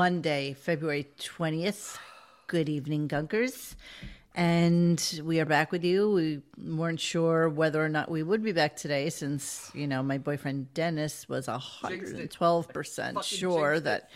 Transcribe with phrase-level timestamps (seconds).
[0.00, 1.98] Monday, February 20th.
[2.46, 3.74] Good evening, Gunkers.
[4.34, 6.10] And we are back with you.
[6.10, 10.16] We weren't sure whether or not we would be back today since, you know, my
[10.16, 14.08] boyfriend Dennis was 112% sure that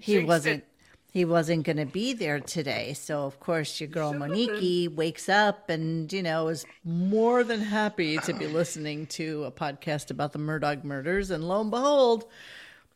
[0.00, 0.68] he wasn't it.
[1.12, 2.94] he wasn't going to be there today.
[2.94, 8.16] So of course your girl Monique wakes up and you know is more than happy
[8.16, 12.24] to be listening to a podcast about the Murdaugh murders and lo and behold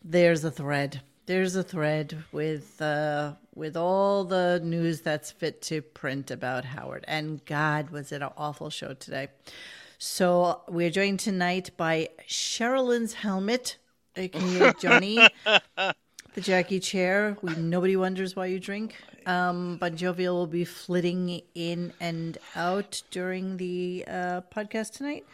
[0.02, 1.02] there's a thread.
[1.31, 7.05] There's a thread with uh with all the news that's fit to print about Howard.
[7.07, 9.29] And God, was it an awful show today.
[9.97, 13.77] So we're joined tonight by Sherilyn's helmet,
[14.16, 17.37] aka Johnny the Jackie chair.
[17.43, 18.97] We nobody wonders why you drink.
[19.24, 25.24] Um, Bon Jovial will be flitting in and out during the uh, podcast tonight.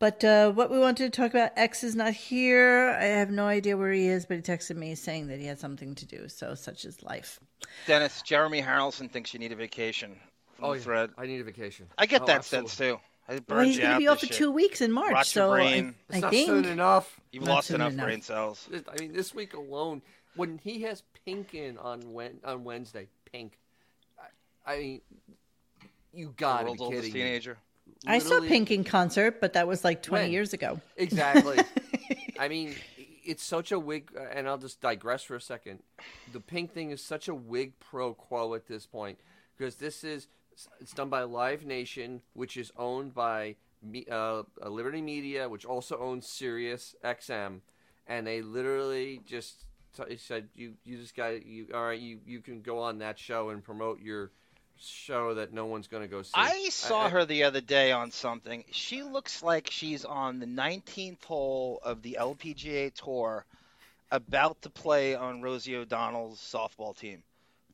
[0.00, 2.96] But uh, what we wanted to talk about, X is not here.
[2.98, 5.60] I have no idea where he is, but he texted me saying that he had
[5.60, 6.26] something to do.
[6.28, 7.38] So such is life.
[7.86, 10.16] Dennis, Jeremy Harrelson thinks you need a vacation.
[10.62, 10.84] Oh, the yeah.
[10.84, 11.10] thread.
[11.18, 11.86] I need a vacation.
[11.98, 12.70] I get Oh, that absolutely.
[12.70, 13.00] sense too.
[13.48, 14.36] Well, he's going to be off for shit.
[14.36, 15.12] two weeks in March.
[15.12, 15.62] Rot your so I.
[15.62, 17.20] It's I not think soon enough.
[17.30, 18.06] You've Not lost enough enough.
[18.06, 18.68] brain cells.
[18.72, 20.02] I mean, this week alone,
[20.34, 23.58] when he has Pink in on Wen- on Wednesday, Pink.
[24.66, 25.00] I, I mean,
[26.12, 27.54] you gotta be world's oldest kidding me.
[28.06, 30.32] I saw Pink in concert, but that was like 20 When?
[30.32, 30.80] years ago.
[30.96, 31.58] Exactly.
[32.38, 32.74] I mean,
[33.24, 35.80] it's such a wig, and I'll just digress for a second.
[36.32, 39.18] The Pink thing is such a quid pro quo at this point
[39.56, 40.28] because this is
[40.80, 43.56] it's done by Live Nation, which is owned by
[44.10, 47.60] uh, uh, Liberty Media, which also owns Sirius XM,
[48.06, 49.64] and they literally just
[49.96, 53.18] t- said you you just got you all right you you can go on that
[53.18, 54.32] show and promote your
[54.80, 56.30] show that no one's going to go see.
[56.34, 58.64] I saw I- her the other day on something.
[58.70, 63.44] She looks like she's on the 19th hole of the LPGA Tour,
[64.10, 67.22] about to play on Rosie O'Donnell's softball team.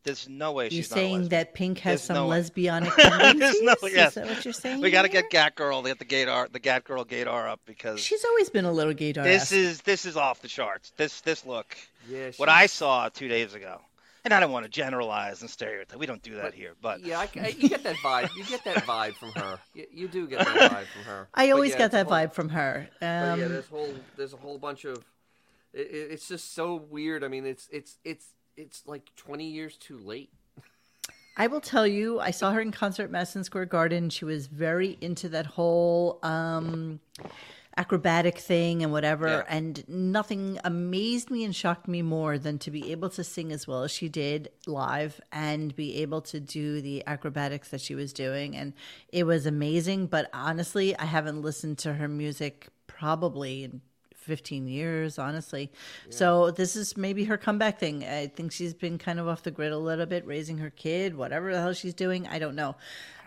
[0.04, 2.94] There's no way You're she's not a saying that Pink has There's some no lesbianic
[2.96, 3.62] There's tendencies?
[3.62, 4.08] no- yes.
[4.10, 4.80] Is that what you're saying?
[4.80, 7.98] We got to get Gat Girl, get the Gator, the Gat Girl Gator up because
[7.98, 9.24] She's always been a little Gator.
[9.24, 10.92] this is this is off the charts.
[10.96, 11.76] This this look,
[12.08, 13.80] yeah, what I saw two days ago,
[14.26, 15.96] and I don't want to generalize and stereotype.
[15.98, 18.28] We don't do that But- here, but yeah, I, I- you get that vibe.
[18.36, 19.60] You get that vibe from her.
[19.72, 21.28] You, you do get that vibe from her.
[21.32, 22.88] I always yeah, got it's a that whole- vibe from her.
[23.00, 25.04] But yeah, Um, there's whole there's a whole bunch of.
[25.72, 27.22] It, it- it's just so weird.
[27.22, 28.26] I mean, it's it's it's
[28.56, 30.30] it's like 20 years too late.
[31.38, 34.08] I will tell you, I saw her in concert Madison Square Garden.
[34.10, 36.98] She was very into that whole um,
[37.76, 39.28] acrobatic thing and whatever.
[39.28, 39.42] Yeah.
[39.48, 43.66] And nothing amazed me and shocked me more than to be able to sing as
[43.66, 48.12] well as she did live and be able to do the acrobatics that she was
[48.12, 48.56] doing.
[48.56, 48.72] And
[49.10, 50.06] it was amazing.
[50.06, 53.82] But honestly, I haven't listened to her music probably in
[54.14, 55.70] 15 years, honestly.
[56.10, 58.04] So this is maybe her comeback thing.
[58.04, 61.16] I think she's been kind of off the grid a little bit, raising her kid,
[61.16, 62.26] whatever the hell she's doing.
[62.26, 62.74] I don't know.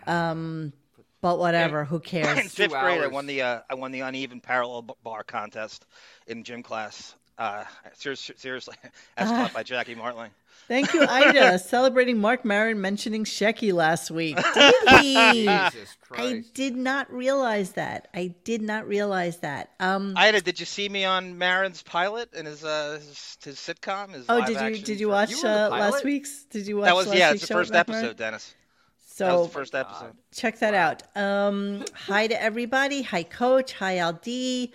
[0.06, 0.72] Um,
[1.20, 2.54] but whatever, who in cares?
[2.54, 5.86] fifth grade, I won the uh, I won the uneven parallel bar contest
[6.26, 7.14] in gym class.
[7.38, 7.64] Uh,
[7.94, 8.76] serious, seriously,
[9.16, 10.30] as taught by Jackie Martling.
[10.68, 11.58] Thank you, Ida.
[11.58, 14.36] Celebrating Marc Maron mentioning Shecky last week.
[14.54, 15.14] Did he?
[15.44, 18.06] Jesus I did not realize that.
[18.14, 19.70] I did not realize that.
[19.80, 24.12] Um, Ida, did you see me on Maron's pilot and his uh his, his sitcom?
[24.12, 26.44] His oh, did you did you watch You uh, last week's?
[26.44, 28.16] Did you watch That was last yeah, week's it's the show with first Mark episode,
[28.16, 28.54] Dennis.
[29.20, 30.16] So That was the first episode.
[30.32, 31.02] check that out.
[31.14, 33.02] Um, hi to everybody.
[33.02, 33.74] Hi, Coach.
[33.74, 34.70] Hi, LD.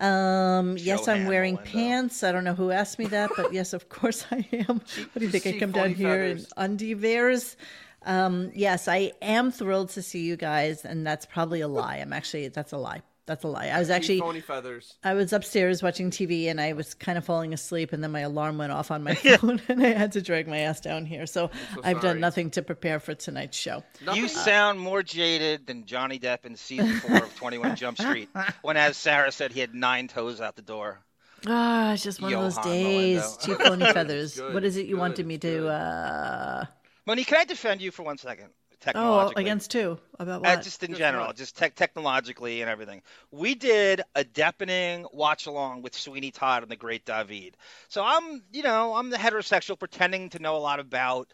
[0.00, 2.22] Um, yes, I'm wearing pants.
[2.22, 4.82] I don't know who asked me that, but yes, of course I am.
[4.82, 5.46] What do you think?
[5.46, 6.52] I come down here in feathers.
[6.58, 7.56] undies.
[8.02, 11.96] Um, yes, I am thrilled to see you guys, and that's probably a lie.
[11.96, 13.00] I'm actually that's a lie.
[13.26, 13.66] That's a lie.
[13.66, 14.94] I was actually phony feathers.
[15.02, 18.20] I was upstairs watching TV and I was kind of falling asleep, and then my
[18.20, 21.26] alarm went off on my phone, and I had to drag my ass down here.
[21.26, 23.82] So, so I've done nothing to prepare for tonight's show.
[24.04, 27.98] Nothing- You sound more jaded than Johnny Depp in season four of Twenty One Jump
[27.98, 28.28] Street,
[28.62, 31.00] when, as Sarah said, he had nine toes out the door.
[31.48, 33.18] Ah, it's just one of those days.
[33.20, 33.36] Melinda.
[33.44, 34.36] Cheap phony feathers.
[34.36, 35.48] good, what is it you good, wanted me to?
[35.48, 35.66] good.
[35.68, 36.64] uh
[37.06, 38.50] Monique, can I defend you for one second?
[38.94, 39.98] Oh, against two.
[40.18, 41.36] About Uh, just in Just general, what?
[41.36, 43.02] just tech technologically and everything.
[43.30, 47.56] We did a deafening watch along with Sweeney Todd and the Great David.
[47.88, 51.30] So I'm, you know, I'm the heterosexual pretending to know a lot about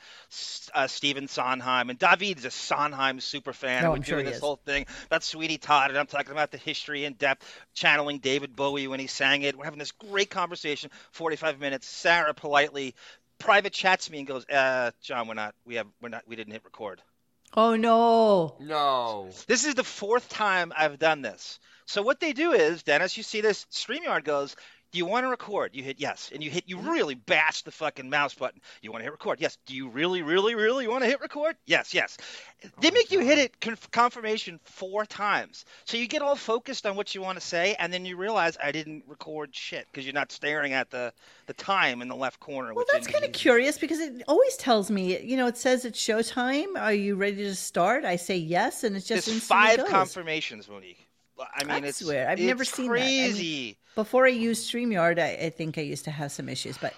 [0.75, 3.83] uh, Stephen Sondheim, and David is a Sondheim super fan.
[3.83, 4.41] No, we're I'm doing this is.
[4.41, 8.57] whole thing about Sweeney Todd, and I'm talking about the history in depth, channeling David
[8.57, 9.57] Bowie when he sang it.
[9.57, 11.87] We're having this great conversation, 45 minutes.
[11.87, 12.95] Sarah politely
[13.39, 16.53] private chats me and goes, uh, "John, we're not, we have, we're not, we didn't
[16.53, 17.03] hit record."
[17.55, 18.57] Oh no!
[18.61, 19.31] No.
[19.47, 21.59] This is the fourth time I've done this.
[21.87, 24.57] So what they do is, Dennis, you see this StreamYard goes,
[24.93, 25.75] Do you want to record?
[25.75, 26.65] You hit yes, and you hit.
[26.67, 26.91] You mm-hmm.
[26.91, 28.61] really bash the fucking mouse button.
[28.83, 29.41] You want to hit record?
[29.41, 29.57] Yes.
[29.65, 31.57] Do you really, really, really want to hit record?
[31.65, 32.19] Yes, yes.
[32.81, 36.85] they oh make you hit it conf- confirmation four times, so you get all focused
[36.85, 40.05] on what you want to say, and then you realize I didn't record shit because
[40.05, 41.15] you're not staring at the
[41.47, 42.75] the time in the left corner.
[42.75, 45.99] Well, that's kind of curious because it always tells me, you know, it says it's
[45.99, 46.79] showtime.
[46.79, 48.05] Are you ready to start?
[48.05, 49.89] I say yes, and it's just five goes.
[49.89, 51.09] confirmations, Monique.
[51.55, 52.93] I mean, I it's swear, I've never it's seen that.
[52.93, 53.79] I mean- crazy.
[53.95, 56.95] Before I used StreamYard, I, I think I used to have some issues, but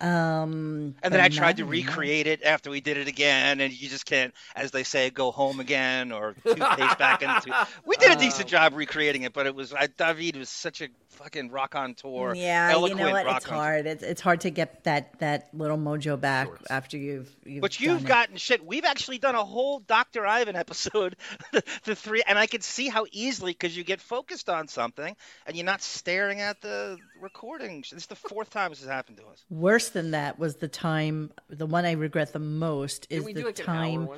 [0.00, 3.88] um And then I tried to recreate it after we did it again, and you
[3.88, 7.54] just can't, as they say, go home again or toothpaste back into.
[7.84, 10.88] We did a decent job recreating it, but it was I, David was such a
[11.14, 12.34] fucking rock on tour.
[12.34, 13.26] Yeah, you know what?
[13.26, 13.86] It's hard.
[13.86, 17.62] It's it's hard to get that that little mojo back after you've you've.
[17.62, 18.08] But you've done it.
[18.08, 18.64] gotten shit.
[18.64, 20.26] We've actually done a whole Dr.
[20.26, 21.16] Ivan episode,
[21.52, 25.16] the, the three, and I could see how easily because you get focused on something
[25.46, 27.80] and you're not staring at the recording.
[27.80, 29.44] This is the fourth time this has happened to us.
[29.50, 31.32] Worse than that was the time.
[31.48, 34.08] The one I regret the most is the like time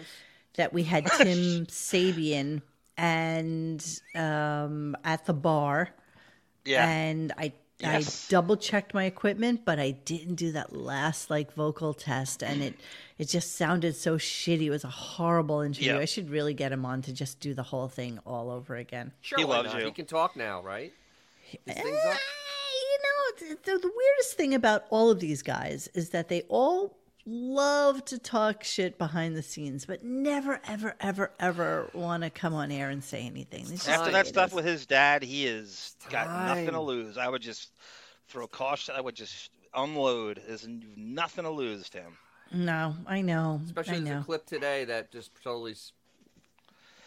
[0.56, 2.60] that we had Tim Sabean
[2.98, 5.88] and um, at the bar,
[6.66, 6.86] Yeah.
[6.86, 7.52] and I.
[7.78, 8.26] Yes.
[8.26, 12.62] I double checked my equipment, but I didn't do that last like vocal test, and
[12.62, 12.74] it
[13.18, 14.62] it just sounded so shitty.
[14.62, 15.92] It was a horrible interview.
[15.92, 15.98] Yeah.
[15.98, 19.12] I should really get him on to just do the whole thing all over again.
[19.20, 19.80] Sure, He loves not?
[19.80, 19.86] you.
[19.88, 20.90] He can talk now, right?
[21.66, 22.16] His thing's up.
[23.40, 26.96] You know, the, the weirdest thing about all of these guys is that they all
[27.28, 32.54] love to talk shit behind the scenes, but never, ever, ever, ever want to come
[32.54, 33.66] on air and say anything.
[33.66, 34.54] Just After that stuff is.
[34.54, 37.18] with his dad, he has got nothing to lose.
[37.18, 37.70] I would just
[38.28, 38.94] throw caution.
[38.96, 40.40] I would just unload.
[40.46, 42.16] There's nothing to lose to him.
[42.52, 43.60] No, I know.
[43.64, 44.20] Especially I there's know.
[44.20, 45.74] a clip today that just totally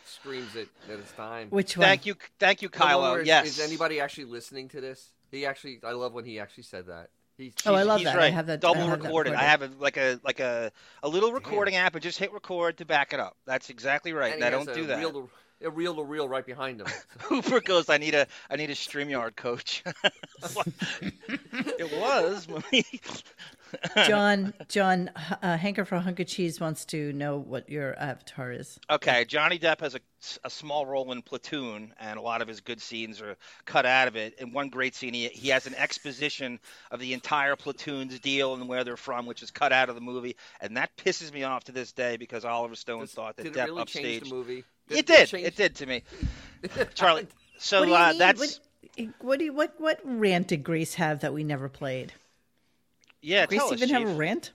[0.06, 1.48] screams it that it's time.
[1.50, 1.86] Which one?
[1.88, 3.12] Thank you, thank you, The one Kylo.
[3.13, 3.48] where is- yes.
[3.48, 5.10] Is anybody actually listening to this?
[5.31, 7.09] He actually, I love when he actually said that.
[7.37, 8.19] He, Oh, I love he's that.
[8.19, 9.33] I have that- I double have that recorded.
[9.33, 10.71] I have a, like a like a
[11.03, 13.37] a little recording app, and just hit record to back it up.
[13.45, 14.33] That's exactly right.
[14.33, 14.97] and And I don't do that.
[14.99, 15.29] Reel to,
[15.61, 16.87] a reel to reel right behind him.
[17.21, 19.83] Hooper goes, I need a I need a Streamyard coach.
[21.01, 22.47] it was.
[24.07, 25.12] John, John,
[25.42, 28.80] uh, Hanker for Hunk of Cheese wants to know what your avatar is.
[28.89, 30.00] Okay, Johnny Depp has a,
[30.44, 33.36] a small role in Platoon, and a lot of his good scenes are
[33.66, 34.36] cut out of it.
[34.39, 36.60] In one great scene, he, he has an exposition
[36.92, 40.01] of the entire Platoon's deal and where they're from, which is cut out of the
[40.01, 43.44] movie, and that pisses me off to this day because Oliver Stone Does- thought that
[43.44, 44.24] did Depp it really upstaged.
[44.30, 44.63] the movie?
[44.89, 45.27] It did.
[45.27, 46.04] change- It did to me,
[46.95, 47.27] Charlie.
[47.60, 48.18] So what do you uh, mean?
[48.18, 48.60] that's What,
[49.19, 52.13] what do you, what what rant did Grace have that we never played?
[53.21, 53.45] Yeah.
[53.45, 54.12] Grace tell us, even have Chief.
[54.12, 54.51] a rant?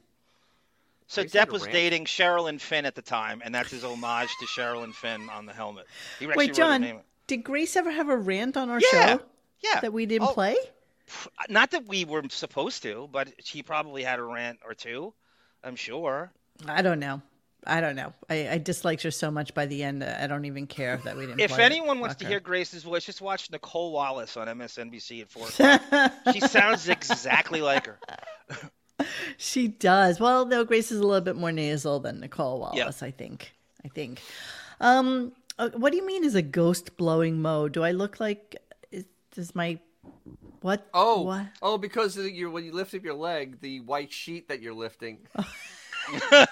[1.07, 1.73] So Grace Depp was rant.
[1.73, 5.53] dating Sherilyn Fenn at the time, and that's his homage to Sherilyn Fenn on the
[5.53, 5.87] helmet.
[6.19, 7.01] He Wait, wrote her John, name.
[7.27, 9.21] did Grace ever have a rant on our Yeah, show
[9.63, 9.81] yeah.
[9.81, 10.57] that we didn't Oh, play?
[11.51, 15.13] Not that we were supposed to, but she probably had a rant or two.
[15.63, 16.33] I'm sure.
[16.67, 17.21] I don't know.
[17.67, 18.13] I don't know.
[18.29, 20.05] I, I disliked her so much by the end.
[20.05, 21.41] I don't even care that we didn't.
[21.41, 21.67] If play it.
[21.67, 25.49] anyone wants Fuck to hear Grace's voice, just watch Nicolle Wallace on MSNBC at four
[25.49, 26.13] o'clock.
[26.33, 27.99] she sounds exactly like her.
[29.37, 30.21] she does.
[30.21, 33.03] Well, no, Grace is a little bit more nasal than Nicolle Wallace.
[33.03, 33.53] I think.
[33.85, 34.21] I think.
[34.81, 37.69] Um, uh, what do you mean is a ghost blowing mo?
[37.69, 38.57] Do I look like?
[38.91, 39.79] Is, does my
[40.61, 40.87] what?
[40.95, 41.47] Oh, what?
[41.63, 44.75] oh, because of you when you lift up your leg, the white sheet that you're
[44.75, 45.19] lifting.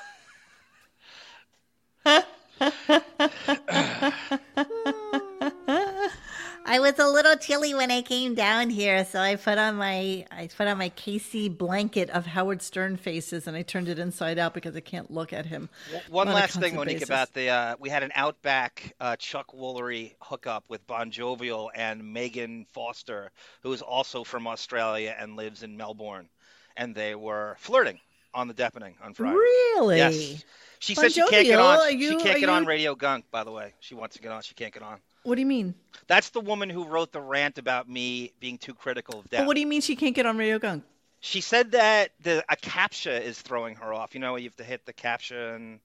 [6.65, 10.25] I was a little chilly when I came down here, so I put on my
[10.31, 14.39] I put on my KC blanket of Howard Stern faces, and I turned it inside
[14.39, 15.69] out because I can't look at him.
[16.09, 17.09] One on last thing, Monique, basis.
[17.09, 22.13] about the uh, we had an Outback uh, Chuck Woolery hookup with Bon Jovial and
[22.13, 23.31] Megan Foster,
[23.63, 26.29] who is also from Australia and lives in Melbourne,
[26.77, 27.99] and they were flirting
[28.35, 29.37] on the Deafening on Friday.
[29.37, 29.97] Really?
[29.99, 30.45] Yes.
[30.83, 31.79] She Bon said she can't get on.
[31.79, 33.27] are she can't get on Radio Gunk.
[33.31, 34.43] By the way, she wants to get on.
[34.43, 34.99] She can't get on.
[35.23, 35.77] What do you mean?
[36.09, 39.47] That's the woman who wrote the rant about me being too critical of But death.
[39.47, 40.83] what do you mean she can't get on Radio Gunk?
[41.21, 44.13] She said that the a captcha is throwing her off.
[44.13, 45.79] You know, you have to hit the captcha and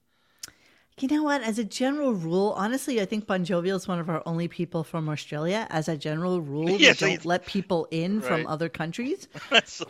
[0.99, 1.43] You know what?
[1.43, 4.83] As a general rule, honestly, I think Bon Jovial is one of our only people
[4.83, 5.67] from Australia.
[5.69, 8.25] As a general rule, we Yeah, so don't let people in Right.
[8.25, 9.27] from other countries.
[9.51, 9.83] that's,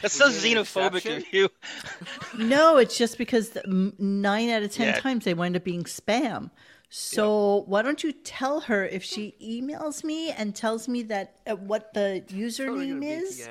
[0.00, 1.48] that's so Was it an xenophobic of you.
[2.38, 3.56] No, it's just because
[3.98, 5.00] nine out of ten Yeah.
[5.00, 6.50] times they wind up being spam.
[6.88, 11.56] So why don't you tell her if she emails me and tells me that uh,
[11.56, 13.48] what the username gonna is,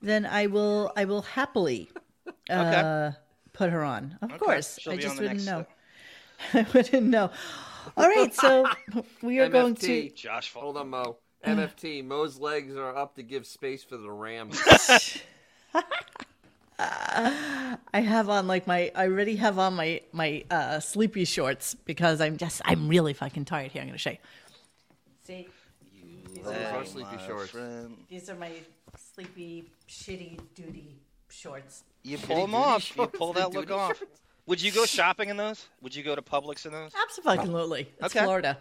[0.00, 1.90] then I will I will happily
[2.48, 3.12] uh,
[3.52, 4.16] put her on.
[4.22, 5.66] Of course, She'll I just on the wouldn't next, know.
[6.54, 7.30] I wouldn't know.
[7.96, 8.66] All right, so
[9.22, 10.10] we are going to.
[10.10, 11.16] Josh Hold on, Mo.
[11.44, 14.50] MFT, Mo's legs are up to give space for the ram.
[16.78, 22.20] I have on like my I already have on my my uh sleepy shorts because
[22.20, 23.82] I'm just I'm really fucking tired here.
[23.82, 24.16] I'm gonna show you.
[25.24, 25.48] See,
[26.42, 27.50] Those are my, sleepy shorts.
[27.50, 27.96] Friend.
[28.08, 28.52] these are my
[28.96, 31.84] sleepy shitty duty shorts.
[32.02, 32.96] You pull them duty off.
[32.96, 33.98] You pull that look off.
[33.98, 34.19] shorts.
[34.50, 35.64] Would you go shopping in those?
[35.80, 36.90] Would you go to Publix in those?
[37.00, 38.24] Absolutely, it's Okay.
[38.24, 38.58] Florida.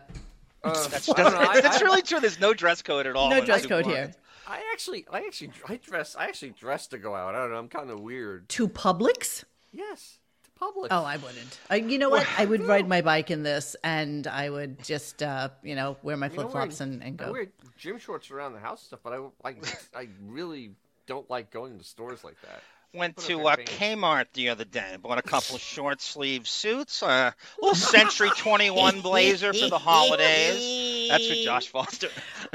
[0.64, 2.20] Uh, That's, I know, I- that's I- really true.
[2.20, 3.30] There's no dress code at all.
[3.32, 4.12] No dress code here.
[4.48, 7.34] I actually, I actually, I dress, I actually dress to go out.
[7.34, 7.58] I don't know.
[7.58, 8.48] I'm kind of weird.
[8.50, 9.46] To Publix?
[9.72, 10.92] Yes, to public.
[10.94, 11.60] Oh, I wouldn't.
[11.72, 12.28] I, you know what?
[12.38, 16.18] I would ride my bike in this, and I would just, uh, you know, wear
[16.18, 17.26] my flip flops wearing- and, go.
[17.26, 17.48] I wear
[17.80, 19.56] gym shorts around the house and stuff, but I, I,
[20.02, 20.72] I really
[21.08, 22.62] don't like going to stores like that.
[22.94, 23.56] Went to your uh.
[23.58, 24.98] Kmart the other day.
[25.02, 27.04] Bought a couple of short sleeve suits.
[27.04, 31.10] A little Century 21 blazer for the holidays.
[31.10, 32.10] That's for Josh Foster.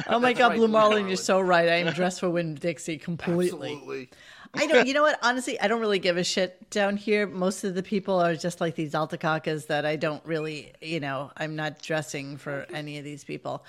[0.08, 1.08] Oh my God, right, Blue Blue Marlin, Marlin.
[1.08, 1.68] you're so right.
[1.68, 3.74] I am dressed for Winn Dixie completely.
[3.74, 4.10] Absolutely.
[4.56, 4.86] I don't.
[4.86, 5.18] You know what?
[5.22, 7.26] Honestly, I don't really give a shit down here.
[7.26, 10.72] Most of the people are just like these altacacas that I don't really.
[10.80, 13.64] You know, I'm not dressing for any of these people.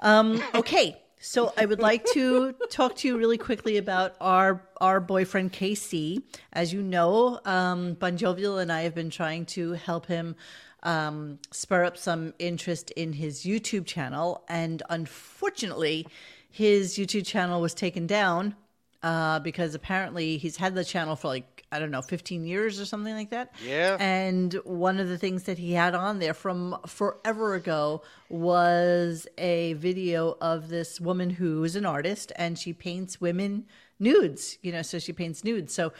[0.00, 5.00] Um, okay, so I would like to talk to you really quickly about our our
[5.00, 6.22] boyfriend KC.
[6.54, 10.34] As you know, um, Bon Jovial and I have been trying to help him
[10.82, 16.06] um, spur up some interest in his YouTube channel, and unfortunately,
[16.50, 18.56] his YouTube channel was taken down
[19.02, 22.84] uh, because apparently he's had the channel for like I don't know, 15 years or
[22.84, 23.52] something like that.
[23.64, 23.96] Yeah.
[24.00, 29.74] And one of the things that he had on there from forever ago was a
[29.74, 33.66] video of this woman who is an artist and she paints women
[34.00, 35.72] nudes, you know, so she paints nudes.
[35.72, 35.92] So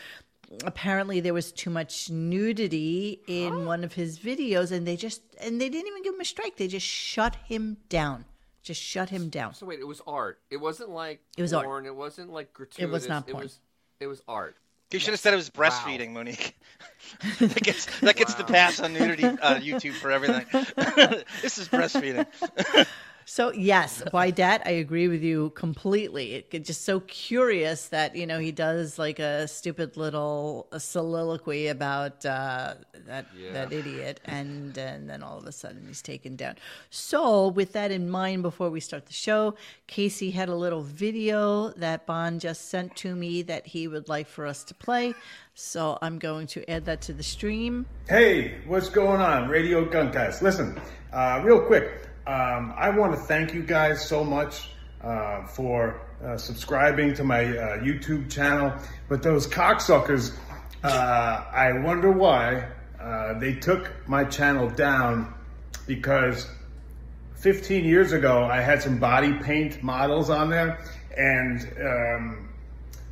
[0.65, 5.61] apparently there was too much nudity in one of his videos and they just and
[5.61, 6.57] they didn't even give him a strike.
[6.57, 8.25] They just shut him down.
[8.62, 9.55] Just shut him down.
[9.55, 10.41] So wait, it was art.
[10.50, 11.87] It wasn't like It was art.
[11.87, 12.83] It wasn't like gratuitous.
[12.83, 13.43] It was not porn.
[13.43, 13.59] It was,
[14.00, 14.57] it was art.
[14.92, 16.56] You should have said it was breastfeeding, Monique.
[17.40, 20.47] that gets that gets the pass on nudity uh, YouTube for everything.
[21.42, 22.26] this is breastfeeding.
[23.30, 26.34] So yes, by that I agree with you completely.
[26.34, 31.68] It, it's just so curious that you know he does like a stupid little soliloquy
[31.68, 32.75] about uh,
[33.06, 33.52] that Yeah.
[33.52, 36.56] that idiot, and and then all of a sudden he's taken down.
[36.90, 39.54] So with that in mind, before we start the show,
[39.87, 44.26] Casey had a little video that Bond just sent to me that he would like
[44.26, 45.14] for us to play.
[45.54, 47.87] So I'm going to add that to the stream.
[48.08, 50.42] Hey, what's going on, Radio Guncast?
[50.42, 50.80] Listen,
[51.12, 54.71] uh, real quick, um, I want to thank you guys so much
[55.03, 58.73] uh, for uh, subscribing to my uh, YouTube channel.
[59.09, 60.37] But those cocksuckers,
[60.85, 62.69] uh, I wonder why
[63.00, 65.33] uh, they took my channel down
[65.87, 66.47] because
[67.37, 70.79] 15 years ago, I had some body paint models on there,
[71.17, 72.49] and um,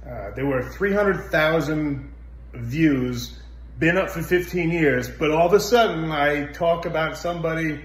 [0.07, 2.13] uh, there were 300,000
[2.53, 3.39] views,
[3.79, 7.81] been up for 15 years, but all of a sudden I talk about somebody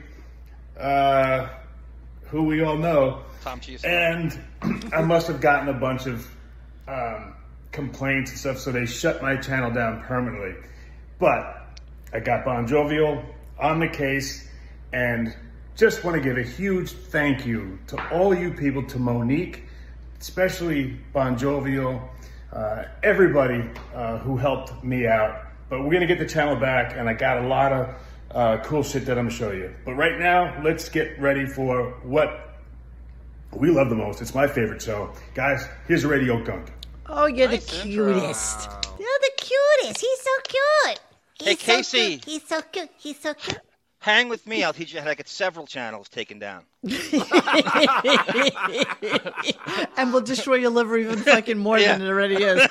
[0.80, 1.50] uh,
[2.26, 3.84] who we all know, Tom Cheese.
[3.84, 4.38] and
[4.94, 6.28] I must have gotten a bunch of
[6.88, 7.36] um,
[7.72, 10.56] complaints and stuff, so they shut my channel down permanently.
[11.20, 11.78] But
[12.14, 13.24] I got Bon Jovial
[13.60, 14.48] on the case,
[14.92, 15.36] and
[15.76, 19.64] just want to give a huge thank you to all you people, to Monique,
[20.20, 22.02] especially Bon Jovial,
[22.52, 23.64] uh, everybody
[23.94, 25.48] uh, who helped me out.
[25.70, 27.96] But we're gonna get the channel back, and I got a lot of
[28.34, 29.74] uh, cool shit that I'm gonna show you.
[29.86, 32.56] But right now, let's get ready for what
[33.52, 34.22] we love the most.
[34.22, 35.68] It's my favorite show, guys.
[35.88, 36.72] Here's Radio Gunk.
[37.08, 38.14] Oh, you're Nice the intro.
[38.14, 38.70] cutest.
[39.00, 40.02] You're the cutest.
[40.02, 41.00] He's so cute.
[41.40, 42.10] Hey, He's so Casey.
[42.18, 42.26] cute.
[42.26, 42.90] He's so cute.
[42.98, 43.60] He's so cute.
[44.04, 44.66] Hang with me.
[44.66, 46.66] I'll teach you how to get several channels taken down.
[49.98, 51.98] and we'll destroy your liver even fucking more Yeah.
[51.98, 52.68] than it already is.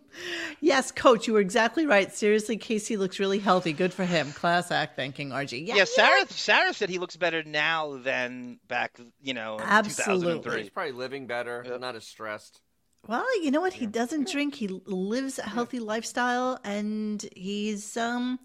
[0.62, 2.10] yes, coach, you were exactly right.
[2.10, 3.74] Seriously, Casey looks really healthy.
[3.74, 4.32] Good for him.
[4.32, 4.96] Class act.
[4.96, 5.66] Thanking RG.
[5.66, 6.26] Yeah, Yeah, Sarah.
[6.28, 8.98] Sarah said he looks better now than back.
[9.22, 10.24] You know, in Absolutely.
[10.38, 10.60] 2003.
[10.62, 12.62] He's probably living better, not as stressed.
[13.06, 13.74] Well, you know what?
[13.74, 14.54] He doesn't drink.
[14.54, 18.38] He lives a healthy lifestyle, and he's um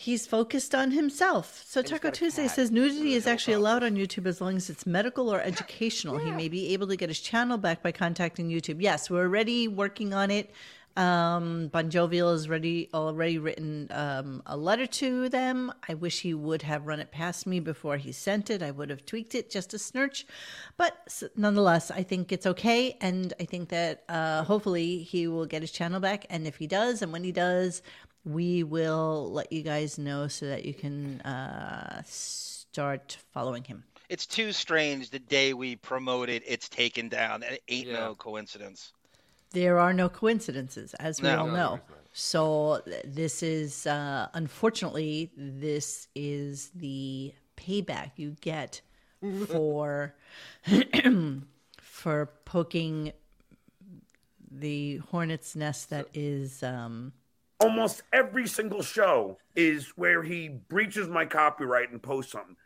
[0.00, 1.62] he's focused on himself.
[1.66, 2.52] So Taco Tuesday cat.
[2.52, 6.16] says nudity is actually allowed on YouTube as long as it's medical or educational.
[6.16, 8.80] He may be able to get his channel back by contacting YouTube.
[8.80, 10.50] Yes, we're already working on it.
[10.96, 15.72] Um, Bon Jovial has already already written um, a letter to them.
[15.88, 18.62] I wish he would have run it past me before he sent it.
[18.62, 20.26] I would have tweaked it just a snurch,
[20.76, 25.62] but nonetheless, I think it's okay, and I think that uh, hopefully he will get
[25.62, 26.26] his channel back.
[26.28, 27.82] And if he does, and when he does,
[28.24, 33.84] we will let you guys know so that you can uh, start following him.
[34.08, 37.42] it's too strange the day we promoted it's taken down.
[37.42, 37.94] It ain't Yeah.
[38.00, 38.92] no coincidence.
[39.52, 41.38] There are no coincidences, as we No.
[41.40, 41.70] all know.
[41.70, 41.96] there is not.
[42.12, 48.80] So this is, uh, unfortunately, this is the payback you get
[49.46, 50.14] for
[51.80, 53.12] for poking
[54.50, 56.62] the hornet's nest that is.
[56.62, 57.12] Um,
[57.60, 62.56] Almost every single show is where he breaches my copyright and posts something.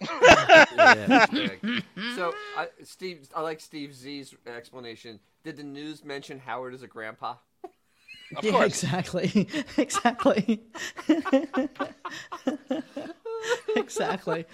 [0.00, 1.26] Yeah,
[2.16, 5.20] so, I, Steve, I like Steve Z's explanation.
[5.44, 7.36] Did the news mention Howard as a grandpa?
[8.36, 8.66] Of yeah, course.
[8.66, 10.62] exactly, exactly,
[13.76, 14.46] exactly.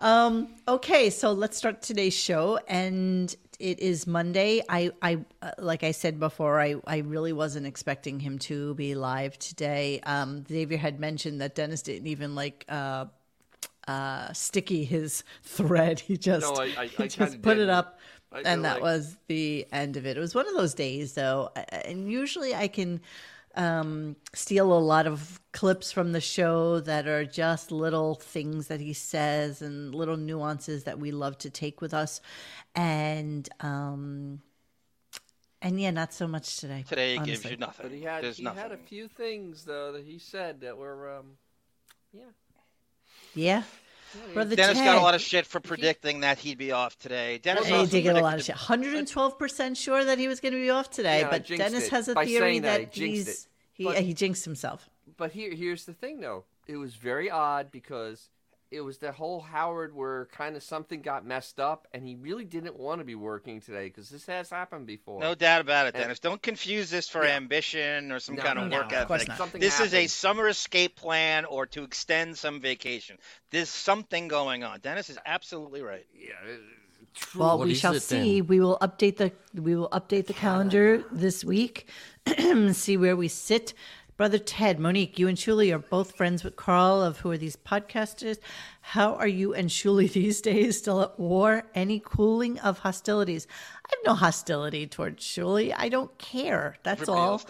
[0.00, 4.62] Um, okay, so let's start today's show, and it is Monday.
[4.68, 8.94] I, I, uh, like I said before, I, I really wasn't expecting him to be
[8.94, 10.00] live today.
[10.04, 12.64] Um, Xavier had mentioned that Dennis didn't even like.
[12.68, 13.06] Uh,
[13.88, 16.00] uh, sticky his thread.
[16.00, 18.00] He just No, I- I- he I just put it up,
[18.44, 20.16] and that like- was the end of it.
[20.16, 23.00] It was one of those days, though, and usually I can
[23.56, 28.80] um, steal a lot of clips from the show that are just little things that
[28.80, 32.20] he says and little nuances that we love to take with us,
[32.74, 34.40] and um,
[35.62, 36.84] and yeah, not so much today.
[36.88, 37.86] Today it gives you nothing.
[37.88, 38.62] But he had There's he nothing.
[38.62, 41.32] had a few things though that he said that were um,
[42.12, 42.24] yeah.
[43.34, 43.62] Yeah,
[44.34, 44.84] brother Dennis Ted.
[44.86, 47.38] got a lot of shit for predicting that he'd be off today.
[47.38, 48.54] Dennis He did get a lot of shit.
[48.56, 51.46] Hundred and twelve percent sure that he was going to be off today, Yeah, but
[51.46, 51.90] Dennis it.
[51.90, 54.88] has a By theory that, that jinxed he's he But- he jinxed himself.
[55.16, 56.44] But here here's the thing though.
[56.66, 58.28] It was very odd because
[58.70, 62.44] it was the whole Howard where kind of something got messed up and he really
[62.44, 65.20] didn't want to be working today because this has happened before.
[65.20, 66.18] No doubt about it, And- Dennis.
[66.18, 67.36] Don't confuse this for Yeah.
[67.36, 69.28] ambition or some No, kind of no, work of course ethic.
[69.28, 69.38] not.
[69.38, 73.18] Something This is a summer escape plan or to extend some vacation.
[73.50, 74.80] There's something going on.
[74.80, 76.06] Dennis is absolutely right.
[76.12, 76.32] Yeah,
[77.14, 77.40] true.
[77.40, 78.40] Well, What we shall see.
[78.40, 78.48] then?
[78.48, 81.88] We will update the we will update the calendar this week.
[82.72, 83.74] see where we sit.
[84.16, 87.56] Brother Ted, Monique, you and Shuli are both friends with Carl of Who Are These
[87.56, 88.38] Podcasters.
[88.80, 90.78] How are you and Shuli these days?
[90.78, 91.64] Still at war?
[91.74, 93.46] Any cooling of hostilities?
[93.88, 95.72] I have no hostility towards Shuli.
[95.76, 96.76] I don't care.
[96.82, 97.40] That's Everybody all.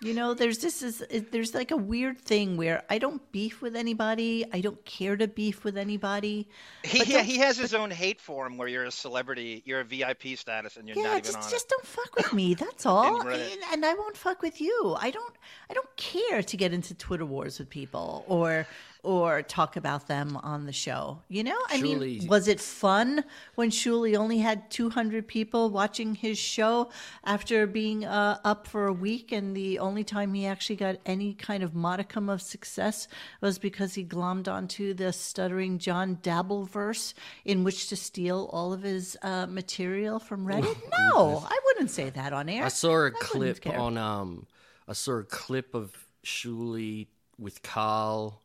[0.00, 3.76] You know, there's this is there's like a weird thing where I don't beef with
[3.76, 4.46] anybody.
[4.50, 6.48] I don't care to beef with anybody.
[6.84, 10.38] He, But he, has his own hate form where you're a celebrity, you're a VIP
[10.38, 11.70] status, and you're Yeah, not even just on just it.
[11.70, 12.54] don't fuck with me.
[12.54, 13.20] That's all.
[13.28, 13.42] And,
[13.72, 14.96] and I won't fuck with you.
[14.98, 15.34] I don't
[15.68, 18.66] I don't care to get into Twitter wars with people or
[19.04, 21.20] or talk about them on the show.
[21.28, 21.58] You know?
[21.68, 26.90] I mean, was it fun when Shuli only had 200 people watching his show
[27.24, 31.34] after being uh, up for a week and the only time he actually got any
[31.34, 33.06] kind of modicum of success
[33.40, 37.14] was because he glommed onto the stuttering John Dabbleverse
[37.44, 40.76] in which to steal all of his uh, material from Reddit?
[41.12, 42.64] no, I wouldn't say that on air.
[42.64, 44.46] I saw a clip on um
[44.86, 47.06] I saw a clip of Shuli
[47.38, 48.42] with Carl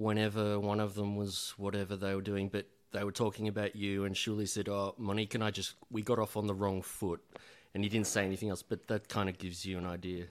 [0.00, 4.04] whenever one of them was whatever they were doing, but they were talking about you
[4.04, 7.20] and Shuli said, Oh, Monique and I just we got off on the wrong foot
[7.74, 10.24] and he didn't say anything else, but that kind of gives you an idea.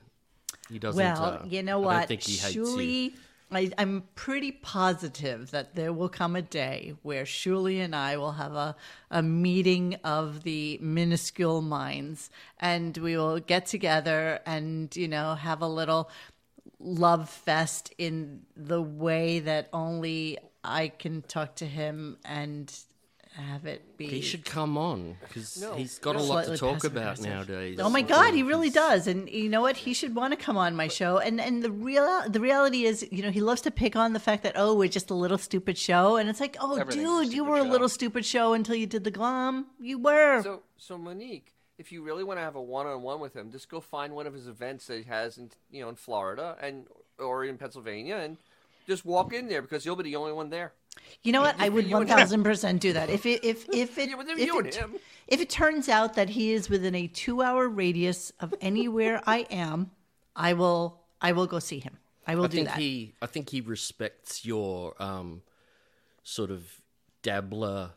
[0.70, 2.00] He doesn't Well, uh, you know what?
[2.00, 2.64] don't think he hates you.
[2.64, 3.14] Shuli,
[3.52, 8.34] I, I'm pretty positive that there will come a day where Shuli and I will
[8.34, 8.76] have a,
[9.12, 15.62] a meeting of the minuscule minds and we will get together and, you know, have
[15.62, 16.10] a little
[16.80, 22.74] love fest in the way that only I can talk to him and
[23.36, 24.08] have it be.
[24.08, 26.22] He should come on because No, he's got no.
[26.22, 27.80] a lot to talk about nowadays.
[27.80, 29.78] Oh my God, he really does, and you know what?
[29.78, 31.20] He should want to come on my show.
[31.20, 34.20] And and the real the reality is, you know, he loves to pick on the
[34.20, 37.24] fact that oh, we're just a little stupid show, and it's like, oh, dude, you
[37.32, 37.70] stupid were a show.
[37.70, 39.68] little stupid show until you did the glom.
[39.80, 40.42] You were.
[40.44, 43.80] So, so Monique, if you really want to have a one-on-one with him, just go
[43.80, 46.86] find one of his events that he has in, you know, in Florida and
[47.18, 48.38] or in Pennsylvania, and
[48.86, 50.74] just walk in there because you'll be the only one there.
[51.24, 51.56] You know what?
[51.58, 52.18] I would you one and him.
[52.18, 53.10] thousand percent do that.
[53.10, 56.70] If it if if it Yeah, if it, if it turns out that he is
[56.70, 59.92] within a two hour radius of anywhere I am,
[60.36, 61.98] I will I will go see him.
[62.28, 62.78] I will I do think that.
[62.78, 65.44] he I think he respects your um
[66.24, 66.82] sort of
[67.22, 67.92] dabbler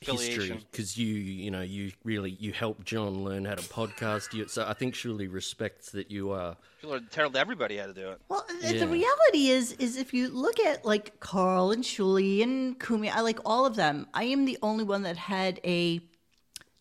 [0.00, 4.46] history because you you know you really you helped John learn how to podcast you
[4.46, 8.20] so I think Shuli respects that you are People tell everybody how to do it.
[8.28, 8.74] Well, Yeah.
[8.74, 13.20] the reality is, is if you look at like Carl and Shuli and Kumi, I
[13.22, 14.06] like all of them.
[14.14, 16.00] I am the only one that had a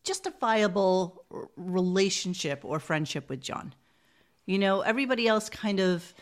[0.03, 1.25] justifiable
[1.55, 3.73] relationship or friendship with John.
[4.45, 6.13] You know, everybody else kind of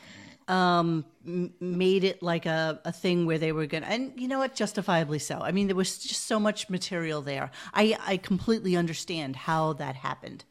[0.47, 4.27] um, m- made it like a, a thing where they were going to, and you
[4.27, 5.39] know what, justifiably so.
[5.39, 7.51] I mean, there was just so much material there.
[7.73, 10.45] I, I completely understand how that happened.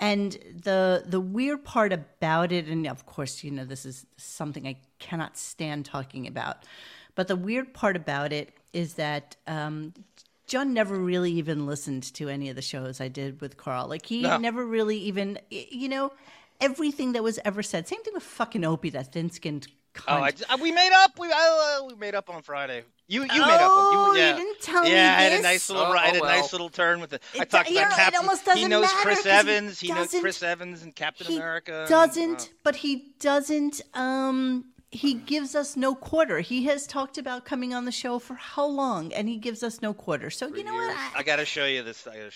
[0.00, 0.32] And
[0.64, 4.76] the the weird part about it, and of course, you know, this is something I
[4.98, 6.64] cannot stand talking about,
[7.14, 9.92] but the weird part about it is that um,
[10.46, 13.88] John never really even listened to any of the shows I did with Carl.
[13.88, 14.38] Like he No.
[14.38, 16.12] never really even, you know,
[16.60, 17.88] everything that was ever said.
[17.88, 20.04] Same thing with fucking Opie, that thin-skinned cunt.
[20.08, 21.18] Oh, I, uh, we made up.
[21.18, 22.84] We uh, we made up on Friday.
[23.08, 23.60] You you made up.
[23.64, 24.36] Oh, On, you, you yeah.
[24.36, 25.84] didn't tell me Yeah, I had a nice little.
[25.86, 27.22] Oh, I had a oh, nice little turn with it.
[27.36, 28.20] I It- talked you know, about it Captain.
[28.20, 29.80] almost he doesn't knows matter Chris 'cause he Evans.
[29.80, 31.80] He, knows Chris Evans and Captain he America.
[31.80, 32.56] and- doesn't, oh.
[32.62, 33.80] but he doesn't.
[33.94, 36.38] Um, he gives us no quarter.
[36.40, 39.82] He has talked about coming on the show for how long, and he gives us
[39.82, 40.30] no quarter.
[40.30, 40.96] So you know what?
[40.96, 42.06] I, I gotta show you this.
[42.06, 42.32] I gotta.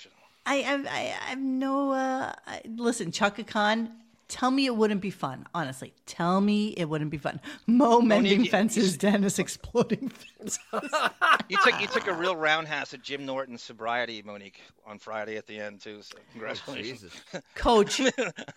[0.47, 1.93] I, I, I, I have no.
[1.93, 3.93] Uh, I, listen, Chaka Khan.
[4.27, 5.47] Tell me it wouldn't be fun.
[5.55, 7.41] Honestly, tell me it wouldn't be fun.
[7.67, 10.59] Mo mending you- fences, Dennis exploding fences.
[11.51, 15.47] You took you took a real roundhouse at Jim Norton's sobriety, Monique, on Friday at
[15.47, 16.01] the end too.
[16.01, 17.03] So congratulations.
[17.03, 17.13] Jesus.
[17.55, 18.01] Coach,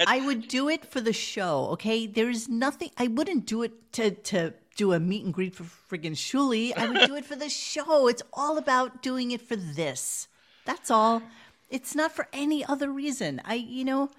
[0.08, 1.68] I would do it for the show.
[1.72, 2.92] Okay, there's nothing.
[2.98, 6.72] I wouldn't do it to to do a meet and greet for friggin' Shuli.
[6.78, 8.08] I would do it for the show.
[8.08, 10.30] It's all about doing it for this.
[10.66, 11.22] That's all.
[11.70, 13.42] It's not for any other reason.
[13.44, 14.10] I, you know,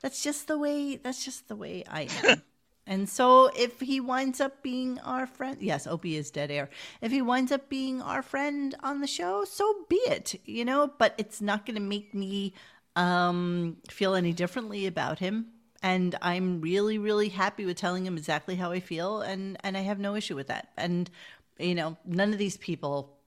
[0.00, 0.96] that's just the way.
[0.96, 2.42] That's just the way I am.
[2.86, 6.70] And so, if he winds up being our friend, yes, Opie is dead air.
[7.02, 10.90] If he winds up being our friend on the show, so be it, you know.
[10.98, 12.54] But it's not going to make me
[12.96, 15.48] um, feel any differently about him.
[15.82, 19.80] And I'm really, really happy with telling him exactly how I feel, and and I
[19.80, 20.72] have no issue with that.
[20.78, 21.10] And
[21.58, 23.18] you know, none of these people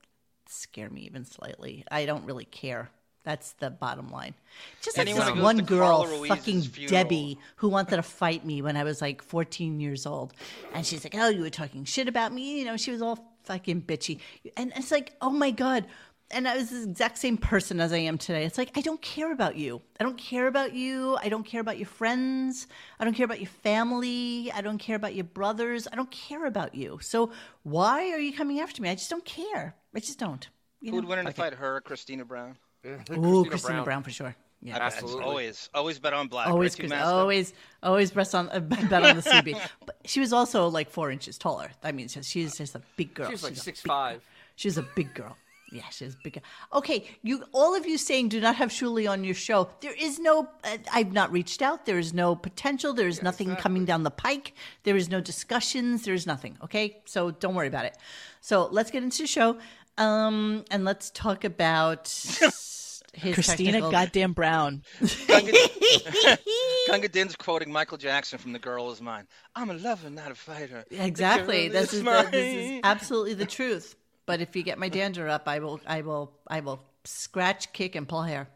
[0.48, 1.84] scare me even slightly.
[1.90, 2.90] I don't really care.
[3.24, 4.34] That's the bottom line.
[4.80, 6.90] Just like Anyone this one girl, fucking funeral.
[6.90, 10.32] Debbie, who wanted to fight me when I was like 14 years old.
[10.74, 12.58] And she's like, Oh, you were talking shit about me.
[12.58, 14.18] You know, she was all fucking bitchy.
[14.56, 15.86] And it's like, Oh my God.
[16.34, 18.44] And I was the exact same person as I am today.
[18.44, 19.82] It's like, I don't care about you.
[20.00, 21.16] I don't care about you.
[21.20, 22.66] I don't care about your friends.
[22.98, 24.50] I don't care about your family.
[24.50, 25.86] I don't care about your brothers.
[25.92, 26.98] I don't care about you.
[27.02, 27.32] So
[27.64, 28.88] why are you coming after me?
[28.88, 29.76] I just don't care.
[29.94, 30.48] I just don't.
[30.80, 31.10] You Who would know?
[31.10, 32.56] win in a fight, her or Christina Brown?
[33.16, 34.02] Ooh, Christina Brown.
[34.02, 34.34] for sure.
[34.64, 34.78] Yeah.
[34.78, 35.24] That's Absolutely.
[35.24, 36.46] always always bet on black.
[36.46, 39.58] Always, right, Chris, always, always breast on, uh, bet on the CB.
[39.84, 41.70] But she was also like four inches taller.
[41.82, 43.26] I mean, she's she's just a big girl.
[43.26, 44.18] She was like She's a six five.
[44.18, 44.22] girl.
[44.54, 45.36] She was a big girl.
[45.72, 46.40] Yeah, she was a big.
[46.74, 49.68] Okay, you all of you saying do not have Shuli on your show.
[49.80, 50.48] There is no.
[50.62, 51.86] Uh, I've not reached out.
[51.86, 52.92] There is no potential.
[52.92, 54.52] There is nothing coming down the pike.
[54.84, 56.02] There is no discussions.
[56.04, 56.56] There is nothing.
[56.62, 57.96] Okay, so don't worry about it.
[58.42, 59.56] So let's get into the show,
[59.98, 62.14] um, and let's talk about.
[63.14, 64.82] His Christina technical- Goddamn Brown.
[65.26, 65.52] Gunga,
[66.88, 70.34] Gunga Din's quoting Michael Jackson from "The Girl Is Mine." I'm a lover, not a
[70.34, 70.84] fighter.
[70.90, 71.68] The Exactly.
[71.68, 73.96] This is, the, this is absolutely the truth.
[74.24, 77.96] But if you get my dander up, I will, I will, I will scratch, kick,
[77.96, 78.48] and pull hair.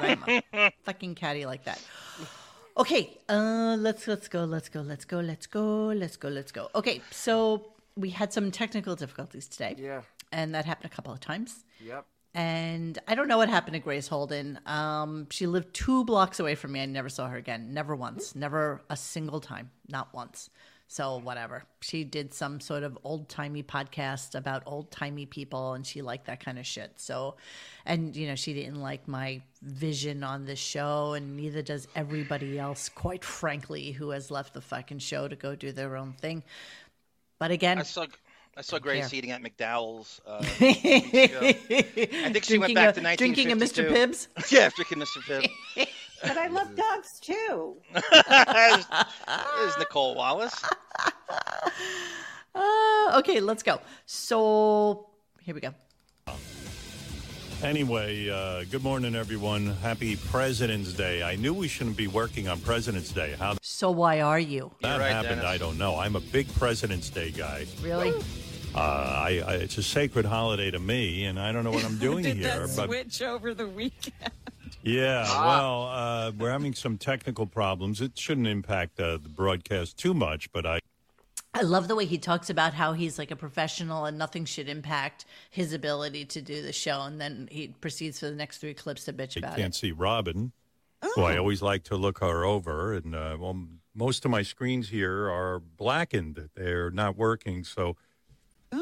[0.00, 0.70] Right, Mom?
[0.82, 1.80] Fucking catty like that.
[2.76, 6.68] Okay, uh, let's let's go, let's go, let's go, let's go, let's go, let's go.
[6.74, 9.76] Okay, so we had some technical difficulties today.
[9.78, 10.02] Yeah.
[10.32, 11.64] and that happened a couple of times.
[11.80, 12.04] Yep.
[12.34, 14.58] And I don't know what happened to Grace Holden.
[14.66, 16.82] Um, she lived two blocks away from me.
[16.82, 17.72] I never saw her again.
[17.72, 18.34] Never once.
[18.34, 19.70] Never a single time.
[19.88, 20.50] Not once.
[20.88, 21.64] So whatever.
[21.80, 26.26] She did some sort of old timey podcast about old timey people, and she liked
[26.26, 26.92] that kind of shit.
[26.96, 27.36] So,
[27.86, 32.58] and you know, she didn't like my vision on this show, and neither does everybody
[32.58, 32.88] else.
[32.88, 36.42] Quite frankly, who has left the fucking show to go do their own thing.
[37.38, 38.06] But again, I saw
[38.56, 39.18] I saw Grace care.
[39.18, 40.20] eating at McDowell's.
[40.26, 41.40] Uh, a few weeks ago.
[41.42, 41.52] I
[42.32, 43.90] think she went drinking back a, to drinking a Mr.
[43.90, 43.92] 1952.
[43.92, 44.28] Pibbs.
[44.52, 45.22] yeah, drinking Mr.
[45.76, 45.88] Pibb.
[46.22, 47.76] But I love dogs too.
[47.92, 50.58] There's, there's Nicolle Wallace.
[52.54, 53.78] Uh, okay, let's go.
[54.06, 55.10] So
[55.42, 55.74] here we go.
[57.62, 59.66] Anyway, uh, good morning, everyone.
[59.82, 61.22] Happy President's Day.
[61.22, 63.34] I knew we shouldn't be working on President's Day.
[63.38, 65.44] How So why are you that right, happened, Dennis.
[65.44, 65.98] I don't know.
[65.98, 67.66] I'm a big President's Day guy.
[67.82, 68.14] really?
[68.74, 71.98] Uh, I, I, it's a sacred holiday to me, and I don't know what I'm
[72.10, 72.66] doing Did here.
[72.66, 74.32] that But switch over the weekend?
[74.82, 78.00] yeah, well, uh, we're having some technical problems.
[78.00, 80.80] It shouldn't impact uh, the broadcast too much, but I
[81.56, 84.68] I love the way he talks about how he's like a professional and nothing should
[84.68, 88.74] impact his ability to do the show, and then he proceeds for the next three
[88.74, 89.78] clips to bitch I about can't it.
[89.78, 90.50] see Robin,
[91.14, 92.92] who I always like to look her over.
[92.94, 93.56] And uh, well,
[93.94, 97.62] most of my screens here are blackened; they're not working.
[97.62, 97.96] So,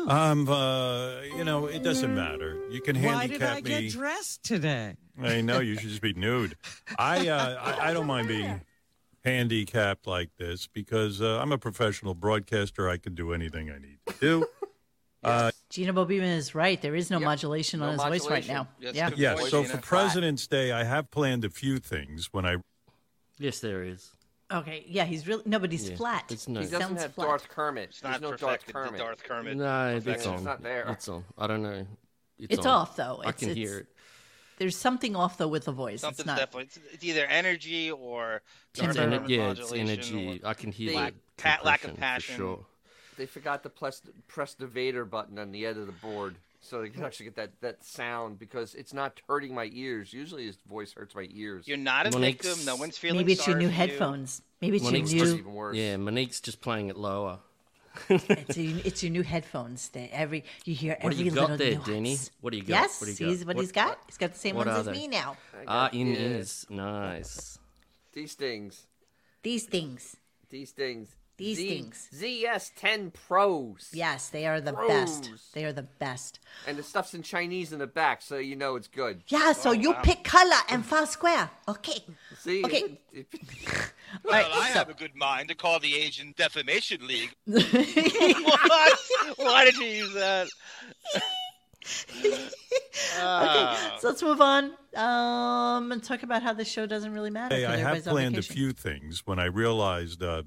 [0.09, 2.59] um, uh, you know, it doesn't matter.
[2.71, 3.83] You can Why did handicap I me.
[3.83, 4.97] get dressed today?
[5.21, 6.57] I know you should just be nude.
[6.99, 8.63] I, uh, I I don't mind being
[9.25, 12.89] handicapped like this because uh, I'm a professional broadcaster.
[12.89, 14.47] I can do anything I need to do.
[15.25, 16.81] uh, Gina Bobiman is right.
[16.81, 18.69] There is no modulation no on his voice right now.
[18.81, 19.11] Yes, yeah.
[19.11, 19.75] good yeah, voice, so Gina.
[19.75, 22.57] for President's Day, I have planned a few things when I
[23.39, 24.13] Yes, there is.
[24.53, 24.85] Okay.
[24.87, 26.25] Yeah, he's really no, but he's Yeah, flat.
[26.31, 27.27] it's no- He He doesn't sounds have flat.
[27.29, 27.89] Darth Kermit.
[27.91, 28.75] It's not There's no Darth perfected.
[28.75, 28.93] Kermit.
[28.93, 29.57] The Darth Kermit.
[29.57, 30.33] No, it's perfection.
[30.35, 30.45] on.
[30.45, 30.89] not there.
[30.89, 31.25] It's on.
[31.39, 31.87] I don't know.
[32.39, 32.73] It's, It's on.
[32.73, 33.17] off, though.
[33.25, 33.87] I It's- can it's- hear it.
[34.59, 36.03] There's something off though with the voice.
[36.03, 36.39] Something's it's not.
[36.39, 39.17] definitely it's, it's either energy or It's Darth Timber.
[39.17, 40.41] ener- Kermit yeah, it's modulation energy.
[40.45, 42.35] or- I can hear They- the Lack- pa- lack of compression passion.
[42.35, 42.67] For sure.
[43.17, 46.81] They forgot to press press the Vader button on the end of the board so
[46.81, 50.13] they can actually get that, that sound because it's not hurting my ears.
[50.13, 51.67] Usually his voice hurts my ears.
[51.69, 52.65] You're not a Monique's- victim.
[52.65, 53.77] No one's feeling Maybe it's your new for you.
[53.77, 54.41] headphones.
[54.61, 55.39] Maybe it's Monique's your It's new.
[55.41, 55.77] even worse.
[55.77, 57.41] Yeah, Monique's just playing it lower.
[58.09, 59.89] it's, your, it's your new headphones.
[59.91, 61.87] That every you hear What do every you got little there, nuance.
[61.87, 62.17] Denny?
[62.41, 62.69] What do you got?
[62.71, 63.29] Yes, What do you got?
[63.29, 63.99] he's what, What- he's got.
[64.07, 64.93] He's got the same ones as they?
[64.93, 65.37] me now.
[65.69, 66.65] Ah, in ears.
[66.71, 67.59] Nice.
[68.15, 68.87] These things.
[69.43, 70.17] These things.
[70.49, 71.09] These things.
[71.39, 72.09] These Z- things.
[72.15, 73.89] ZS10 Pros.
[73.93, 75.31] Yes, they are the best.
[75.55, 76.39] They are the best.
[76.67, 79.23] And the stuff's in Chinese in the back, so you know it's good.
[79.29, 81.51] Yeah, so you pick color and file square.
[81.67, 82.05] Okay.
[82.39, 82.63] See?
[82.65, 82.99] Okay.
[83.13, 83.41] It- it-
[84.25, 87.35] Well, Right, I so- have a good mind to call the Asian Defamation League.
[87.47, 88.99] what?
[89.37, 90.49] Why did you use that?
[92.25, 97.55] okay, So let's move on um, and talk about how the show doesn't really matter.
[97.55, 100.43] Hey, 'cause I have planned a few things when I realized uh,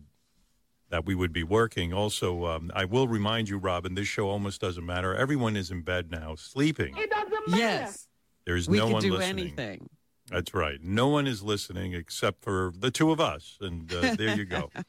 [0.89, 1.93] that we would be working.
[1.93, 5.15] Also, um, I will remind you, Robin, this show almost doesn't matter.
[5.15, 6.95] Everyone is in bed now, sleeping.
[6.97, 7.57] It doesn't matter.
[7.61, 8.07] Yes.
[8.45, 9.39] There's We no could one do listening.
[9.47, 9.89] anything.
[10.29, 10.79] That's right.
[10.81, 14.69] No one is listening except for the two of us, and uh, there you go.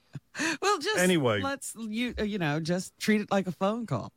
[0.60, 1.40] Well, just Anyway.
[1.40, 4.12] let's you uh, you know just treat it like a phone call.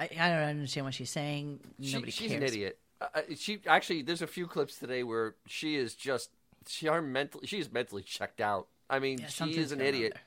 [0.00, 1.60] I, I don't understand what she's saying.
[1.80, 2.42] she- Nobody she's cares.
[2.42, 2.78] an idiot.
[3.00, 6.30] Uh, uh, she actually, there's a few clips today where she is just
[6.66, 8.66] she are mentally she is mentally checked out.
[8.90, 10.14] I mean, Yeah, she is an idiot.
[10.14, 10.22] there.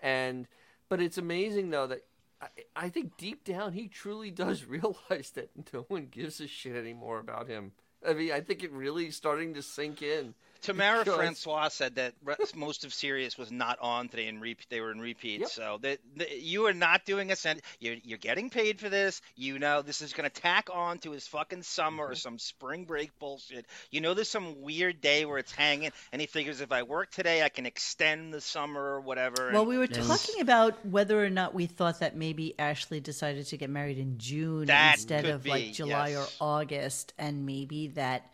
[0.00, 0.46] And
[0.88, 2.04] but it's amazing though that
[2.40, 6.76] I, I think deep down he truly does realize that no one gives a shit
[6.76, 7.72] anymore about him.
[8.06, 10.34] I mean, I think it really is starting to sink in.
[10.66, 12.14] Tamara Because- Francois said that
[12.54, 14.66] most of Sirius was not on today and repeat.
[14.68, 15.40] They were in repeat.
[15.40, 15.48] Yep.
[15.50, 17.62] So that that you are not doing a cent.
[17.80, 19.22] You're you're getting paid for this.
[19.36, 22.12] You know this is going to tack on to his fucking summer Mm-hmm.
[22.12, 23.64] or some spring break bullshit.
[23.90, 27.10] You know there's some weird day where it's hanging, and he figures if I work
[27.10, 29.50] today, I can extend the summer or whatever.
[29.52, 30.06] Well, and- we were Yes.
[30.06, 34.18] talking about whether or not we thought that maybe Ashley decided to get married in
[34.18, 36.36] June That instead of be, like July yes.
[36.40, 38.30] or August, and maybe that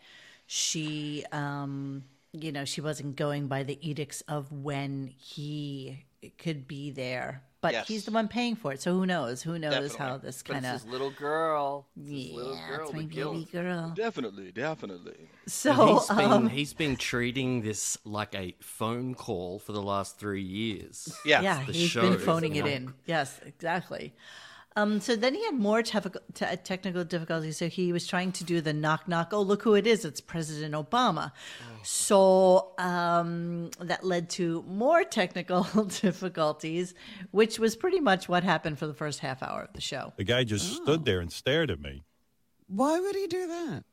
[0.47, 6.05] she, um, you know, she wasn't going by the edicts of when he
[6.37, 7.43] could be there.
[7.61, 7.87] But Yes.
[7.87, 9.41] he's the one paying for it, so who knows?
[9.41, 9.97] Who knows Definitely.
[9.97, 11.87] how this kind of his little girl.
[11.95, 12.81] Yeah, little girl.
[12.83, 13.89] it's my baby girl.
[13.95, 15.29] definitely, definitely.
[15.47, 20.19] So he's been um, he's been treating this like a phone call for the last
[20.19, 21.15] three years.
[21.25, 21.41] Yeah.
[21.41, 22.93] yeah, the he's show, been phoning it in.
[23.05, 24.13] Yes, exactly.
[24.75, 27.57] Um, so then he had more tef- te- technical difficulties.
[27.57, 29.29] So he was trying to do the knock knock.
[29.31, 30.03] Oh, look who it is!
[30.03, 31.31] It's President Obama.
[31.83, 35.63] So um, that led to more technical
[36.01, 36.93] difficulties,
[37.31, 40.13] which was pretty much what happened for the first half hour of the show.
[40.17, 40.83] The guy just Oh.
[40.83, 42.03] stood there and stared at me.
[42.67, 43.83] Why would he do that?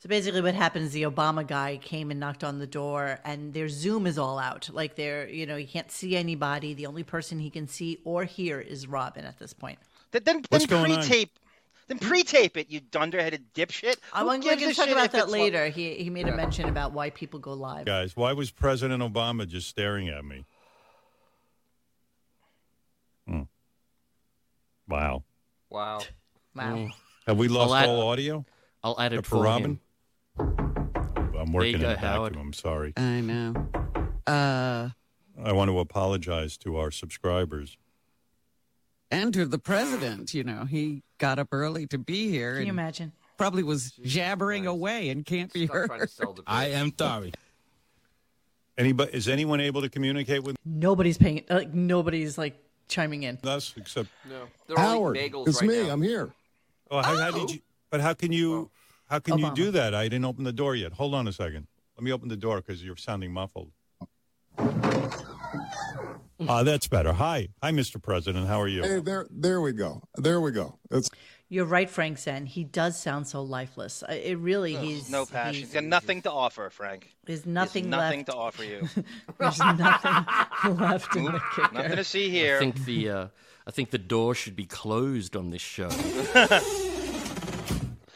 [0.00, 0.86] So basically, what happens?
[0.88, 4.38] is the Obama guy came and knocked on the door, and their Zoom is all
[4.38, 4.68] out.
[4.72, 6.74] Like they're, you know, he can't see anybody.
[6.74, 9.78] The only person he can see or hear is Robin at this point.
[10.12, 11.38] Then then, What's then going pre-tape.
[11.88, 13.96] Then pre-tape it, you dunderheaded dipshit.
[14.12, 15.66] I'm Who going gives to talk about that it's lo- later.
[15.68, 17.86] He he made a mention about why people go live.
[17.86, 20.44] Guys, why was President Obama just staring at me?
[23.26, 23.42] Hmm.
[24.88, 25.24] Wow.
[25.70, 26.00] Wow.
[26.54, 26.74] Wow.
[26.76, 26.90] Mm.
[27.26, 28.44] Have we lost add- all audio?
[28.84, 29.80] I'll add it for for Robin?
[30.38, 30.52] him.
[31.38, 32.12] I'm working you in go, a vacuum.
[32.12, 32.36] Howard.
[32.36, 32.92] I'm sorry.
[32.98, 33.54] I know.
[34.26, 34.90] Uh,
[35.42, 37.78] I want to apologize to our subscribers.
[39.12, 42.72] And to the president, you know, he got up early to be here Can you
[42.72, 43.12] imagine?
[43.36, 44.74] probably was jabbering Christ.
[44.74, 45.88] away and can't be heard.
[45.88, 47.32] trying to sell the I am sorry.
[48.78, 51.44] Anybody is anyone able to communicate with Nobody's paying.
[51.50, 53.38] Uh, like nobody's like chiming in.
[53.44, 54.48] us except No.
[54.66, 55.92] They're all eating bagels right now.
[55.92, 56.32] I'm here.
[56.90, 57.52] Oh, how, how did oh.
[57.52, 58.70] you but how can you
[59.06, 59.94] how can you do that?
[59.94, 60.94] I didn't open the door yet.
[60.94, 61.66] Hold on a second.
[61.96, 63.70] Let me open the door because you're sounding muffled.
[66.48, 67.12] Ah, that's better.
[67.12, 67.48] Hi.
[67.62, 68.00] Hi, Mr.
[68.02, 68.46] President.
[68.46, 68.82] How are you?
[68.82, 70.02] Hey, there, there we go.
[70.16, 70.78] There we go.
[70.90, 71.10] It's
[71.48, 72.46] You're right, Frank Zen.
[72.46, 74.02] He does sound so lifeless.
[74.08, 75.54] It really, he's No passion.
[75.54, 77.14] He's He's, got nothing to offer, Frank.
[77.24, 78.30] there's There's nothing, nothing left.
[78.30, 78.88] to offer you.
[79.38, 81.74] There's nothing left in the kicker.
[81.74, 82.56] nothing to see here.
[82.56, 83.26] I think the uh,
[83.66, 85.88] I think the door should be closed on this show.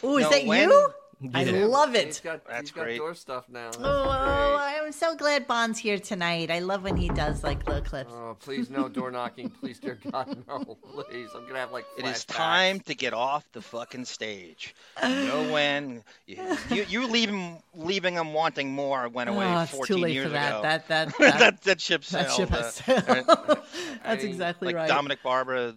[0.05, 0.91] Ooh, is No, that when- you?
[1.33, 1.65] I Yeah.
[1.65, 2.21] love He's it.
[2.23, 2.99] got, That's he's got great.
[2.99, 3.71] door stuff now.
[3.71, 4.87] That's Oh, great.
[4.87, 6.51] I'm so glad Bond's here tonight.
[6.51, 8.13] I love when he does like little clips.
[8.13, 9.49] Oh, please no door knocking.
[9.49, 10.77] Please, dear God, no.
[11.09, 11.87] Please, I'm gonna have like.
[11.97, 12.37] It is flashbacks.
[12.37, 14.75] time to get off the fucking stage.
[15.03, 16.37] You know when you
[16.71, 20.27] you, you leave him leaving him wanting more went away Oh, 14 too late years
[20.27, 20.51] for that.
[20.53, 20.63] ago.
[20.63, 23.09] That that that, that, that, ship that ship uh, has sailed.
[23.09, 23.27] right?
[24.05, 24.89] That's mean, exactly like right.
[24.89, 25.75] Dominic Barbara,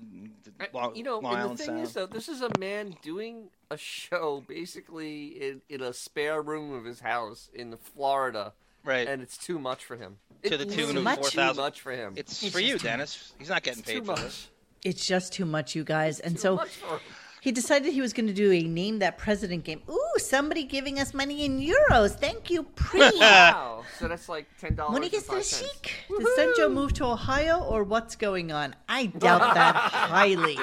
[0.60, 1.80] I- Long, you know, Long and the thing Sound.
[1.84, 6.74] is, though, this is a man doing a show basically in, in a spare room
[6.74, 8.54] of his house in Florida,
[8.84, 9.08] right.
[9.08, 10.18] and it's too much for him.
[10.44, 12.14] To It the tune of too much for him.
[12.16, 13.34] it's, It's for you, just too Dennis.
[13.38, 14.22] He's not getting It's paid too for much.
[14.22, 14.50] this.
[14.84, 16.20] It's just too much, you guys.
[16.20, 17.00] And Too so much for him.
[17.42, 19.82] He decided he was going to do a name that president game.
[19.90, 22.12] Ooh, somebody giving us money in euros.
[22.12, 23.00] Thank you, pre.
[23.20, 24.94] Wow, so that's like ten dollars.
[24.94, 28.76] When he gets to the chic, did Senjo move to Ohio or what's going on?
[28.88, 30.58] I doubt that highly.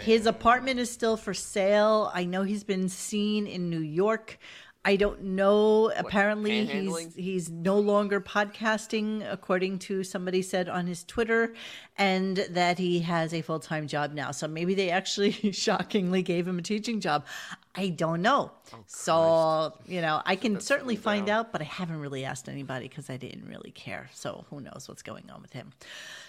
[0.00, 2.10] His apartment is still for sale.
[2.14, 4.38] I know he's been seen in New York.
[4.84, 5.92] I don't know.
[5.96, 11.54] Apparently, he's he's no longer podcasting, according to somebody said on his Twitter,
[11.96, 14.30] and that he has a full time job now.
[14.30, 17.26] So maybe they actually shockingly gave him a teaching job.
[17.74, 18.52] I don't know.
[18.86, 23.10] So you know, I can certainly find out, but I haven't really asked anybody because
[23.10, 24.08] I didn't really care.
[24.12, 25.72] So who knows what's going on with him?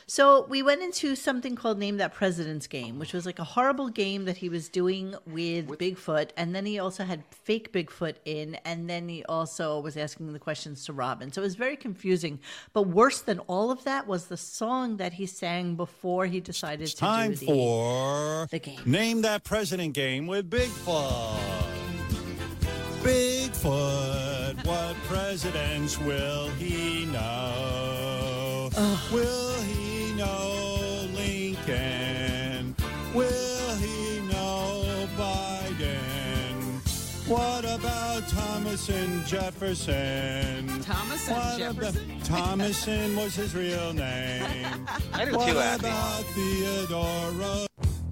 [0.09, 3.89] So we went into something called Name That President's Game, which was like a horrible
[3.89, 6.31] game that he was doing with, Bigfoot.
[6.35, 8.55] And then he also had fake Bigfoot in.
[8.65, 11.31] And then he also was asking the questions to Robin.
[11.31, 12.39] So it was very confusing.
[12.73, 16.87] But worse than all of that was the song that he sang before he decided
[16.87, 18.79] to Time do the, for the game.
[18.87, 21.69] Name That President game with Bigfoot.
[23.03, 28.69] Bigfoot, what presidents will he know?
[29.11, 32.75] Will he know Lincoln?
[33.13, 36.81] Will he know Biden?
[37.27, 40.81] What about Thomas and Jefferson?
[40.81, 42.11] Thomas and What Jefferson?
[42.11, 44.85] about Thomason was his real name.
[45.13, 47.65] What about Theodora?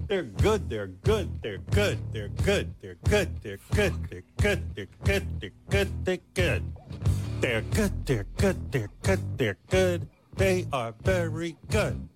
[0.08, 4.86] They're good, they're good, they're good, they're good, they're good, they're good, they're good, they're
[5.04, 6.72] good, they're good, they're good.
[7.42, 10.08] They're good, they're good, they're good, they're good.
[10.36, 12.08] They are very good.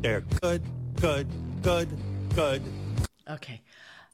[0.00, 0.62] They're good,
[1.00, 1.26] good,
[1.62, 1.88] good,
[2.36, 2.62] good.
[3.28, 3.60] Okay.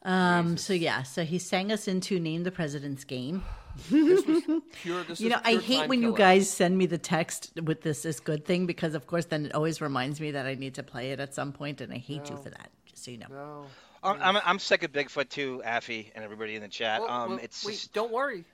[0.02, 3.44] Um, so yeah, so he sang us into Name the President's Game.
[3.90, 7.52] Pure, this You is know, I hate time when you guys send me the text
[7.62, 10.54] with this is good thing because of course then it always reminds me that I
[10.54, 12.70] need to play it at some point and I hate you for that.
[13.00, 13.26] Just so you know.
[13.30, 13.66] No.
[14.02, 17.00] I'm, I'm, I'm sick of Bigfoot too, Affy, and everybody in the chat.
[17.00, 18.44] Well, um, well, it's wait, just- don't worry,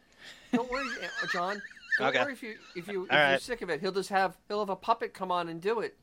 [0.53, 1.61] don't worry, uh, John.
[1.99, 2.23] Don't Okay.
[2.23, 3.41] worry if you if you if All you're right.
[3.43, 3.81] sick of it.
[3.81, 5.97] He'll just have he'll have a puppet come on and do it.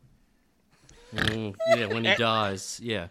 [1.16, 2.16] Mm, yeah, when he Eh.
[2.18, 2.80] dies.
[2.84, 3.08] Yeah.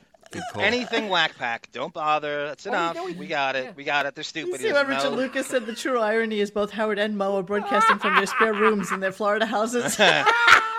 [0.58, 1.68] Anything Wack Pack.
[1.72, 2.46] Don't bother.
[2.48, 2.94] That's Oh, you enough.
[2.96, 3.64] know he- we got it.
[3.66, 3.72] yeah.
[3.76, 4.14] We got it.
[4.14, 4.60] They're You stupid.
[4.60, 5.16] see what Richard know.
[5.16, 5.66] Lucas said?
[5.66, 9.00] The true irony is both Howard and Mo are broadcasting from their spare rooms in
[9.00, 9.96] their Florida houses.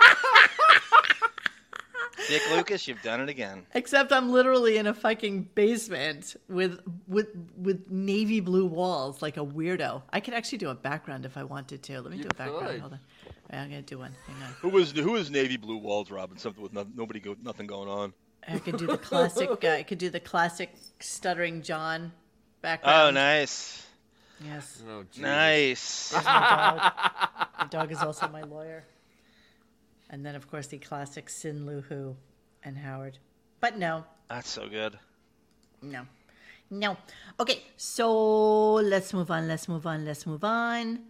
[2.28, 3.66] Dick Lucas, you've done it again.
[3.74, 9.44] Except I'm literally in a fucking basement with with with navy blue walls, like a
[9.44, 10.02] weirdo.
[10.12, 12.00] I could actually do a background if I wanted to.
[12.00, 12.66] Let me You do a background.
[12.66, 12.80] could.
[12.80, 13.00] Hold on.
[13.50, 14.14] Wait, I'm gonna do one.
[14.26, 14.54] Hang on.
[14.62, 16.38] Who was who was navy blue walls, Robin?
[16.38, 18.12] Something with no, nobody go, nothing going on.
[18.48, 19.48] I could do the classic.
[19.64, 22.12] Uh, I could do the classic stuttering John
[22.62, 23.08] background.
[23.08, 23.86] Oh, nice,
[24.44, 24.82] Yes.
[24.88, 26.10] Oh, nice.
[26.10, 26.92] There's my dog.
[27.58, 28.84] My dog is also my lawyer.
[30.10, 32.14] And then, of course, the classic Sin Lu Hu
[32.62, 33.18] and Howard.
[33.60, 34.98] But no, That's so good.
[35.82, 36.06] no,
[36.70, 36.96] no.
[37.40, 39.48] Okay, so let's move on.
[39.48, 40.04] Let's move on.
[40.04, 41.00] Let's move on.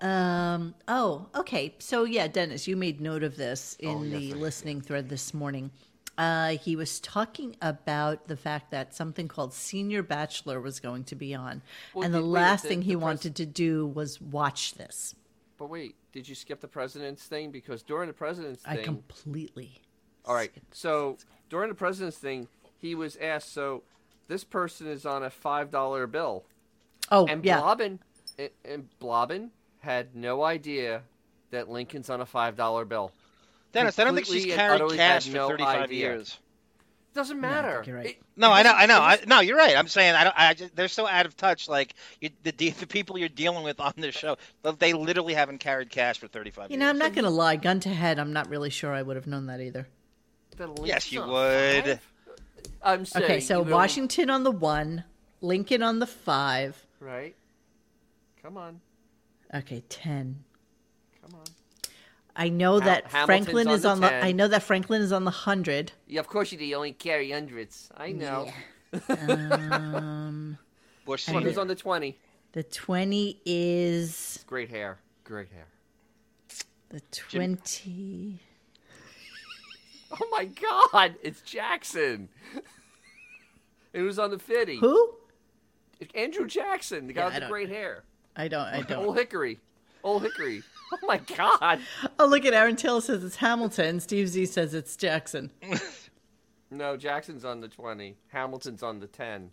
[0.00, 0.74] Um.
[0.86, 1.74] Oh, okay.
[1.78, 5.34] So yeah, Dennis, you made note of this in Oh, yes, the listening thread this
[5.34, 5.70] morning.
[6.16, 11.14] Uh, he was talking about the fact that something called Senior Bachelor was going to
[11.14, 11.62] be on,
[11.94, 14.74] Well, and the wait, last the- thing he the pres- wanted to do was watch
[14.74, 15.14] this.
[15.58, 17.52] But wait, did you skip the president's thing?
[17.52, 19.80] Because during the president's I thing, completely.
[20.24, 20.50] all right.
[20.72, 21.16] So
[21.48, 23.52] during the president's thing, he was asked.
[23.52, 23.84] So
[24.26, 26.44] this person is on a five dollar bill,
[27.12, 28.00] Oh and yeah, Blobbin
[28.36, 31.02] and, and Blobbin had no idea
[31.52, 33.12] that Lincoln's on a five dollar bill.
[33.70, 35.96] Dennis, I don't think she's Completely carried cash for no 35 idea.
[35.98, 36.38] years.
[37.14, 37.74] Doesn't I matter.
[37.76, 38.06] think you're right.
[38.06, 39.00] It- No, I know, I know.
[39.00, 39.76] I, no, you're right.
[39.76, 40.34] I'm saying I don't.
[40.38, 41.68] I just, they're so out of touch.
[41.68, 44.36] Like you, the the people you're dealing with on this show,
[44.78, 46.80] they literally haven't carried cash for 35 you years.
[46.80, 47.56] know, I'm not gonna lie.
[47.56, 49.88] Gun to head, I'm not really sure I would have known that either.
[50.84, 51.84] Yes, you would.
[51.84, 52.12] five?
[52.82, 53.24] I'm saying.
[53.24, 55.04] Okay, so you know, Washington on the one,
[55.40, 56.84] Lincoln on the five.
[57.00, 57.34] Right.
[58.42, 58.80] Come on.
[59.54, 60.44] Okay, ten.
[62.38, 62.46] Come on.
[62.46, 64.08] I know Ham- that Hamilton's Franklin on is the on the.
[64.08, 64.24] 10.
[64.24, 65.92] I know that Franklin is on the hundred.
[66.06, 66.64] Yeah, of course you do.
[66.64, 67.90] You only carry hundreds.
[67.96, 68.50] I know.
[69.08, 70.58] Um,
[71.04, 72.16] Bush Look, who's on the 20?
[72.52, 74.98] The 20 is Great hair.
[75.24, 75.66] Great hair.
[76.90, 78.38] the 20.
[80.10, 81.16] Oh my God!
[81.22, 82.30] It's Jackson.
[83.92, 84.76] It was on the 50.
[84.78, 85.14] Who?
[86.14, 88.04] Andrew Jackson, the guy Yeah, with the great hair.
[88.36, 88.60] I don't.
[88.66, 89.04] I don't.
[89.06, 89.58] Old Hickory.
[90.04, 90.62] Old Hickory.
[90.90, 91.80] Oh my God.
[92.18, 94.00] Oh, look at Aaron Taylor says it's Hamilton.
[94.00, 95.50] Steve Z says it's Jackson.
[96.70, 98.16] No, Jackson's on the 20.
[98.28, 99.50] Hamilton's on the 10.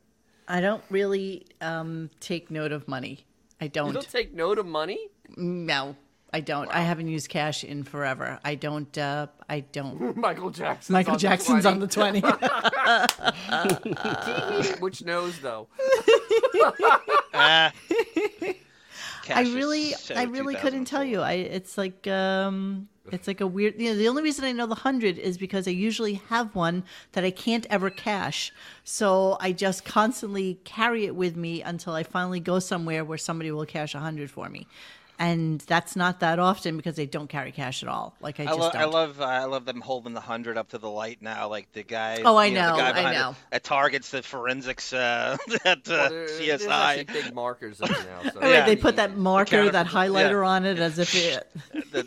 [0.48, 3.26] I don't really um, take note of money.
[3.62, 3.94] I don't.
[3.94, 5.00] don't take note of money?
[5.38, 5.96] No,
[6.34, 6.68] I don't.
[6.70, 8.40] I haven't used cash in forever.
[8.44, 8.96] I don't.
[8.98, 10.18] Uh, I don't.
[10.18, 10.92] Michael Jackson.
[10.94, 11.74] Michael on Jackson's 20.
[11.74, 12.20] on the 20.
[14.82, 15.68] Which knows, though?
[17.34, 17.72] Ah.
[19.30, 21.22] I really, so I really couldn't tell you.
[21.22, 23.80] I it's like um, it's like a weird.
[23.80, 26.84] You know, the only reason I know the hundred is because I usually have one
[27.14, 28.52] that I can't ever cash.
[28.84, 33.52] So I just constantly carry it with me until I finally go somewhere where somebody
[33.52, 34.68] will cash a hundred for me,
[35.20, 38.16] and that's not that often because they don't carry cash at all.
[38.22, 38.82] Like I I, just lo- don't.
[38.82, 41.72] I love uh, I love them holding the hundred up to the light now, like
[41.74, 42.22] the guy.
[42.26, 43.36] Oh, I you know, the guy I behind it know.
[43.52, 47.08] At Target's the forensics uh, at uh, Well, there- CSI.
[47.12, 48.32] big markers up now.
[48.32, 50.50] So Oh, wait, they put that marker, that highlighter yeah.
[50.50, 51.50] on it as if it.
[51.92, 52.04] the,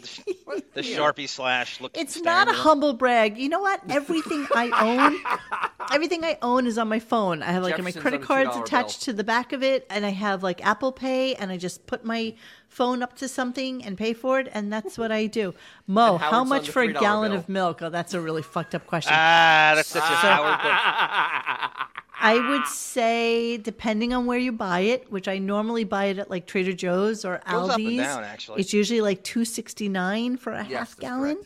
[0.74, 1.80] the Sharpie slash.
[1.80, 3.38] Look, It's not a humble brag.
[3.38, 3.80] You know what?
[3.88, 7.42] Everything I own, everything I own is on my phone.
[7.42, 10.10] I have like my credit cards $2 attached to the back of it, and I
[10.10, 12.34] have like Apple Pay, and I just put my
[12.68, 15.54] phone up to something and pay for it, and that's what I do.
[15.86, 17.40] Mo, how much for a gallon bill.
[17.40, 17.82] of milk?
[17.82, 19.12] Oh, that's a really fucked up question.
[19.14, 21.88] Ah, that's such a Howard book.
[22.20, 26.28] I would say, depending on where you buy it, which I normally buy it at
[26.30, 28.60] like Trader Joe's or Goes up and Aldi's, down, actually.
[28.60, 31.38] it's usually like two sixty nine for a half gallon.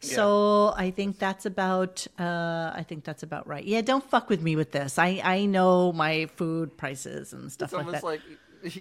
[0.00, 2.06] So I think that's about.
[2.18, 3.64] Uh, I think that's about right.
[3.64, 4.98] Yeah, don't fuck with me with this.
[4.98, 8.04] I I know my food prices and stuff It's like that.
[8.04, 8.20] like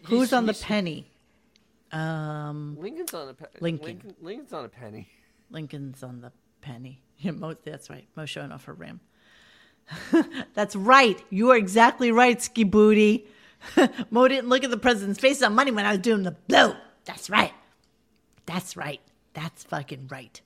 [0.05, 1.11] Who's on the penny?
[1.97, 3.85] Um, Lincoln's on a pe- Lincoln.
[3.87, 4.15] Lincoln.
[4.21, 5.07] Lincoln's on a penny.
[5.49, 6.31] Lincoln's on the
[6.61, 7.01] penny.
[7.17, 8.07] Yeah, Mo, that's right.
[8.15, 8.99] Mo showing off her rim.
[10.53, 11.21] that's right.
[11.29, 13.27] You are exactly right, ski booty.
[14.11, 16.73] Mo didn't look at the president's face on money when I was doing the blue.
[17.05, 17.53] That's right.
[18.45, 18.99] That's right.
[19.33, 20.39] That's fucking right.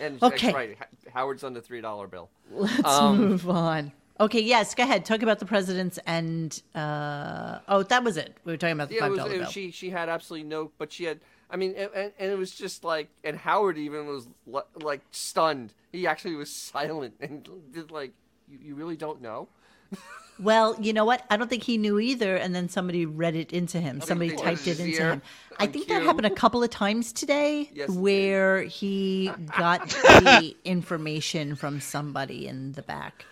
[0.00, 0.46] And Okay.
[0.52, 0.78] that's right.
[1.12, 2.30] Howard's on the three dollar bill.
[2.50, 3.92] Let's Um, move on.
[4.20, 5.04] Okay, yes, go ahead.
[5.04, 8.36] Talk about the presidents and uh oh, that was it.
[8.44, 9.38] We were talking about the Yeah, it five was, bill.
[9.40, 11.20] was, she she had absolutely no, but she had.
[11.50, 15.00] I mean, and, and and it was just like, and Howard even was li- like
[15.12, 15.72] stunned.
[15.92, 18.12] He actually was silent and did like,
[18.48, 19.48] you, you really don't know.
[20.40, 21.24] Well, you know what?
[21.30, 24.00] I don't think he knew either, and then somebody read it into him.
[24.00, 25.22] Somebody typed it into him.
[25.58, 31.56] I think that happened a couple of times today, Yes, where he got the information
[31.56, 33.24] from somebody in the back.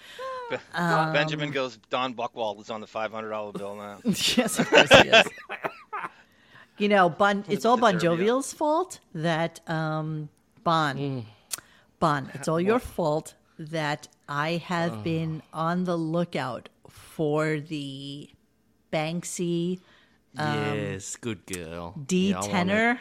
[0.51, 1.79] Be- Um, Benjamin goes.
[1.91, 3.99] Don Buchwald is on the five hundred dollar bill now.
[4.05, 5.27] yes, of course he is.
[6.79, 8.19] You know, bon, it's all Bon Deserve.
[8.19, 10.29] Jovial's fault that um,
[10.63, 11.25] Bon,
[11.99, 18.29] Bon, it's all your fault that I have been on the lookout for the
[18.93, 19.81] Banksy
[20.37, 21.95] yes, good girl.
[22.07, 22.99] D Yeah, tenner, it.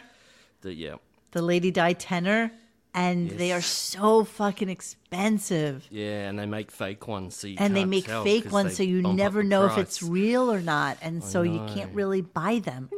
[0.62, 0.94] The, yeah.
[1.32, 2.50] the Lady Di tenner,
[2.96, 5.86] and they are so fucking expensive.
[5.90, 8.52] Yeah, and they make fake ones, so you and they can't make tell fake 'cause
[8.52, 11.94] ones, so you never the know if it's real or not, and so you can't
[11.94, 12.90] really buy them.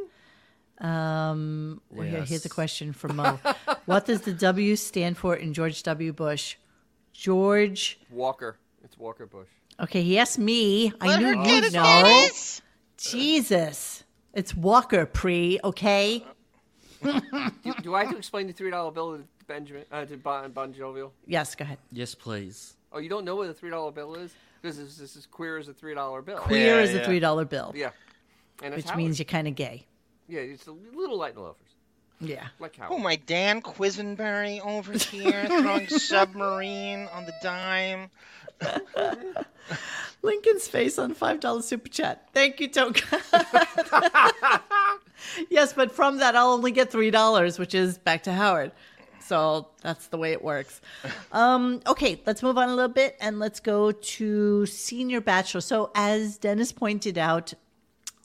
[0.79, 3.39] Um, here- here's a question from Mo:
[3.85, 6.13] What does the W stand for in George W.
[6.13, 6.55] Bush?
[7.13, 7.99] George.
[8.09, 8.57] Walker.
[8.83, 9.49] It's Walker Bush.
[9.79, 10.93] Okay, he asked me.
[11.01, 11.83] I Let her knew get you'd know.
[11.83, 12.61] pennies.
[12.97, 15.59] Jesus, it's Walker Pre.
[15.63, 16.25] Okay.
[17.03, 20.49] do, do I have to explain the three dollar bill to Benjamin uh, to Bon,
[20.51, 21.11] bon Jovial?
[21.25, 21.79] Yes, go ahead.
[21.91, 22.75] Yes, please.
[22.93, 24.31] Oh, you don't know what a three dollar bill is
[24.61, 26.37] because this, this is queer as a three dollar bill.
[26.37, 27.05] Queer Yeah, is a yeah.
[27.05, 27.89] three dollar bill, Yeah,
[28.63, 28.97] and it's which Howard.
[28.99, 29.85] means you're kind of gay.
[30.27, 31.67] yeah, it's a little light in the loafers,
[32.19, 32.47] Yeah.
[32.59, 32.93] like Howard.
[32.93, 38.11] Oh my Dan Quisenberry over here throwing submarine on the dime.
[40.21, 42.29] Lincoln's face on five dollar super chat.
[42.33, 43.21] Thank you, Toka.
[45.49, 48.71] yes, but from that I'll only get three dollars, which is back to Howard.
[49.29, 50.81] So that's the way it works.
[51.31, 55.61] Um, okay, let's move on a little bit and let's go to senior bachelor.
[55.61, 57.53] So as Dennis pointed out,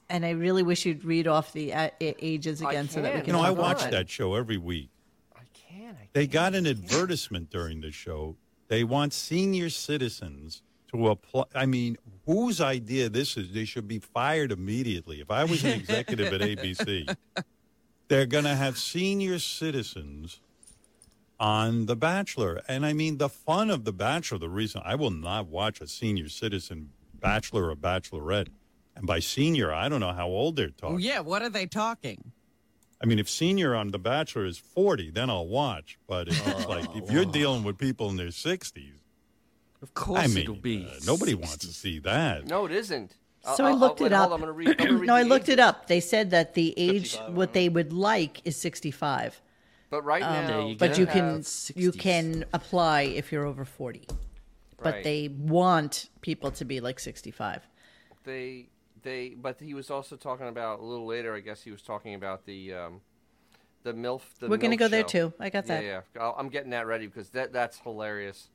[0.09, 3.25] and I really wish you'd read off the uh, ages again so that we can.
[3.25, 3.27] can.
[3.27, 3.91] You know, I watch it.
[3.91, 4.89] that show every week.
[5.35, 5.95] I can.
[6.01, 8.35] I They got an advertisement during the show.
[8.67, 11.43] They want senior citizens to apply.
[11.53, 13.51] I mean, whose idea this is?
[13.51, 15.21] They should be fired immediately.
[15.21, 17.15] If I was an executive at ABC,
[18.07, 20.39] they're going to have senior citizens
[21.39, 22.61] on The Bachelor.
[22.67, 25.87] And I mean, the fun of The Bachelor, the reason I will not watch a
[25.87, 28.47] senior citizen bachelor or bachelorette
[28.95, 30.99] And by senior, I don't know how old they're Oh, talking.
[30.99, 31.19] yeah.
[31.19, 32.31] What are they talking?
[33.01, 35.97] I mean, if senior on The Bachelor is 40, then I'll watch.
[36.07, 38.93] But if it's like, if you're dealing with people in their 60s,
[39.81, 40.85] Of course I mean, it'll be.
[40.89, 42.47] uh, nobody wants to see that.
[42.47, 43.11] No, it isn't.
[43.43, 44.31] So I'll- I I'll- looked it up.
[44.31, 45.53] on, I'm read- I'm no, I looked ages.
[45.53, 45.87] it up.
[45.87, 49.41] They said that the age what they would like is 65.
[49.89, 51.43] But right Um, now, There you but you have- can
[51.75, 54.07] you can apply if you're over 40.
[54.77, 55.03] But Right.
[55.03, 57.67] they want people to be like 65.
[58.23, 58.69] they
[59.03, 61.35] they but he was also talking about a little later.
[61.35, 63.01] I guess he was talking about the um,
[63.83, 64.21] the milf.
[64.39, 65.31] The We're gonna MILF go there too.
[65.39, 65.83] I got Yeah, that.
[65.83, 66.21] yeah.
[66.21, 68.49] I'll- I'm getting that ready because that that's hilarious.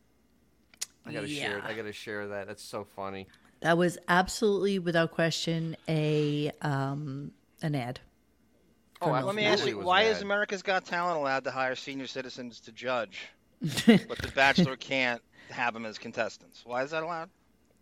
[1.06, 1.62] I gotta share.
[1.64, 2.48] I gotta share that.
[2.48, 3.28] That's so funny.
[3.60, 7.30] That was absolutely without question a um
[7.62, 8.00] an ad.
[9.03, 10.16] Oh, Let me ask you, why bad.
[10.16, 13.28] is America's Got Talent allowed to hire senior citizens to judge,
[13.62, 16.62] but The Bachelor can't have them as contestants?
[16.64, 17.30] Why is that allowed?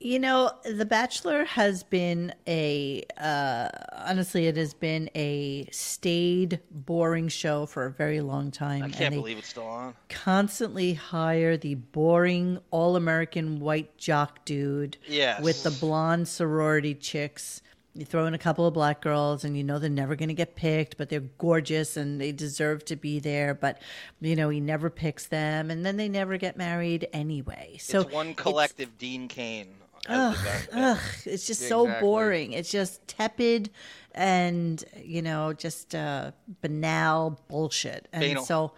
[0.01, 7.27] You know, The Bachelor has been a uh, honestly, it has been a staid, boring
[7.27, 8.85] show for a very long time.
[8.85, 9.95] I can't they believe it's still on.
[10.09, 15.43] constantly hire the boring, all-American white jock dude Yes.
[15.43, 17.61] with the blonde sorority chicks.
[17.95, 20.35] You throw in a couple of black girls, and you know they're never going to
[20.35, 23.55] get picked, but they're gorgeous and they deserve to be there.
[23.55, 23.81] But
[24.21, 27.77] you know he never picks them, and then they never get married anyway.
[27.81, 29.69] So it's one collective Dean Cain.
[30.09, 30.37] Ugh,
[30.73, 32.53] ugh, it's just so boring.
[32.53, 33.71] It's just tepid
[34.15, 36.33] and, you know, just uh,
[36.63, 38.09] banal bullshit.
[38.13, 38.45] And Banal.
[38.45, 38.73] so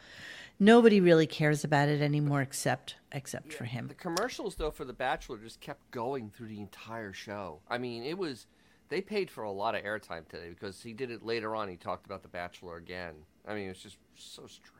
[0.58, 3.88] nobody really cares about it anymore except except for him.
[3.88, 7.60] The commercials though for The Bachelor just kept going through the entire show.
[7.68, 8.46] I mean, it was
[8.90, 11.68] they paid for a lot of airtime today because he did it later on.
[11.68, 13.14] He talked about The Bachelor again.
[13.48, 14.76] I mean, it's just so strange.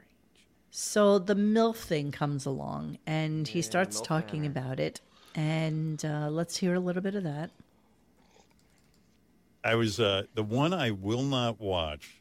[0.71, 4.51] So the MILF thing comes along and he starts MILF talking Manor.
[4.51, 5.01] about it.
[5.35, 7.51] And uh, let's hear a little bit of that.
[9.63, 12.17] I was uh, the one I will not watch,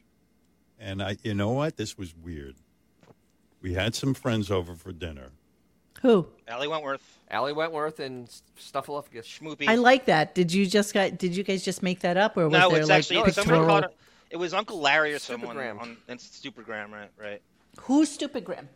[0.78, 1.76] and I, you know what?
[1.76, 2.54] This was weird.
[3.62, 5.30] We had some friends over for dinner.
[6.02, 6.26] Who?
[6.50, 9.24] Ali Wentworth, Ali Wentworth and S- Snuffleupagus.
[9.24, 9.68] Schmoopy.
[9.68, 10.34] I like that.
[10.34, 12.80] Did you just got, did you guys just make that up or was no, there
[12.80, 13.66] it's like actually somebody pictorial?
[13.66, 13.96] called it.
[14.30, 15.80] It was Uncle Larry or someone Stupigram.
[15.80, 17.10] on and Stupigram, right?
[17.18, 17.42] Right.
[17.80, 18.68] Who's stupid Graham?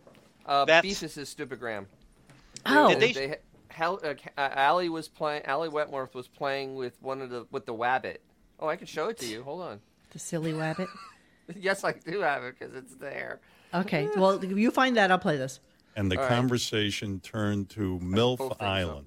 [0.45, 1.87] Uh, That's- Beefus is stupid Graham.
[2.67, 2.91] Oh.
[2.91, 3.37] Did they- they
[3.69, 5.43] Hal, uh, uh, Ali was playing.
[5.49, 8.19] Ali Wentworth was playing with one of the with the wabbit.
[8.61, 9.43] Oh, I can show it to you.
[9.43, 9.81] Hold on.
[10.11, 10.89] The silly rabbit.
[11.57, 13.41] yes, I do have it because it's there.
[13.75, 14.09] Okay.
[14.17, 15.11] Well, if you find that.
[15.11, 15.59] I'll play this.
[15.97, 16.29] And the All right.
[16.29, 18.67] conversation turned to MILF both think so.
[18.67, 19.07] Island.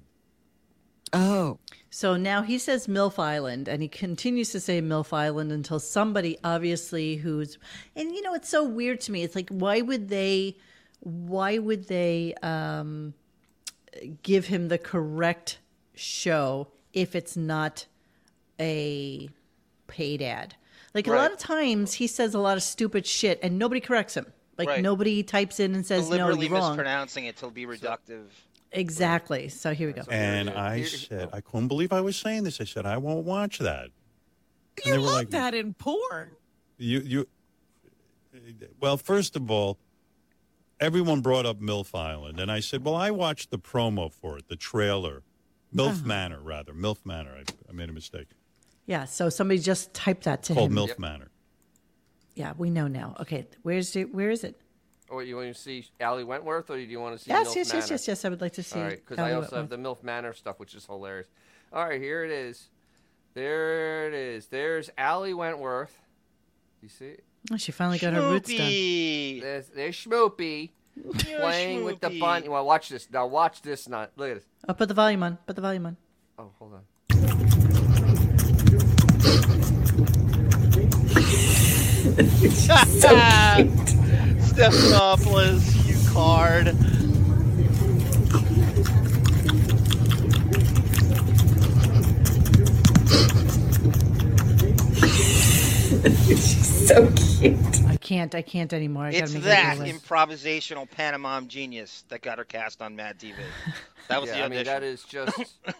[1.12, 1.58] Oh,
[1.90, 6.36] So now he says MILF Island, and he continues to say MILF Island until somebody,
[6.44, 7.58] obviously, who's,
[7.96, 9.22] and you know, it's so weird to me.
[9.22, 10.56] It's like, why would they,
[11.00, 13.14] why would they um,
[14.22, 15.58] give him the correct
[15.94, 17.86] show if it's not
[18.60, 19.30] a
[19.86, 20.56] paid ad?
[20.94, 24.14] Like a lot of times, he says a lot of stupid shit, and nobody corrects
[24.14, 24.26] him.
[24.58, 24.82] Like Right.
[24.82, 28.26] nobody types in and says, "No, you're wrong." mispronouncing it to be reductive.
[28.72, 29.48] Exactly.
[29.48, 30.02] So here we go.
[30.10, 32.60] And I said, I couldn't believe I was saying this.
[32.60, 33.88] I said, I won't watch that.
[34.84, 36.32] And you love like, that in porn.
[36.76, 37.28] You, you.
[38.80, 39.78] Well, first of all,
[40.80, 44.48] everyone brought up MILF Island, and I said, well, I watched the promo for it,
[44.48, 45.22] the trailer,
[45.74, 46.06] MILF uh-huh.
[46.06, 47.36] Manor, rather, MILF Manor.
[47.38, 48.28] I, I made a mistake.
[48.86, 49.04] Yeah.
[49.04, 50.76] So somebody just typed that to Called him.
[50.76, 51.27] Called MILF Manor.
[52.38, 53.16] Yeah, we know now.
[53.18, 54.14] Okay, where's it?
[54.14, 54.60] Where is it?
[55.10, 57.32] Oh, you want to see Ali Wentworth, or do you want to see?
[57.32, 57.86] Yes, MILF yes, yes, Manor?
[57.90, 58.24] yes, yes.
[58.24, 58.78] I would like to see.
[58.78, 61.26] All right, because I also have the MILF Manor stuff, which is hilarious.
[61.72, 62.68] All right, here it is.
[63.34, 64.46] There it is.
[64.46, 66.00] There's Ali Wentworth.
[66.80, 67.16] You see?
[67.52, 68.58] Oh, she finally got her roots done.
[69.40, 70.70] There's, there's Schmoopy
[71.18, 72.48] playing with the bunny.
[72.48, 73.08] Well, watch this.
[73.10, 73.88] Now watch this.
[73.88, 74.44] Not look at this.
[74.68, 75.38] Oh, put the volume on.
[75.44, 75.96] Put the volume on.
[76.38, 76.84] Oh, hold on.
[84.48, 86.74] Stephanopoulos, you card.
[96.28, 97.58] She's so cute.
[97.86, 98.34] I can't.
[98.34, 99.04] I can't anymore.
[99.04, 99.92] I It's make that it go away.
[99.92, 103.34] improvisational Panama genius that got her cast on Mad TV.
[104.08, 104.50] That was yeah, the I audition.
[104.50, 105.38] mean that is just.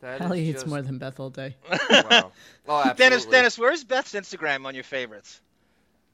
[0.00, 1.54] That is Ali eats just, more than Beth all day.
[1.70, 2.32] Wow.
[2.66, 2.94] Oh, absolutely.
[2.96, 5.40] Dennis, Dennis, where's Beth's Instagram on your favorites?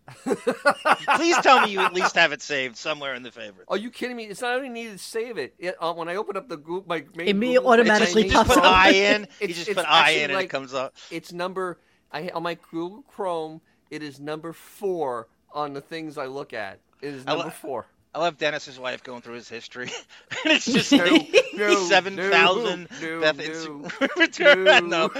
[1.16, 3.66] Please tell me you at least have it saved somewhere in the favorites.
[3.68, 4.24] Are you kidding me?
[4.24, 5.54] It's not even needed to save it.
[5.58, 8.32] it uh, when I open up the Google, my main It me- Google- automatically it's
[8.32, 8.64] You just put up.
[8.64, 9.28] I in.
[9.40, 10.94] You just it's put I in, and like- it comes up.
[11.10, 11.78] It's number.
[12.12, 13.60] I on my Google Chrome.
[13.90, 16.78] It is number four on the things I look at.
[17.00, 17.86] It is I li- number four.
[18.18, 19.90] I love Dennis's wife going through his history,
[20.44, 21.06] and it's just No,
[21.54, 22.88] no, seven thousand.
[23.00, 23.44] no, Beth no,
[24.18, 25.10] Insu- no.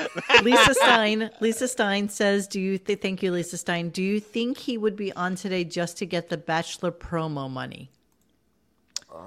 [0.42, 1.30] Lisa Stein.
[1.40, 3.90] Lisa Stein says, "Do you th- thank you, Lisa Stein?
[3.90, 7.90] Do you think he would be on today just to get the Bachelor promo money?"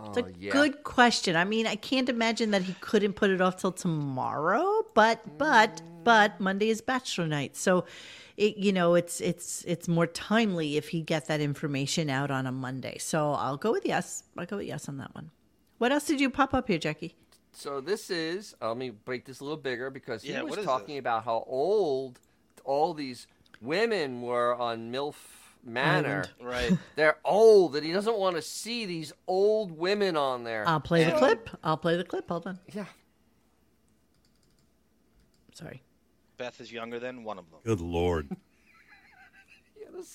[0.08, 0.52] It's a Oh, yeah.
[0.52, 1.36] good question.
[1.38, 5.82] I mean, I can't imagine that he couldn't put it off till tomorrow, but but
[6.04, 7.86] but Monday is Bachelor night, so
[8.42, 12.48] it you know it's it's it's more timely if he get that information out on
[12.48, 12.98] a Monday.
[12.98, 14.24] So I'll go with yes.
[14.38, 15.32] I'll go with yes on that one.
[15.78, 17.16] What else did you pop up here, Jackie?
[17.54, 18.56] So this is.
[18.62, 20.98] uh, let me break this a little bigger because he Yeah, was what is talking
[20.98, 22.20] about how old
[22.64, 23.28] all these
[23.62, 25.16] women were on MILF
[25.64, 26.26] Manor.
[26.42, 26.78] Right.
[26.96, 30.64] They're old, and he doesn't want to see these old women on there.
[30.68, 31.50] I'll play the clip.
[31.64, 32.28] I'll play the clip.
[32.30, 32.60] Hold on.
[32.74, 32.86] Yeah.
[35.54, 35.84] Sorry.
[36.42, 37.60] Beth is younger than one of them.
[37.64, 38.30] Good lord.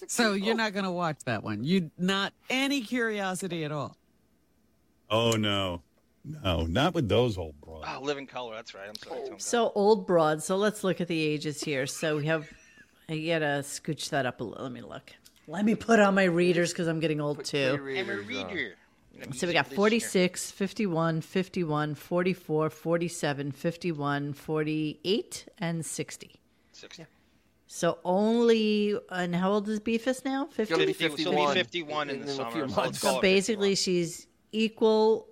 [0.08, 1.62] So you're not going to watch that one.
[1.62, 3.96] You not any curiosity at all.
[5.08, 5.82] Oh no,
[6.24, 7.86] no, not with those old broads.
[7.88, 8.56] Oh, living color.
[8.56, 8.88] That's right.
[8.88, 9.28] I'm sorry.
[9.28, 9.38] Tom.
[9.38, 10.42] So old broad.
[10.42, 11.86] So let's look at the ages here.
[11.86, 12.48] So we have.
[13.08, 14.64] I gotta scooch that up a little.
[14.64, 15.12] Let me look.
[15.46, 17.74] Let me put on my readers because I'm getting old too.
[17.96, 18.74] I'm a reader.
[19.34, 26.40] So we got 46, 51, 51, 44, 47, 51, 48, and 60.
[26.72, 27.06] 60.
[27.66, 30.46] So only, and how old is Beefus now?
[30.46, 30.74] 50?
[30.74, 33.00] She'll be 50 she'll be 51 in the in a summer, few so months.
[33.00, 35.26] So her basically, she's equal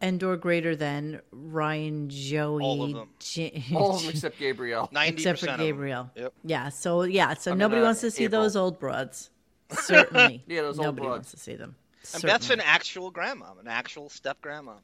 [0.00, 3.08] and or greater than Ryan, Joey, All of them.
[3.34, 4.90] Ja- All of them except Gabriel.
[4.92, 5.66] 90% except for of them.
[5.66, 6.10] Gabriel.
[6.16, 6.32] Yep.
[6.44, 6.68] Yeah.
[6.70, 7.34] So yeah.
[7.34, 8.42] So I mean, nobody uh, wants to see April.
[8.42, 9.30] those old broads.
[9.70, 10.44] Certainly.
[10.48, 11.16] Yeah, those old nobody broads.
[11.18, 11.76] wants to see them.
[12.14, 14.74] And Beth's an actual grandma, an actual step grandma.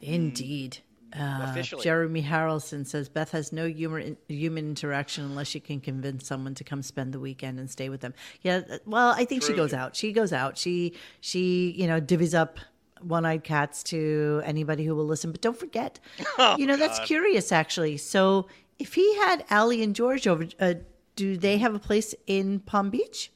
[0.00, 0.78] Indeed.
[1.12, 1.82] Uh, Officially.
[1.82, 6.62] Jeremy Harrelson says Beth has no humor, human interaction unless she can convince someone to
[6.62, 8.14] come spend the weekend and stay with them.
[8.42, 9.56] Yeah, uh, well, I think she True.
[9.56, 9.96] goes out.
[9.96, 10.56] She goes out.
[10.56, 12.60] She she you know divvies up
[13.00, 15.32] one-eyed cats to anybody who will listen.
[15.32, 15.98] But don't forget,
[16.38, 17.08] Oh, you know that's God.
[17.08, 17.96] curious actually.
[17.96, 18.46] So
[18.78, 20.74] if he had Ali and George over, uh,
[21.16, 23.32] do they have a place in Palm Beach?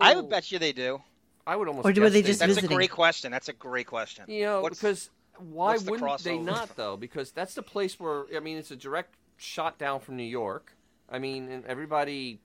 [0.00, 1.02] I would bet you they do.
[1.46, 1.86] I would almost.
[1.86, 2.70] Or do- guess were they just That's visiting?
[2.72, 3.32] a great question.
[3.32, 4.24] That's a great question.
[4.28, 6.96] You know, What's- because why the wouldn't they not though?
[6.96, 10.74] Because that's the place where I mean, it's a direct shot down from New York.
[11.10, 12.40] I mean, and everybody,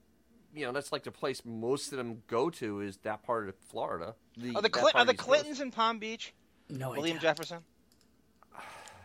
[0.53, 3.55] you know, that's like the place most of them go to is that part of
[3.69, 4.15] Florida.
[4.35, 5.29] The, Are the, Cl- are the East Coast.
[5.29, 6.33] Clintons in Palm Beach?
[6.69, 6.99] No idea.
[6.99, 7.29] William idea.
[7.29, 7.59] Jefferson?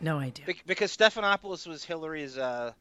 [0.01, 0.45] No idea.
[0.45, 2.73] Be- because Stephanopoulos was Hillary's uh,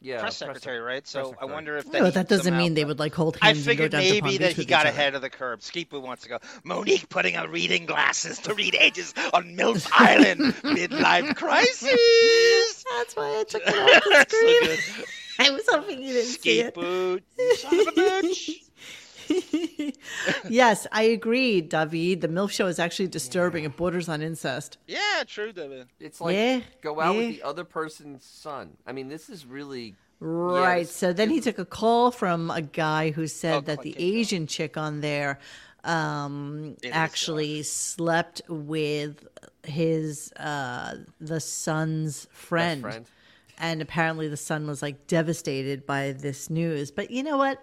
[0.00, 1.06] Yeah, press press secretary, right?
[1.06, 3.36] So I wonder if that, No, that, that doesn't somehow- mean they would like hold
[3.42, 5.22] I hands and go figured down to Palm maybe Beach that he got ahead of
[5.22, 5.62] the curve.
[5.62, 6.38] Skeeper wants to go.
[6.64, 10.40] Monique putting on reading glasses to read ages on Mills Island.
[10.62, 12.84] Midlife crisis.
[12.96, 15.06] That's why I took it off the That's so screen.
[15.40, 16.74] I was hoping you didn't see it.
[16.74, 17.22] Scapegoat.
[17.56, 18.50] Son of a bitch.
[20.48, 22.20] yes, I agree, David.
[22.20, 23.64] The MILF show is actually disturbing.
[23.64, 24.78] It borders on incest.
[24.86, 25.86] Yeah, true, David.
[26.00, 27.18] It's like Yeah, go out yeah.
[27.20, 28.76] with the other person's son.
[28.86, 30.78] I mean, this is really Right.
[30.78, 30.90] Yes.
[30.90, 33.96] So then he took a call from a guy who said Oh, that the Clint
[33.98, 34.16] Kincaid.
[34.18, 35.38] Asian chick on there
[35.84, 39.28] um, It is actually slept with
[39.62, 42.80] his uh, the son's friend.
[42.82, 43.06] friend.
[43.58, 46.90] And apparently the son was like devastated by this news.
[46.90, 47.62] But you know what?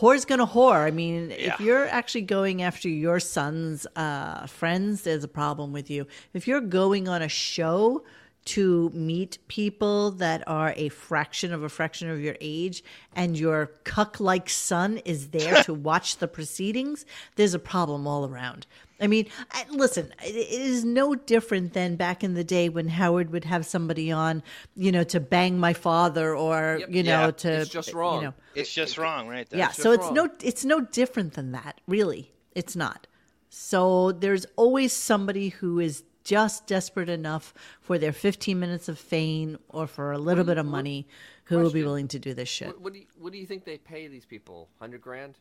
[0.00, 0.84] Whore's gonna whore.
[0.86, 1.54] I mean, Yeah.
[1.54, 6.06] if you're actually going after your son's uh, friends, there's a problem with you.
[6.34, 8.04] If you're going on a show
[8.46, 12.84] to meet people that are a fraction of a fraction of your age,
[13.14, 17.04] and your cuck-like son is there to watch the proceedings,
[17.36, 18.66] there's a problem all around.
[19.00, 22.88] I mean, I, listen, it, it is no different than back in the day when
[22.88, 24.42] Howard would have somebody on,
[24.74, 26.88] you know, to bang my father or Yep.
[26.90, 28.16] you know Yeah, to it's just wrong.
[28.22, 29.46] You know, It's just wrong, right?
[29.50, 32.32] yeah, That's so just it's no it's no different than that, really.
[32.54, 33.06] It's not.
[33.50, 39.58] So there's always somebody who is just desperate enough for their 15 minutes of fame
[39.68, 41.06] or for a little bit of money
[41.44, 42.66] who will be willing to do this shit.
[42.68, 44.68] What, what do you What do you think they pay these people?
[44.80, 45.38] Hundred grand?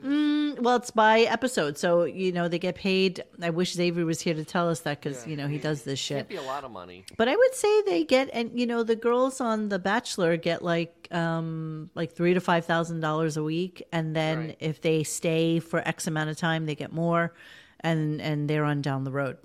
[0.00, 0.08] Do?
[0.08, 3.22] Mm, well, it's by episode, so you know they get paid.
[3.40, 5.98] I wish Xavier was here to tell us that because you know he does this
[5.98, 6.28] shit.
[6.28, 7.04] Be a lot of money.
[7.16, 10.62] But I would say they get, and you know, the girls on The Bachelor get
[10.62, 14.56] like, um, like three to five thousand dollars a week, and then Right.
[14.60, 17.34] if they stay for X amount of time, they get more,
[17.80, 19.36] and and they're on down the road.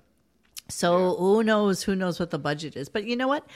[0.68, 1.82] So who knows?
[1.84, 2.88] Who knows what the budget is?
[2.88, 3.46] But you know what?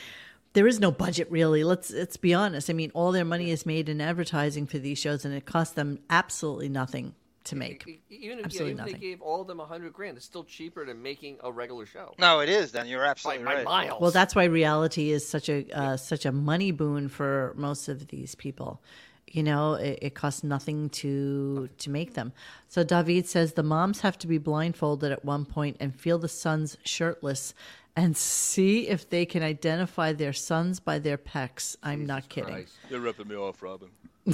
[0.54, 1.64] There is no budget really.
[1.64, 2.68] Let's let's be honest.
[2.68, 5.74] I mean, all their money is made in advertising for these shows, and it costs
[5.74, 8.02] them absolutely nothing to make.
[8.10, 10.26] Even if, yeah, Absolutely even if they gave all of them a hundred grand, it's
[10.26, 12.14] still cheaper than making a regular show.
[12.18, 12.72] No, it is.
[12.72, 13.64] Then you're absolutely by right.
[13.64, 14.00] miles.
[14.00, 18.08] Well, that's why reality is such a uh, such a money boon for most of
[18.08, 18.82] these people.
[19.26, 22.32] You know, it, it costs nothing to to make them.
[22.68, 26.28] So David says the moms have to be blindfolded at one point and feel the
[26.28, 27.54] sons shirtless
[27.96, 31.76] and see if they can identify their sons by their pecs.
[31.82, 32.66] I'm not kidding.
[32.88, 33.88] You're ripping me off, Robin.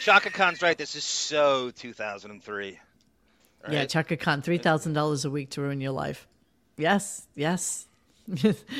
[0.00, 0.76] Shaka Khan's right.
[0.76, 2.78] This is so 2003.
[3.70, 3.84] Yeah.
[3.86, 6.26] Chaka Khan, three thousand dollars a week to ruin your life.
[6.76, 7.86] Yes, yes.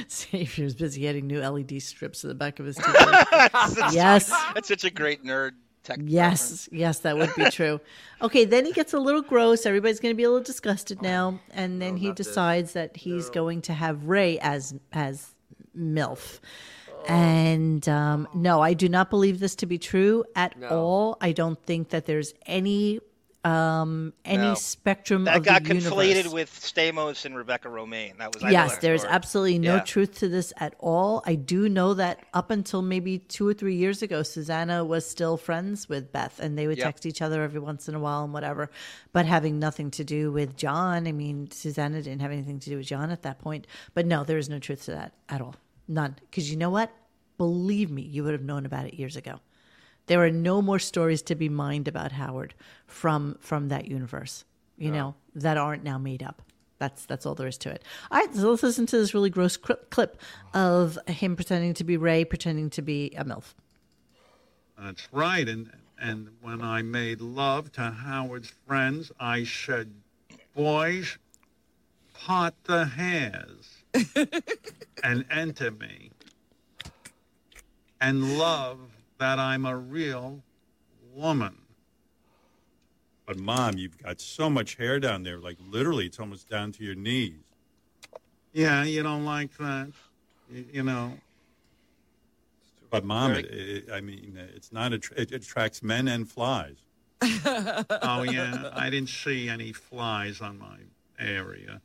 [0.08, 3.92] Savior's busy adding new LED strips to the back of his TV.
[3.92, 5.52] yes, That's such a great nerd
[5.98, 7.80] yes, yes, that would be true.
[8.20, 9.66] Okay, then he gets a little gross.
[9.66, 13.62] Everybody's going to be a little disgusted now, and then he decides that he's going
[13.62, 15.34] to have Ray as as
[15.76, 16.40] MILF.
[17.08, 20.68] And um, no, I do not believe this to be true at No.
[20.68, 21.18] all.
[21.20, 23.00] I don't think that there's any
[23.44, 24.54] um, any No.
[24.54, 28.18] spectrum That of got the conflated with Stamos and Rebecca Romijn.
[28.18, 29.80] That was I Yes, there's absolutely no Yeah.
[29.80, 31.22] truth to this at all.
[31.26, 35.36] I do know that up until maybe two or three years ago, Susanna was still
[35.36, 36.86] friends with Beth and they would Yep.
[36.86, 38.70] text each other every once in a while and whatever,
[39.12, 41.08] but having nothing to do with John.
[41.08, 43.66] I mean, Susanna didn't have anything to do with John at that point.
[43.92, 45.56] But no, there is no truth to that at all.
[45.88, 46.14] None.
[46.30, 46.92] Because you know what?
[47.38, 49.40] Believe me, you would have known about it years ago.
[50.12, 52.52] There are no more stories to be mined about Howard
[52.86, 54.44] from from that universe.
[54.76, 56.42] You know that aren't now made up.
[56.78, 57.82] That's that's all there is to it.
[58.10, 60.20] All right, so let's listen to this really gross clip
[60.52, 63.54] of him pretending to be Ray, pretending to be a milf.
[64.78, 65.48] That's right.
[65.48, 69.94] And and when I made love to Howard's friends, I said,
[70.54, 71.16] "Boys,
[72.12, 73.78] part the hairs
[75.02, 76.10] and enter me,
[77.98, 78.91] and love
[79.22, 80.42] that I'm a real
[81.14, 81.56] woman."
[83.24, 86.84] But mom, you've got so much hair down there, like literally, it's almost down to
[86.84, 87.44] your knees.
[88.52, 89.92] Yeah, you don't like that,
[90.50, 91.12] you, you know.
[92.90, 94.92] But mom, it, it, I mean, it's not.
[94.92, 96.78] Att- it attracts men and flies.
[97.22, 100.78] oh yeah, I didn't see any flies on my
[101.18, 101.80] area.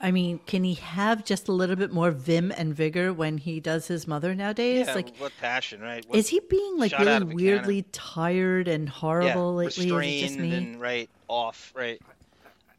[0.00, 3.58] I mean, can he have just a little bit more vim and vigor when he
[3.58, 4.86] does his mother nowadays?
[4.86, 6.06] Yeah, like, what passion, right?
[6.06, 9.66] What, is he being like really of a weirdly tired and horrible yeah, lately?
[9.66, 10.56] Is it just restrained me?
[10.56, 12.00] and right off, right?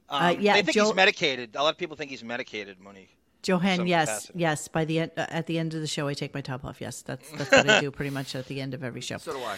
[0.09, 1.55] Um, Uh, yeah, they think Joe- he's medicated.
[1.55, 3.15] A lot of people think he's medicated, Monique.
[3.45, 4.39] Johan, some yes, capacity.
[4.39, 4.67] yes.
[4.67, 6.81] By the end, uh, at the end of the show, I take my top off.
[6.81, 9.17] Yes, that's that's what I do pretty much at the end of every show.
[9.17, 9.57] So do I.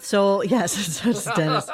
[0.00, 1.68] So yes, so does Dennis.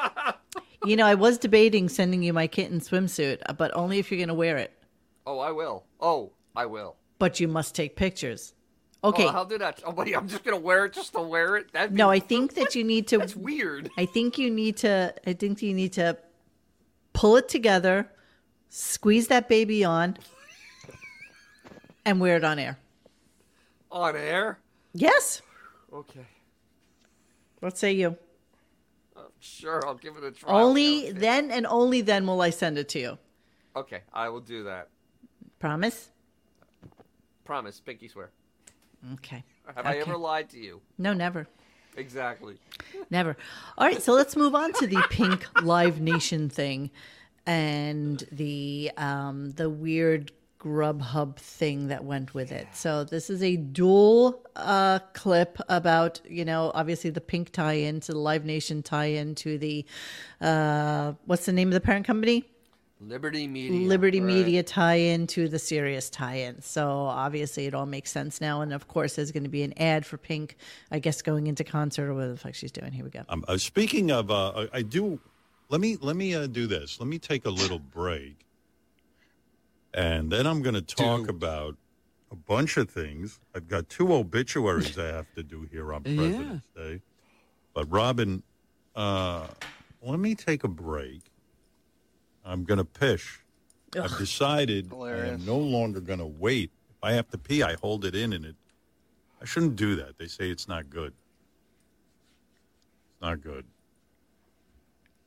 [0.85, 4.19] You know, I was debating sending you my kitten swimsuit, uh, but only if you're
[4.19, 4.76] going to wear it.
[5.27, 5.85] Oh, I will.
[6.01, 6.97] Oh, I will.
[7.19, 8.55] But you must take pictures.
[9.03, 9.25] Okay.
[9.25, 9.83] Oh, I'll do that.
[9.85, 11.73] Oh, buddy, I'm just gonna wear it just to wear it.
[11.73, 13.19] That'd be, no, I think that you need to.
[13.23, 13.91] That's weird.
[13.99, 15.15] I think you need to.
[15.27, 16.17] I think you need to
[17.13, 18.09] pull it together,
[18.69, 20.17] squeeze that baby on,
[22.05, 22.79] and wear it on air.
[23.91, 24.59] on air.
[24.93, 25.43] Yes.
[25.93, 26.27] Okay.
[27.61, 28.17] What say you?
[29.17, 30.53] Oh, sure, I'll give it a try.
[30.53, 33.19] Only then and only then will I send it to you.
[33.75, 34.89] Okay, I will do that.
[35.67, 36.11] Promise?
[37.45, 38.31] Promise, pinky swear.
[39.15, 39.43] Okay.
[39.75, 40.81] Have I ever lied to you?
[40.97, 41.49] No, never.
[41.97, 42.55] Exactly.
[43.11, 43.37] Never.
[43.77, 46.93] All right, so let's move on to the Pink Live Nation thing
[47.47, 52.69] and the um, the weird Grubhub thing that went with it.
[52.73, 58.13] So this is a dual uh, clip about you know obviously the Pink tie-in to
[58.13, 59.85] the Live Nation tie-in to the
[60.41, 62.45] uh, what's the name of the parent company?
[63.01, 63.87] Liberty Media.
[63.87, 64.27] Liberty right.
[64.35, 66.63] Media tie-in to the Sirius tie-in.
[66.63, 68.63] So obviously it all makes sense now.
[68.63, 70.57] And of course, there's going to be an ad for Pink,
[70.91, 72.93] I guess, going into concert or whatever the fuck she's doing.
[72.93, 73.23] Here we go.
[73.29, 75.21] Um, uh, speaking of, uh, I- I do.
[75.69, 76.99] Let me let me uh, do this.
[77.01, 78.37] Let me take a little break,
[79.93, 81.77] and then I'm going to talk about
[82.31, 83.41] a bunch of things.
[83.55, 86.17] I've got two obituaries I have to do here on Yeah.
[86.17, 87.01] President's Day.
[87.75, 88.45] But Robin,
[88.95, 89.49] uh,
[90.03, 91.23] let me take a break.
[92.47, 93.41] I'm going to pish.
[94.01, 96.71] I've decided I am no longer going to wait.
[96.91, 98.55] If I have to pee, I hold it in, and it.
[99.41, 100.19] I shouldn't do that.
[100.19, 101.13] They say it's not good.
[103.13, 103.65] It's not good.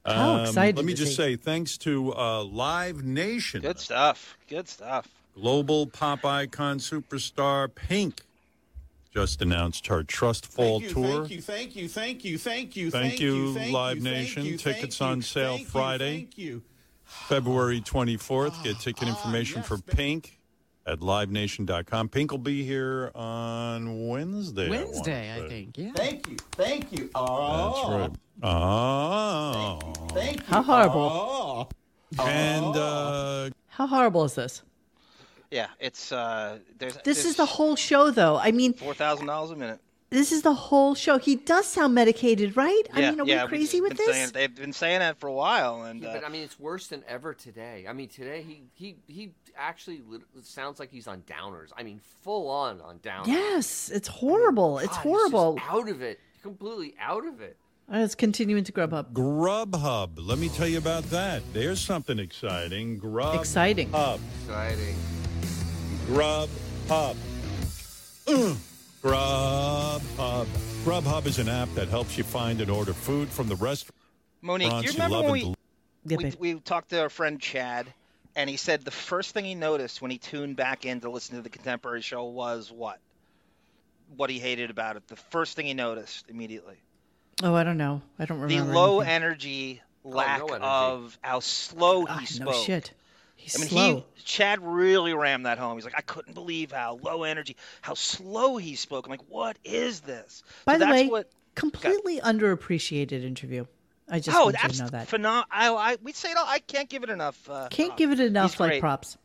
[0.06, 1.16] How Um, excited Let me just he?
[1.16, 4.38] say thanks to uh, Live Nation, Good stuff.
[4.48, 5.08] Good stuff.
[5.36, 8.22] global pop icon superstar Pink
[9.14, 11.20] just announced her Trust Fall Thank you, tour.
[11.22, 14.46] Thank you, thank you, thank you, thank you, Thank you, thank Live you, thank Nation.
[14.46, 16.16] you, Tickets on sale thank you, Friday.
[16.18, 16.62] Thank you.
[17.10, 18.64] February 24th.
[18.64, 20.40] Get ticket information for Pink
[20.86, 22.10] at livenation.com.
[22.10, 24.68] Pink will be here on Wednesday.
[24.68, 25.48] I wanna Wednesday, I say.
[25.48, 25.78] think.
[25.78, 25.92] Yeah.
[25.96, 26.98] Thank you, thank you.
[27.06, 28.12] That's Oh, right.
[28.44, 29.80] Oh.
[30.10, 30.46] thank you.
[30.48, 31.68] How horrible.
[32.18, 32.26] Oh.
[32.28, 34.64] And uh, How horrible is this?
[35.52, 38.38] Yeah, it's uh, there's This is the whole show, though.
[38.38, 39.80] I mean, four thousand dollars a minute.
[40.12, 41.20] This is the whole show.
[41.20, 42.82] He does sound medicated, right?
[42.94, 44.08] I Yeah, mean, are yeah, we crazy with this?
[44.08, 46.60] Saying, they've been saying that for a while, and Yeah, uh, but I mean, it's
[46.60, 47.86] worse than ever today.
[47.88, 50.02] I mean, today he he he actually
[50.42, 51.70] sounds like he's on downers.
[51.78, 53.28] I mean, full on on downers.
[53.28, 54.80] Yes, it's horrible.
[54.80, 55.60] it's God, he's just horrible.
[55.70, 57.56] out of it, completely out of it.
[57.88, 59.14] All right, let's continue into Grubhub.
[59.14, 60.10] Grubhub.
[60.18, 61.42] Let me tell you about that.
[61.54, 62.98] There's something exciting.
[62.98, 63.92] Grub Exciting.
[63.92, 64.20] Hub.
[64.46, 64.96] Exciting.
[66.08, 67.16] Grubhub.
[68.28, 68.58] Ugh.
[69.02, 70.46] Grubhub.
[70.84, 73.96] Grubhub is an app that helps you find and order food from the restaurant.
[74.42, 75.56] Monique, do you remember love when we,
[76.06, 77.88] Yeah, we, we talked to our friend Chad,
[78.36, 81.36] and he said the first thing he noticed when he tuned back in to listen
[81.36, 83.00] to the Contemporary Show was what?
[84.16, 85.08] What he hated about it.
[85.08, 86.76] The first thing he noticed immediately.
[87.44, 88.02] Oh, I don't know.
[88.18, 88.66] I don't remember.
[88.72, 89.16] The low anything.
[89.16, 90.64] energy, lack no energy.
[90.66, 92.48] of how slow Ah, he spoke.
[92.48, 92.92] no shit.
[93.40, 94.06] He's I mean, slow.
[94.16, 95.76] he Chad really rammed that home.
[95.78, 99.06] He's like, I couldn't believe how low energy, how slow he spoke.
[99.08, 100.44] I'm like, what is this?
[100.66, 103.66] By So the that's way, what, completely underappreciated interview.
[104.10, 105.08] I just oh, want you that's to know that.
[105.08, 105.46] phenomenal.
[105.52, 106.46] I, I, we say it all.
[106.48, 107.50] I can't give it enough.
[107.50, 108.00] Uh, Can't props.
[108.00, 108.82] give it enough He's like great.
[108.82, 109.18] props.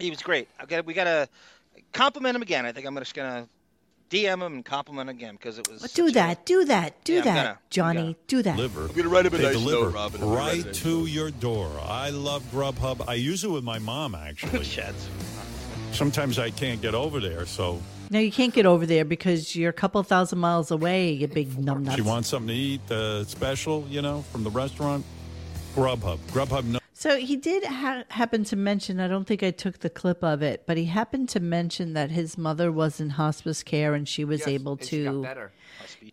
[0.00, 0.48] He was great.
[0.58, 1.28] I got, we got to
[1.92, 2.66] compliment him again.
[2.66, 3.46] I think I'm just gonna
[4.10, 5.82] DM him and compliment him again because it was.
[5.92, 6.44] Do such a- that.
[6.46, 7.04] Do that.
[7.04, 7.48] Do Yeah, that, gonna.
[7.50, 8.16] I'm Johnny.
[8.26, 8.56] Do that.
[8.56, 8.86] Deliver.
[8.86, 10.20] I'm gonna write him a nice deliver note, Robin.
[10.22, 11.70] I'm gonna write him right to your door.
[11.84, 13.06] I love Grubhub.
[13.08, 14.64] I use it with my mom actually.
[15.92, 17.80] Sometimes I can't get over there, so
[18.10, 21.12] No, you can't get over there because you're a couple thousand miles away.
[21.12, 21.94] You big numbnuts.
[21.94, 25.04] she wants something to eat, uh, special, you know, from the restaurant.
[25.76, 26.18] Grubhub.
[26.32, 26.64] Grubhub.
[26.64, 30.22] No- So he did ha- happen to mention, I don't think I took the clip
[30.22, 34.06] of it, but he happened to mention that his mother was in hospice care and
[34.06, 35.52] she was Yes, able and she got to better.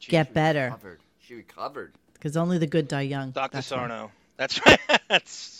[0.08, 1.00] get better Recovered.
[1.20, 1.94] She recovered.
[2.14, 3.32] because only the good die young.
[3.32, 3.52] Dr.
[3.58, 3.78] That's why.
[3.80, 4.12] Sarno.
[4.38, 4.80] That's right.
[5.10, 5.57] That's.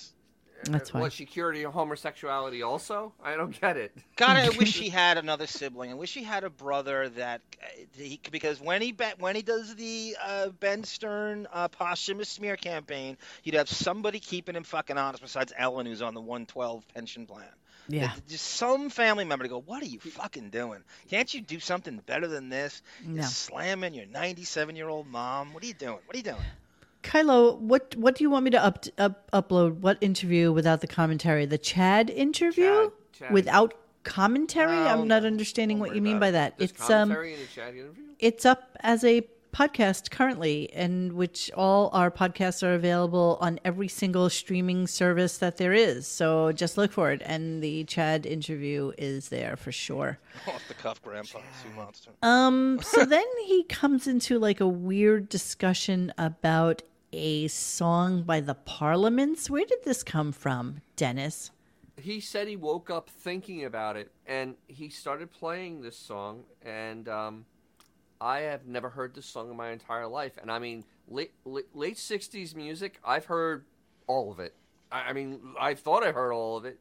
[0.64, 1.02] That's why.
[1.02, 3.14] What she cured your homosexuality also?
[3.24, 3.96] I don't get it.
[4.16, 5.92] God, I wish he had another sibling.
[5.92, 9.42] I wish he had a brother that uh, he because when he bet when he
[9.42, 14.98] does the uh, Ben Stern uh, posthumous smear campaign, he'd have somebody keeping him fucking
[14.98, 17.46] honest besides Ellen, who's on the 112 pension plan.
[17.90, 18.12] Yeah.
[18.28, 20.84] Just some family member to go, what are you fucking doing?
[21.10, 22.82] Can't you do something better than this?
[23.06, 25.54] You're slamming your 97 year old mom.
[25.54, 26.00] What are you doing?
[26.06, 26.38] What are you doing?
[27.04, 29.80] Kylo, what what do you want me to up, up upload?
[29.80, 31.46] What interview without the commentary?
[31.46, 33.32] The Chad interview Chad, Chad.
[33.32, 33.74] without
[34.04, 34.76] commentary?
[34.76, 36.58] No, I'm not understanding what you mean by that.
[36.58, 38.04] There's It's um in the chat interview.
[38.20, 39.28] it's up as a
[39.58, 45.58] podcast currently, and which all our podcasts are available on every single streaming service that
[45.58, 46.08] there is.
[46.08, 50.20] So just look for it, and the Chad interview is there for sure.
[50.48, 51.40] Off the cuff, Grandpa.
[51.64, 52.12] Sue Monster.
[52.22, 58.54] Um, so then he comes into like a weird discussion about a song by the
[58.54, 59.50] Parliaments.
[59.50, 61.50] Where did this come from, Dennis?
[62.00, 66.44] He said he woke up thinking about it, and he started playing this song.
[66.64, 67.46] And um,
[68.20, 70.38] I have never heard this song in my entire life.
[70.42, 73.66] And I mean, late late, late '60s music, I've heard
[74.08, 74.54] all of it.
[74.92, 76.80] I, I mean, I thought I heard all of it.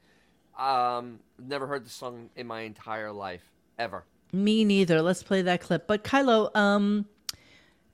[0.59, 3.43] Um, never heard the song in my entire life
[3.79, 4.05] ever.
[4.33, 5.03] Me neither.
[5.03, 5.87] Let's play that clip.
[5.87, 7.07] But Kylo, um,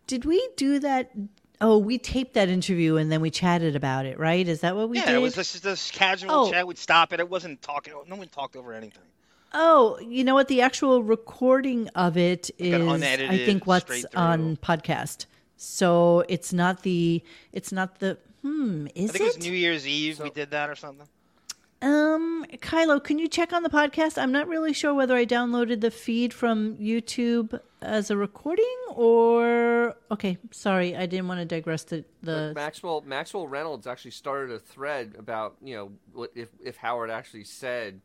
[0.06, 1.10] did we do that?
[1.60, 4.46] Oh, we taped that interview and then we chatted about it, right?
[4.46, 5.14] Is that what we yeah, did?
[5.14, 6.50] it was just this casual Oh.
[6.50, 6.66] chat.
[6.66, 7.20] We'd stop it.
[7.20, 7.92] It wasn't talking.
[8.08, 9.02] No one talked over anything.
[9.54, 10.48] Oh, you know what?
[10.48, 15.26] The actual recording of it is, an I think, what's on podcast.
[15.56, 17.22] So it's not the,
[17.52, 18.18] it's not the.
[18.42, 19.36] Hmm, is I think it it?
[19.36, 20.20] was New Year's Eve.
[20.20, 21.06] we did that or something.
[21.82, 24.16] Um, Kylo, can you check on the podcast?
[24.16, 29.96] I'm not really sure whether I downloaded the feed from YouTube as a recording or.
[30.10, 32.52] Okay, sorry, I didn't want to digress the But the.
[32.54, 37.44] Maxwell Maxwell Reynolds actually started a thread about you know what if if Howard actually
[37.44, 38.00] said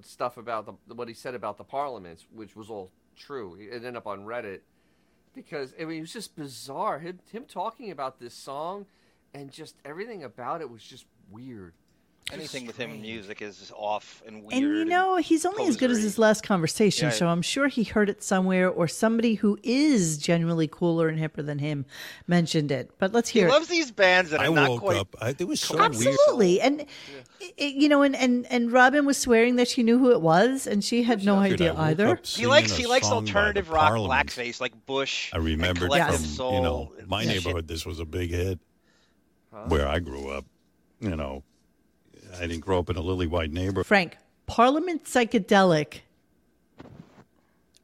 [0.00, 3.56] stuff about the what he said about the parliaments, which was all true.
[3.60, 4.60] It ended up on Reddit
[5.34, 6.98] because I mean it was just bizarre.
[6.98, 8.86] Him him talking about this song
[9.34, 11.74] and just everything about it was just weird.
[12.30, 14.52] Anything with him in music is off and weird.
[14.52, 17.26] And you know, he's only as good as his last conversation, Yeah, so.
[17.26, 21.58] I'm sure he heard it somewhere or somebody who is genuinely cooler and hipper than
[21.58, 21.86] him
[22.26, 22.90] mentioned it.
[22.98, 23.52] But let's he hear it.
[23.52, 24.96] loves these bands that are I not woke quite.
[24.98, 25.16] up.
[25.22, 26.84] I, it was so Absolutely, and
[27.40, 30.20] i- i- you know, and, and and Robin was swearing that she knew who it
[30.20, 32.08] was, and she had no Dude, idea either.
[32.08, 34.34] up He likes a he likes song by the alternative rock Parliaments.
[34.36, 35.30] blackface like Bush.
[35.32, 37.36] I remembered and Collective from Soul you know my shit.
[37.42, 37.68] neighborhood.
[37.68, 38.58] This was a big hit
[39.68, 40.44] where I grew up.
[41.00, 41.42] You know,
[42.36, 43.86] I didn't grow up in a lily white neighborhood.
[43.86, 44.16] Frank,
[44.46, 46.00] Parliament Psychedelic,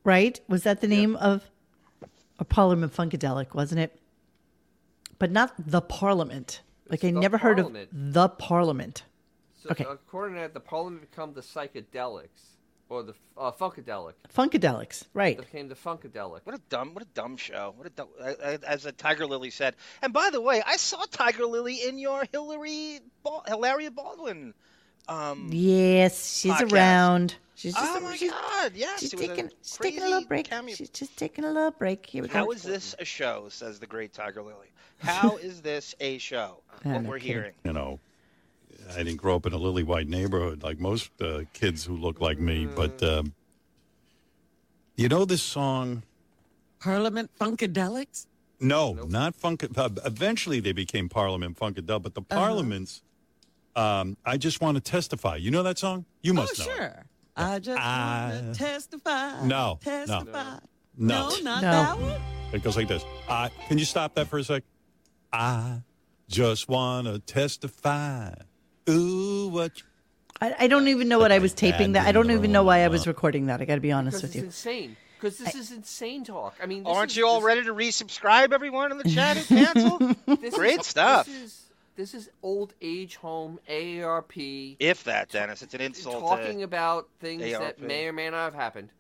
[0.05, 0.41] right?
[0.49, 1.51] Was that the name of
[2.39, 3.99] a Parliament Funkadelic, wasn't it?
[5.19, 6.61] But not the Parliament.
[6.89, 7.77] Like I never Parliament.
[7.77, 9.05] heard of the Parliament.
[9.63, 9.85] So Okay.
[9.89, 12.54] according to that, the parliament become the psychedelics.
[12.89, 14.13] Or the uh, Funkadelic.
[14.35, 15.39] Funkadelics, right?
[15.39, 16.41] Became the Funkadelic.
[16.45, 17.75] What a dumb, what a dumb show.
[17.77, 18.09] What a dumb,
[18.67, 19.75] as a Tiger Lily said.
[20.03, 24.55] And by the way, I saw Tiger Lily in your Hillary, Bal- Hilaria Baldwin.
[25.09, 26.73] Um, Yes, she's podcast.
[26.73, 27.35] around.
[27.57, 28.73] She's just oh my she's, God!
[28.75, 30.49] Yes, she's it was a taking she's taking a little break.
[30.51, 30.75] cameo.
[30.75, 32.05] She's just taking a little break.
[32.05, 32.35] Here we go.
[32.39, 33.47] How is this a show?
[33.49, 34.73] Says the great Tiger Lily.
[34.99, 36.59] How is this a show?
[36.83, 37.33] What we're kidding.
[37.33, 37.53] hearing.
[37.65, 38.01] You know,
[38.93, 42.21] I didn't grow up in a lily white neighborhood like most uh, kids who look
[42.21, 43.33] like me, but um,
[44.97, 46.03] you know this song.
[46.81, 48.27] Parliament Funkadelics?
[48.61, 49.65] No, not funk.
[49.77, 52.39] Uh, eventually, they became Parliament Funkadelic, but the Uh-huh.
[52.41, 53.03] Parliaments.
[53.77, 55.37] Um, I just want to testify.
[55.37, 56.05] You know that song?
[56.23, 56.71] You must oh, know.
[56.73, 56.77] it.
[56.77, 57.07] sure.
[57.37, 59.41] I just want to testify.
[59.47, 59.79] No, no.
[59.83, 60.59] Testify.
[60.97, 61.71] No, No, not No.
[61.71, 62.21] that one.
[62.53, 63.05] It goes like this.
[63.29, 64.63] I can you stop that for a sec?
[65.33, 65.81] I
[66.29, 68.33] just want to testify.
[68.89, 69.79] Ooh, what?
[69.79, 69.85] you-
[70.41, 72.07] I, I don't even know what I was taping that.
[72.07, 73.61] I don't even know why I was recording that.
[73.61, 74.45] I got to be honest Because with it's you.
[74.47, 74.97] insane.
[75.21, 76.57] Because this is insane talk.
[76.63, 79.37] I mean, this Aren't is, you all this- ready to resubscribe, everyone in the chat
[79.37, 79.99] and cancel?
[80.41, 81.27] This Great is, stuff.
[81.27, 81.63] This is,
[81.97, 86.21] this is old age home AARP If that, Dennis, it's an insult.
[86.21, 86.65] talking to...
[86.65, 88.91] about things that may or may not have happened.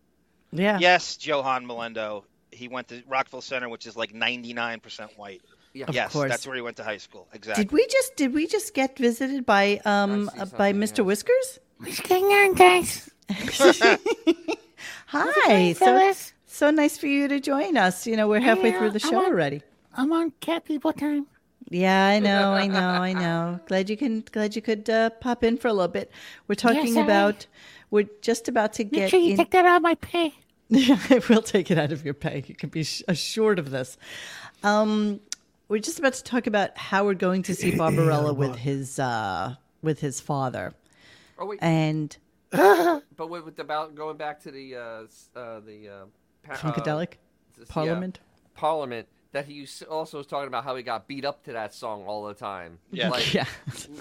[0.52, 0.78] Yeah.
[0.78, 2.22] Yes, Johan Melendo.
[2.52, 5.42] He went to Rockville Centre, which is like 99% white.
[5.74, 5.86] Yeah.
[5.88, 6.30] Of yes, course.
[6.30, 7.26] that's where he went to high school.
[7.32, 7.64] Exactly.
[7.64, 10.98] Did we just did we just get visited by um uh, by Mr.
[10.98, 11.06] yes.
[11.06, 11.58] Whiskers?
[11.78, 13.10] What's going on, guys?
[15.08, 15.72] Hi.
[15.72, 16.32] So fellas?
[16.46, 18.06] so nice for you to join us.
[18.06, 19.62] You know, we're halfway through the I show want- already.
[19.96, 21.26] I'm on cat people time.
[21.70, 23.58] Yeah, I know, I know, I know.
[23.66, 26.10] Glad you can glad you could uh, pop in for a little bit.
[26.46, 27.46] We're talking Yes, I- about
[27.90, 30.34] we're just about to Make get sure you in- take that out of my pay.
[30.74, 32.44] I will take it out of your pay.
[32.46, 33.96] You can be assured of this.
[34.62, 35.20] Um,
[35.68, 40.00] we're just about to talk about Howard going to see Barbarella with his uh, with
[40.00, 40.72] his father,
[41.38, 42.16] Oh wait, and
[42.50, 44.80] but wait, with about going back to the uh,
[45.38, 46.04] uh, the uh,
[46.42, 47.16] pa- Funkadelic uh, s-
[47.58, 48.20] yeah, Parliament.
[48.54, 49.08] Parliament.
[49.32, 52.24] That he also was talking about how he got beat up to that song all
[52.24, 52.78] the time.
[52.92, 53.08] Yeah.
[53.08, 53.46] like, Yeah.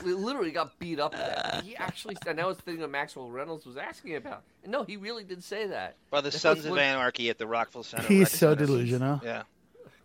[0.04, 1.14] li- literally got beat up.
[1.14, 1.64] That.
[1.64, 4.44] He actually, and that was the thing that Maxwell Reynolds was asking about.
[4.62, 5.96] And no, he really did say that.
[6.12, 8.06] By the That Sons of what- Anarchy at the Rockville Centre.
[8.06, 8.68] He's so Center.
[8.68, 9.22] delusional.
[9.24, 9.42] Yeah.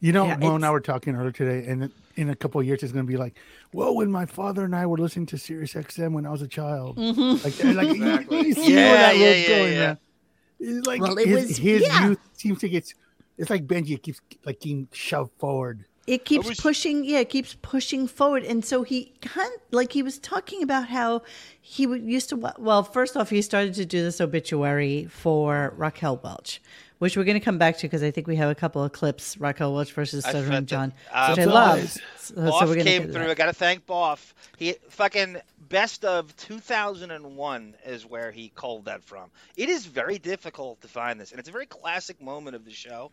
[0.01, 2.67] You know, Yeah, Mo and I were talking earlier today, and in a couple of
[2.67, 3.35] years, it's going to be like,
[3.73, 6.47] well, when my father and I were listening to Sirius XM when I was a
[6.49, 6.97] child.
[6.97, 7.21] Mm-hmm.
[7.21, 8.39] Like, like Exactly.
[8.39, 9.95] you, you see Yeah, where that yeah, yeah, going, yeah.
[10.61, 12.09] It's like Well, it his, was- his yeah.
[12.09, 12.93] youth seems to get.
[13.39, 15.85] It's like Benji it keeps like being shoved forward.
[16.09, 17.05] it keeps wish- pushing.
[17.05, 21.23] Yeah, it keeps pushing forward, and so he kind like he was talking about how
[21.61, 22.53] he would used to.
[22.59, 26.61] Well, first off, he started to do this obituary for Raquel Welch.
[26.99, 28.93] Which we're going to come back to because I think we have a couple of
[28.93, 31.91] clips, Raquel Welch versus Stuttering John, uh, which I love.
[31.91, 33.31] So, so Boff we're gonna came to through.
[33.31, 34.33] I got to thank Boff.
[34.57, 35.37] He fucking
[35.69, 39.31] best of 2001 is where he culled that from.
[39.57, 42.73] It is very difficult to find this, and it's a very classic moment of the
[42.73, 43.11] show.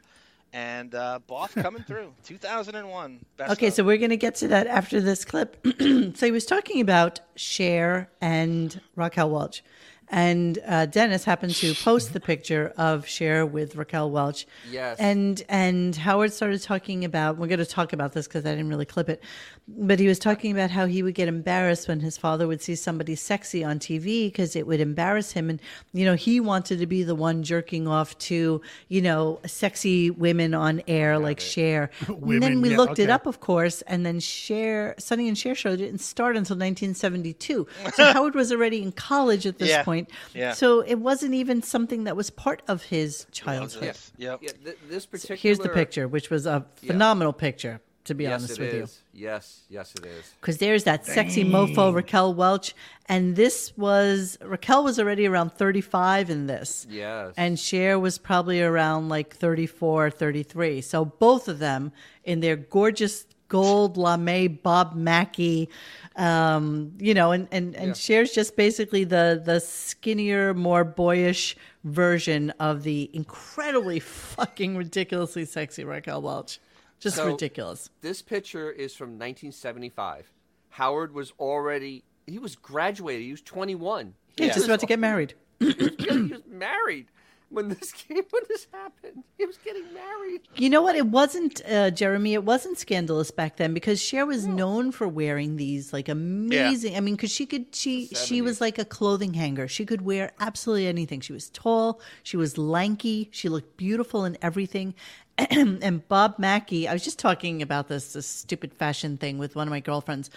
[0.54, 3.20] And uh, Boff coming through 2001.
[3.38, 3.74] Best Okay, of.
[3.74, 5.58] so we're going to get to that after this clip.
[5.80, 9.64] so he was talking about Cher and Raquel Welch.
[10.10, 14.46] And uh, Dennis happened to post the picture of Cher with Raquel Welch.
[14.70, 15.00] Yes.
[15.00, 17.38] And and Howard started talking about.
[17.38, 19.24] We're going to talk about this because I didn't really clip it,
[19.68, 22.76] but he was talking about how he would get embarrassed when his father would see
[22.76, 25.60] somebody sexy on TV because it would embarrass him, and
[25.92, 30.54] you know he wanted to be the one jerking off to you know sexy women
[30.54, 31.90] on air like Cher.
[32.08, 35.56] and then we yeah, looked it up, of course, and then Cher, Sonny and Cher
[35.56, 37.68] show didn't start until 1972.
[37.94, 39.95] So Howard was already in college at this Yeah, point.
[40.34, 40.54] Yeah.
[40.54, 43.84] So it wasn't even something that was part of his childhood.
[43.84, 44.40] Yes, Yep.
[44.42, 45.38] Yeah, th- this particular.
[45.38, 48.84] Here's the picture, which was a phenomenal picture, to be yes, honest it with you.
[48.84, 49.02] is.
[49.14, 50.34] Yes, yes, it is.
[50.42, 52.76] Because there's that sexy mofo Raquel Welch,
[53.08, 57.34] and this was Raquel was already around 35 in this, Yes.
[57.38, 60.82] and Cher was probably around like 34, 33.
[60.82, 61.92] So both of them
[62.24, 65.70] in their gorgeous gold lame Bob Mackie,
[66.16, 72.52] um, you know, and and and Cher's just basically the the skinnier, more boyish version
[72.60, 76.60] of the incredibly fucking ridiculously sexy Raquel Welch.
[77.00, 77.90] Just So- ridiculous.
[78.02, 80.32] This picture is from 1975.
[80.70, 82.04] Howard was already.
[82.26, 83.24] He was graduated.
[83.24, 84.16] He was 21.
[84.38, 85.36] Yeah, was just about to get married.
[85.60, 87.08] he was married
[87.50, 88.24] when this came.
[88.30, 90.42] When this happened, he was getting married.
[90.56, 90.96] You know what?
[90.96, 92.34] It wasn't uh, Jeremy.
[92.34, 96.96] It wasn't scandalous back then because Cher was known for wearing these like amazing.
[96.96, 99.68] I mean, because she could she she was like a clothing hanger.
[99.68, 101.22] She could wear absolutely anything.
[101.22, 102.00] She was tall.
[102.24, 103.30] She was lanky.
[103.32, 104.94] She looked beautiful in everything.
[105.38, 109.68] and Bob Mackie, I was just talking about this this stupid fashion thing with one
[109.68, 110.30] of my girlfriends,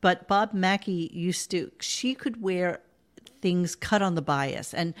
[0.00, 1.70] but Bob Mackie used to.
[1.80, 2.80] She could wear
[3.42, 4.94] things cut on the bias and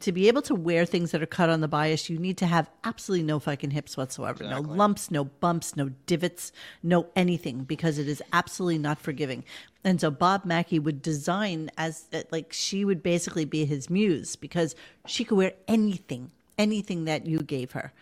[0.00, 2.46] to be able to wear things that are cut on the bias, you need to
[2.46, 4.42] have absolutely no fucking hips whatsoever.
[4.44, 9.44] No lumps, no bumps, no divots, no anything, because it is absolutely not forgiving.
[9.84, 14.34] And so Bob Mackie would design as uh, like she would basically be his muse
[14.34, 14.74] because
[15.06, 17.92] she could wear anything, anything that you gave her.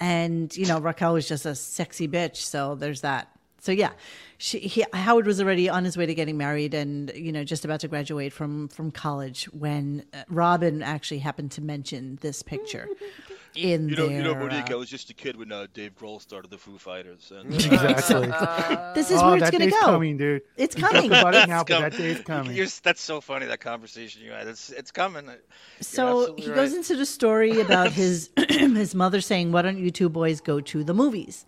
[0.00, 3.28] And you know, Raquel was just a sexy bitch, so there's that.
[3.64, 3.92] So yeah,
[4.36, 7.64] she, he, Howard was already on his way to getting married, and you know, just
[7.64, 12.86] about to graduate from from college when uh, Robin actually happened to mention this picture
[13.56, 14.16] in You know, their.
[14.16, 16.58] you know, uh, Monique, I was just a kid when uh, Dave Grohl started the
[16.58, 17.32] Foo Fighters.
[17.34, 18.26] And, Exactly.
[18.94, 19.80] this is oh, where it's gonna day's go.
[19.80, 20.42] coming, dude.
[20.56, 21.10] It's We joke coming.
[21.12, 21.90] about it It's now, but coming.
[21.90, 22.56] that day's coming.
[22.56, 24.46] You're- that's so funny that conversation you had.
[24.48, 25.24] It's it's coming.
[25.26, 25.36] You're
[25.80, 26.56] So absolutely he right.
[26.56, 30.60] goes into the story about his his mother saying, "Why don't you two boys go
[30.60, 31.46] to the movies?"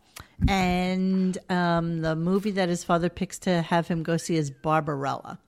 [0.48, 5.38] And um, the movie that his father picks to have him go see is Barbarella.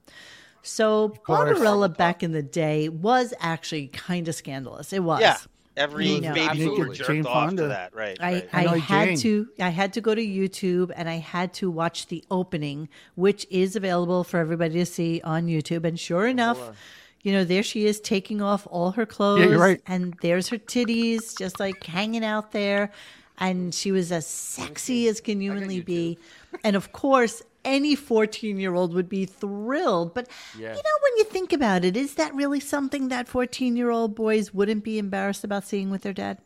[0.62, 1.14] So.
[1.26, 4.92] Barbarella back in the day was actually kind of scandalous.
[4.92, 5.20] It was.
[5.20, 5.36] Yeah,
[5.78, 6.76] every You know, baby absolutely.
[6.82, 7.62] boomer Jane jerked off Fonda.
[7.62, 7.94] to that.
[7.94, 8.18] Right.
[8.20, 8.48] I, right.
[8.52, 9.16] I Hanoi had Jane.
[9.18, 13.46] to I had to go to YouTube and I had to watch the opening, which
[13.50, 15.84] is available for everybody to see on YouTube.
[15.84, 16.58] And sure oh, enough,
[17.22, 19.44] you know, there she is taking off all her clothes.
[19.44, 19.80] you're right.
[19.86, 22.90] And there's her titties just like hanging out there.
[23.40, 26.18] And she was as sexy as can humanly be.
[26.64, 30.14] And of course, any 14 year old would be thrilled.
[30.14, 30.76] But Yes.
[30.76, 34.14] you know, when you think about it, is that really something that 14 year old
[34.14, 36.38] boys wouldn't be embarrassed about seeing with their dad?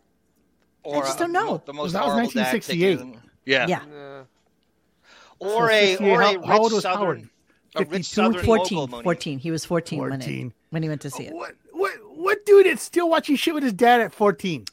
[0.83, 1.62] Or, just uh, don't know.
[1.64, 2.97] The most That was 1968.
[2.99, 3.66] taking- Yeah.
[3.68, 3.83] Yeah.
[3.83, 4.25] Uh,
[5.39, 7.29] Or So a or a how- rich how southern Howard?
[7.75, 8.03] a rich 52?
[8.03, 9.05] southern 14, local, Monique.
[9.05, 9.39] 14.
[9.39, 10.47] He was 14, When, 14.
[10.49, 11.33] it, when he went to see it.
[11.35, 14.64] What, what, what dude is still watching shit with his dad at 14?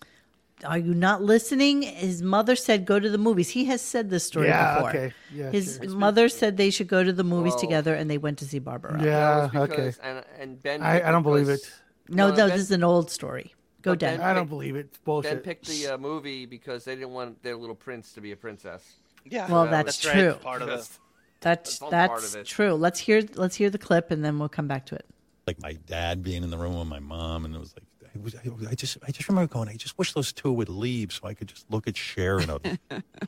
[0.66, 1.84] Are you not listening?
[1.84, 3.50] His mother said go to the movies.
[3.50, 4.90] He has said this story Yeah, before.
[4.90, 5.14] okay.
[5.34, 5.92] Yeah, His sure.
[5.96, 8.60] mother said they should go to the movies Well- together, and they went to see
[8.60, 9.02] Barbara.
[9.02, 9.94] Yeah, that was okay.
[10.04, 10.82] And, and Ben.
[10.82, 11.62] I- I don't believe it.
[12.10, 13.54] No, no, Ben- this is an old story.
[13.82, 14.18] Go But down.
[14.18, 14.88] Ben- I don't believe it.
[14.88, 15.44] It's Ben bullshit.
[15.44, 18.84] picked the uh, movie because they didn't want their little prince to be a princess.
[19.24, 19.50] Yeah.
[19.50, 20.14] Well, that that's right.
[20.14, 20.34] true.
[20.34, 21.00] Part of the, That's-
[21.42, 22.46] That's That's part of it.
[22.46, 22.74] true.
[22.74, 25.06] Let's hear let's hear the clip, and then we'll come back to it.
[25.48, 27.86] like my dad being in the room with my mom, and it was like
[28.16, 28.36] I, was,
[28.70, 31.34] I just I just remember going, I just wish those two would leave so I
[31.34, 32.60] could just look at Cher in a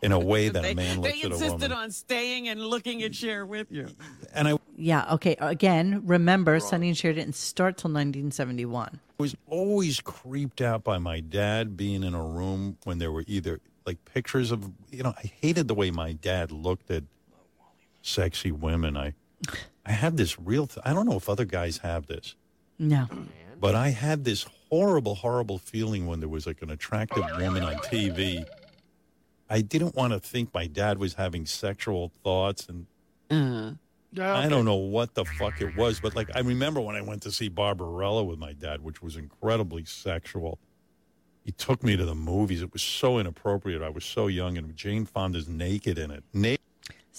[0.02, 1.40] in a way that they, a man looks they at a woman.
[1.40, 3.88] They insisted on staying and looking at Cher with you.
[4.34, 5.14] And I Yeah.
[5.14, 5.36] Okay.
[5.40, 9.00] Again, remember, Sonny and Cher didn't start till 1971.
[9.18, 13.60] was always creeped out by my dad being in a room when there were either
[13.86, 17.04] like pictures of you know I hated the way my dad looked at
[18.02, 18.98] sexy women.
[18.98, 19.14] I
[19.86, 22.36] I had this real th- I don't know if other guys have this.
[22.80, 23.08] No.
[23.60, 27.76] But I had this horrible, horrible feeling when there was like an attractive woman on
[27.76, 28.46] TV.
[29.50, 32.86] I didn't want to think my dad was having sexual thoughts, and
[34.18, 36.00] Uh, I don't know what the fuck it was.
[36.02, 39.16] But like, I remember when I went to see Barbarella with my dad, which was
[39.16, 40.60] incredibly sexual.
[41.46, 42.62] He took me to the movies.
[42.62, 43.82] It was so inappropriate.
[43.82, 46.24] I was so young, and Jane Fonda's naked in it.
[46.34, 46.60] Naked.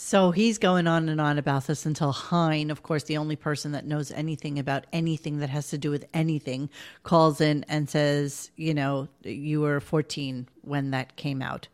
[0.05, 3.71] So he's going on and on about this until Hine, of course, the only person
[3.71, 6.71] that knows anything about anything that has to do with anything,
[7.05, 11.69] calls in and says, you know, you were 14 when that came out.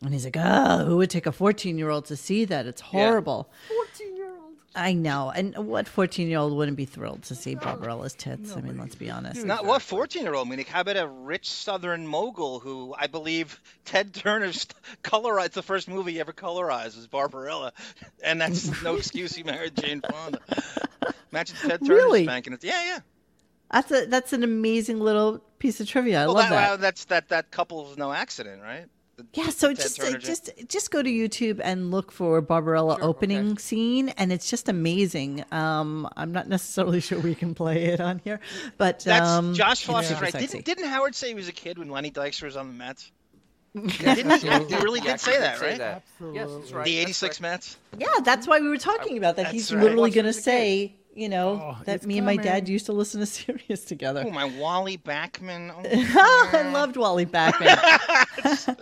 [0.00, 2.66] And he's like, oh, who would take a 14 year old to see that?
[2.66, 3.50] It's horrible.
[3.66, 4.15] 14 year old.
[4.76, 5.32] I know.
[5.34, 8.54] And what 14 year old wouldn't be thrilled to see Barbarella's tits?
[8.54, 9.44] I mean, let's be honest.
[9.44, 10.68] Not what fourteen year old Monique.
[10.68, 14.66] How about a rich Southern mogul who I believe Ted Turner's
[15.02, 17.72] colorized the first movie he ever colorized was Barbarella,
[18.22, 20.40] and that's no excuse he married Jane Fonda.
[21.32, 22.24] Imagine Ted Turner Really?
[22.24, 22.62] spanking it.
[22.62, 22.98] Yeah, yeah.
[23.70, 26.22] That's a that's an amazing little piece of trivia.
[26.22, 26.68] I well, love that, that.
[26.68, 28.86] well, that's that that couple's no accident, right?
[29.16, 32.98] The- Yeah, so Ted just Turner just just go to YouTube and look for Barbarella
[33.00, 35.44] opening scene, and it's just amazing.
[35.52, 38.40] Um, I'm not necessarily sure we can play it on here,
[38.76, 40.32] but That's um, Josh it's Foster's super right.
[40.50, 43.10] Didn't, didn't Howard say he was a kid when Lenny Dykstra was on the Mets?
[43.74, 44.48] didn't he?
[44.48, 45.78] He really Yeah, did say that, say right?
[45.78, 46.02] that.
[46.32, 46.84] Yes, that's right.
[46.86, 47.76] The That's '86 Mets.
[47.98, 49.44] Yeah, that's why we were talking about that.
[49.44, 49.82] That's He's right.
[49.82, 50.88] literally going to say.
[50.88, 50.96] kid.
[51.16, 53.84] Say, you know, Oh, that it's me and my dad used to listen to Sirius
[53.84, 54.24] together.
[54.26, 55.72] Oh, my Wally Backman.
[56.18, 58.78] Oh, I loved Wally Backman.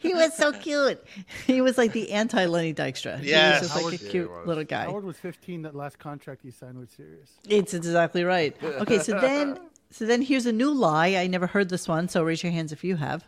[0.00, 1.02] he was so cute.
[1.46, 3.20] He was like the anti Lenny Dykstra.
[3.20, 3.60] He Yes.
[3.62, 4.46] was just like Howard- a cute he was.
[4.46, 4.84] little guy.
[4.84, 7.30] Howard was 15 that last contract he signed with Sirius.
[7.48, 8.56] It's exactly right.
[8.62, 9.58] Okay, so then
[9.90, 11.14] so then here's a new lie.
[11.16, 13.24] I never heard this one, so raise your hands if you have.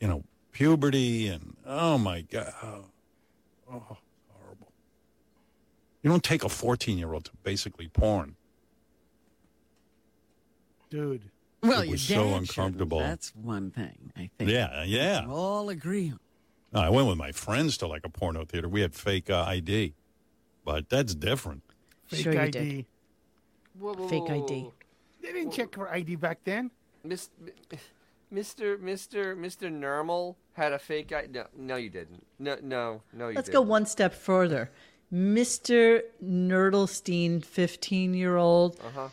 [0.00, 2.84] You know, puberty, and oh my god, oh,
[3.70, 3.98] oh horrible.
[6.02, 8.36] You don't take a fourteen-year-old to basically porn.
[10.90, 11.30] Dude.
[11.62, 12.40] well, It your was dad so shouldn't.
[12.50, 12.98] uncomfortable.
[12.98, 14.50] That's one thing, I think.
[14.50, 15.26] Yeah, yeah.
[15.26, 16.18] We all agree on.
[16.72, 18.68] No, I went with my friends to like a porno theater.
[18.68, 19.94] We had fake uh, ID,
[20.64, 21.62] but that's different.
[22.06, 22.50] Fake Sure you ID.
[22.50, 22.86] did.
[23.78, 24.70] Whoa, whoa, Fake ID.
[25.22, 26.70] They didn't check for ID back then.
[27.04, 27.30] Miss,
[28.32, 28.78] Mr.
[28.78, 29.36] Mr.
[29.36, 29.70] Mr.
[29.70, 31.32] Nermal had a fake ID.
[31.32, 32.26] No, no, you didn't.
[32.38, 33.54] No, no, no, you Let's didn't.
[33.54, 34.70] go one step further.
[35.12, 36.02] Mr.
[36.24, 39.08] Nerdlestein, 15 year old, Uh-huh.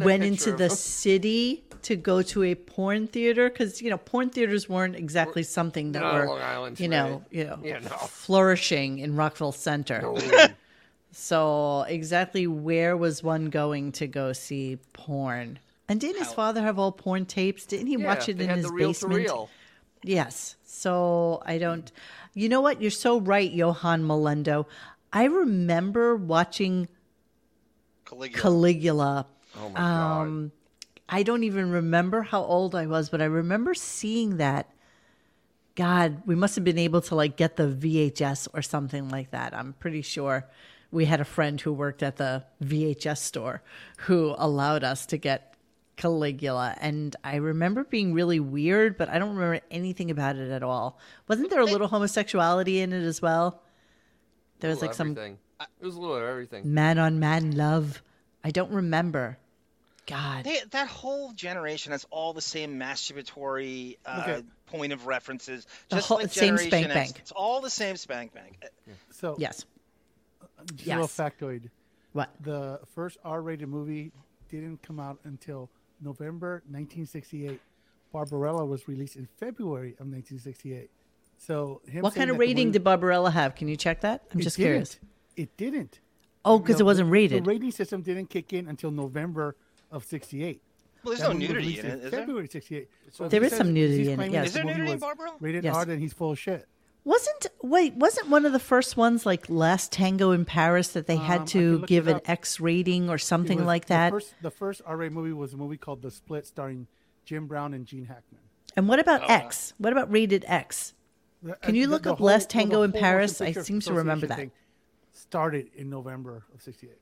[0.00, 0.68] Went into the
[0.98, 5.92] city to go to a porn theater because you know porn theaters weren't exactly something
[5.92, 7.22] that No, were Long Island, you know right.
[7.30, 7.88] you know Yeah, no.
[7.88, 10.02] flourishing in Rockville Centre.
[11.12, 15.58] so exactly where was one going to go see porn?
[15.88, 17.64] And didn't his father have all porn tapes?
[17.64, 19.30] Didn't he Yeah, watch it in his basement?
[20.02, 20.56] Yes.
[20.64, 21.90] So I don't.
[22.34, 22.82] You know what?
[22.82, 24.66] You're so right, Johan Melendo.
[25.12, 26.88] I remember watching
[28.04, 28.40] Caligula.
[28.40, 29.26] Caligula.
[29.56, 30.20] Oh my God.
[30.22, 30.52] um,
[31.08, 34.70] I don't even remember how old I was, but I remember seeing that.
[35.74, 39.54] God, we must have been able to like get the VHS or something like that.
[39.54, 40.48] I'm pretty sure
[40.90, 43.62] we had a friend who worked at the VHS store
[43.98, 45.54] who allowed us to get
[45.96, 46.74] Caligula.
[46.80, 50.98] And I remember being really weird, but I don't remember anything about it at all.
[51.28, 53.62] Wasn't there a little homosexuality in it as well?
[54.60, 55.38] There was Little like some everything.
[55.80, 56.72] It was a little of everything.
[56.74, 58.02] man on man love.
[58.44, 59.38] I don't remember.
[60.06, 60.44] God.
[60.44, 64.42] They, that whole generation has all the same masturbatory uh, Okay.
[64.66, 66.94] point of references, The just whole- like same Generation spank X.
[66.94, 67.18] bank.
[67.18, 68.62] It's all the same spank bank.
[69.10, 69.64] So yes,
[70.74, 70.96] just Yes.
[70.96, 71.68] a little factoid.
[72.12, 72.30] What?
[72.40, 74.12] The first R-rated movie
[74.48, 75.68] didn't come out until
[76.00, 77.60] November 1968.
[78.12, 80.88] Barbarella was released in February of 1968.
[81.38, 83.54] So him What kind of rating movie- did Barbarella have?
[83.54, 84.24] Can you check that?
[84.34, 84.66] I'm just didn't.
[84.68, 84.98] curious.
[85.36, 86.00] It didn't.
[86.44, 87.44] Oh, because No, it wasn't rated.
[87.44, 89.56] The rating system didn't kick in until November
[89.90, 90.60] of '68.
[91.04, 92.10] Well, there's That no movie was nudity in it, is?
[92.10, 92.88] February '68.
[93.12, 94.32] So There he is some nudity he's in it, yes.
[94.32, 95.36] that Is the there nudity in Barbarella?
[95.40, 95.74] Rated Yes.
[95.76, 96.66] R, then he's full of shit.
[97.04, 97.94] Wasn't wait?
[97.94, 101.38] Wasn't one of the first ones like Last Tango in Paris that they Um, had
[101.38, 102.20] can to give an.
[102.26, 104.10] X rating or something was- like that?
[104.10, 106.86] The first, the first R-rated movie was a movie called The Split, starring
[107.24, 108.40] Jim Brown and Gene Hackman.
[108.76, 109.72] and what Oh, about X?
[109.78, 110.94] What about rated X?
[111.42, 113.40] The- Can you the- look the up whole- Last well, Tango in Paris?
[113.40, 114.50] I seem to remember that.
[115.12, 116.92] Started in November of '68.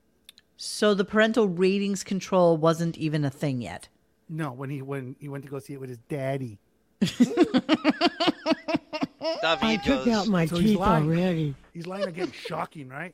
[0.55, 3.89] So the parental ratings control wasn't even a thing yet.
[4.29, 6.59] No, when he when he went to go see it with his daddy.
[7.01, 7.25] David
[9.85, 10.49] goes.
[10.49, 11.55] So he's lying.
[11.73, 12.31] He's lying again.
[12.31, 13.13] Shocking, right?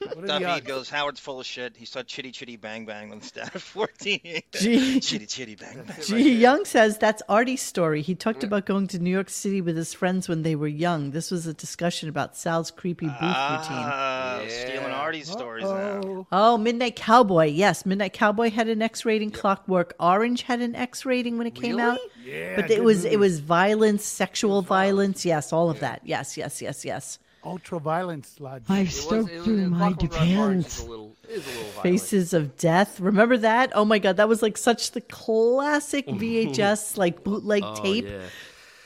[0.00, 1.76] What the David goes, Howard's full of shit.
[1.76, 4.20] He saw Chitty Chitty Bang Bang instead of 14.
[4.52, 4.98] Gee.
[5.00, 5.96] Chitty Chitty Bang Bang.
[6.02, 6.32] G.
[6.36, 8.00] Young says that's Artie's story.
[8.00, 11.10] He talked about going to New York City with his friends when they were young.
[11.10, 15.96] This was a discussion about Sal's creepy booth Ah, stealing Artie's stories now.
[15.96, 16.26] routine.
[16.32, 17.46] Oh, Midnight Cowboy.
[17.46, 19.30] Yes, Midnight Cowboy had an X rating.
[19.30, 21.98] Clockwork Orange had an X rating when it came out.
[22.24, 25.24] Yeah, but it good was it was violence, sexual violence.
[25.26, 26.00] Yes, all of that.
[26.04, 27.18] Yes, yes, yes, yes.
[27.44, 28.64] Ultra violence, lad.
[28.68, 30.80] I've was- stoked through my Clockwork Orange is depends.
[30.80, 31.82] a little, is a little violent.
[31.82, 33.00] Faces of Death.
[33.00, 33.72] Remember that?
[33.74, 38.06] Oh my god, that was like such the classic VHS like bootleg Oh, tape.
[38.06, 38.18] yeah.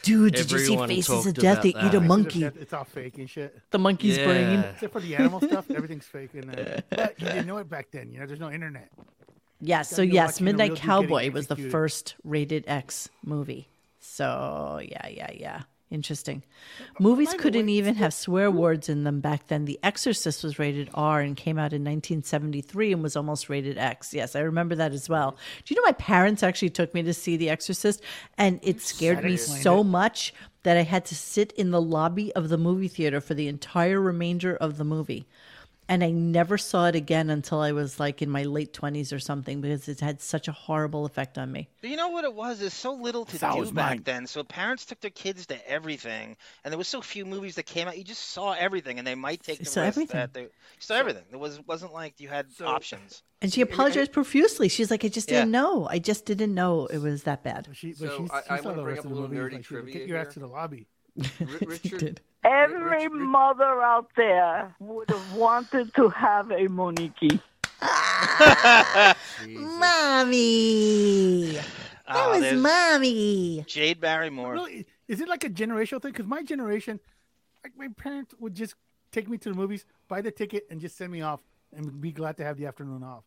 [0.02, 1.62] Dude, did you see Faces of Death?
[1.62, 2.44] They about eat a monkey.
[2.44, 3.58] It's all fake and shit.
[3.70, 4.26] The monkey's Yeah.
[4.26, 4.58] brain.
[4.74, 6.30] Except for the animal stuff, everything's fake.
[6.34, 8.10] And uh, but you didn't know it back then.
[8.12, 8.90] You know, there's no internet.
[9.60, 13.08] Yes, Yeah, so you're yes, watching a real Midnight Cowboy was the first rated X
[13.24, 13.68] movie.
[13.98, 15.62] So yeah, yeah, yeah.
[15.94, 16.42] Interesting.
[16.98, 19.64] Movies couldn't even have swear words in them back then.
[19.64, 24.12] The Exorcist was rated R and came out in 1973 and was almost rated X.
[24.12, 25.36] Yes, I remember that as well.
[25.64, 28.02] Do you know my parents actually took me to see The Exorcist
[28.36, 29.84] and it scared me so it.
[29.84, 30.34] much
[30.64, 34.00] that I had to sit in the lobby of the movie theater for the entire
[34.00, 35.28] remainder of the movie.
[35.86, 39.18] And I never saw it again until I was like in my late 20s or
[39.18, 41.68] something because it had such a horrible effect on me.
[41.82, 42.60] But you know what it was?
[42.60, 44.02] There's so little to That do back mine.
[44.04, 44.26] then.
[44.26, 47.86] So parents took their kids to everything, and there was so few movies that came
[47.86, 47.98] out.
[47.98, 50.16] You just saw everything, and they might take the saw risk everything.
[50.20, 50.48] that they you
[50.78, 51.24] saw everything.
[51.28, 53.22] There was wasn't like you had options.
[53.42, 54.68] And she apologized profusely.
[54.70, 55.40] She's like, I just Yeah.
[55.40, 55.86] didn't know.
[55.90, 57.66] I just didn't know it was that bad.
[57.68, 59.28] But she, but So she's, I- she I saw wanna the bring up a little
[59.28, 59.36] movie.
[59.36, 60.86] nerdy Like, trivia Get your ass to the lobby.
[61.40, 62.20] R- Richard, did.
[62.44, 67.40] Every mother out there would have wanted to have a Moniki.
[69.48, 71.52] Mommy.
[72.06, 73.64] That Oh, was mommy.
[73.66, 74.52] Jade Barrymore.
[74.52, 76.12] Really, is it like a generational thing?
[76.12, 77.00] Because my generation,
[77.62, 78.74] like my parents would just
[79.10, 81.40] take me to the movies, buy the ticket, and just send me off,
[81.74, 83.24] and be glad to have the afternoon off.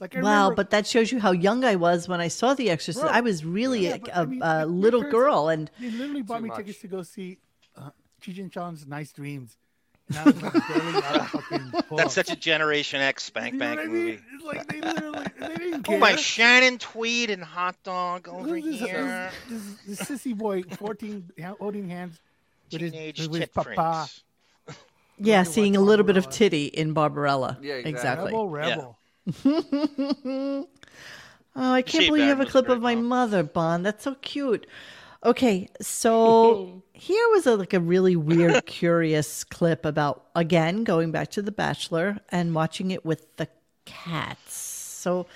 [0.00, 2.54] Like I Wow, remember- but that shows you how young I was when I saw
[2.54, 3.04] The Exorcist.
[3.04, 5.70] Bro, I was really yeah, a, but a, I mean, a little parents- girl, and
[5.78, 6.58] They literally bought me much.
[6.58, 7.38] tickets to go see
[7.76, 7.90] uh,
[8.22, 9.56] Cheech and Chong's Nice Dreams.
[10.08, 11.98] And I was like barely out of fucking pull.
[11.98, 13.92] That's such a Generation X spank You bank I mean?
[13.92, 14.20] movie.
[14.34, 18.80] It's like they literally they didn't Oh my Shannon Tweed and hot dog over this,
[18.80, 19.30] here.
[19.48, 22.18] this, this, this sissy boy, fourteen, holding hands
[22.72, 23.74] with his, with his papa.
[23.74, 24.24] prints.
[25.18, 27.58] yeah, seeing a watch little bit of titty in Barbarella.
[27.62, 28.32] Yeah, exactly.
[28.32, 28.98] Rebel, rebel.
[31.56, 33.84] Oh, I can't She believe you have a clip great of my mother, Bond.
[33.84, 34.66] That's so cute.
[35.24, 41.30] Okay, so here was a, like a really weird, curious clip about again going back
[41.32, 43.48] to The Bachelor and watching it with the
[43.84, 44.54] cats.
[44.54, 45.26] So,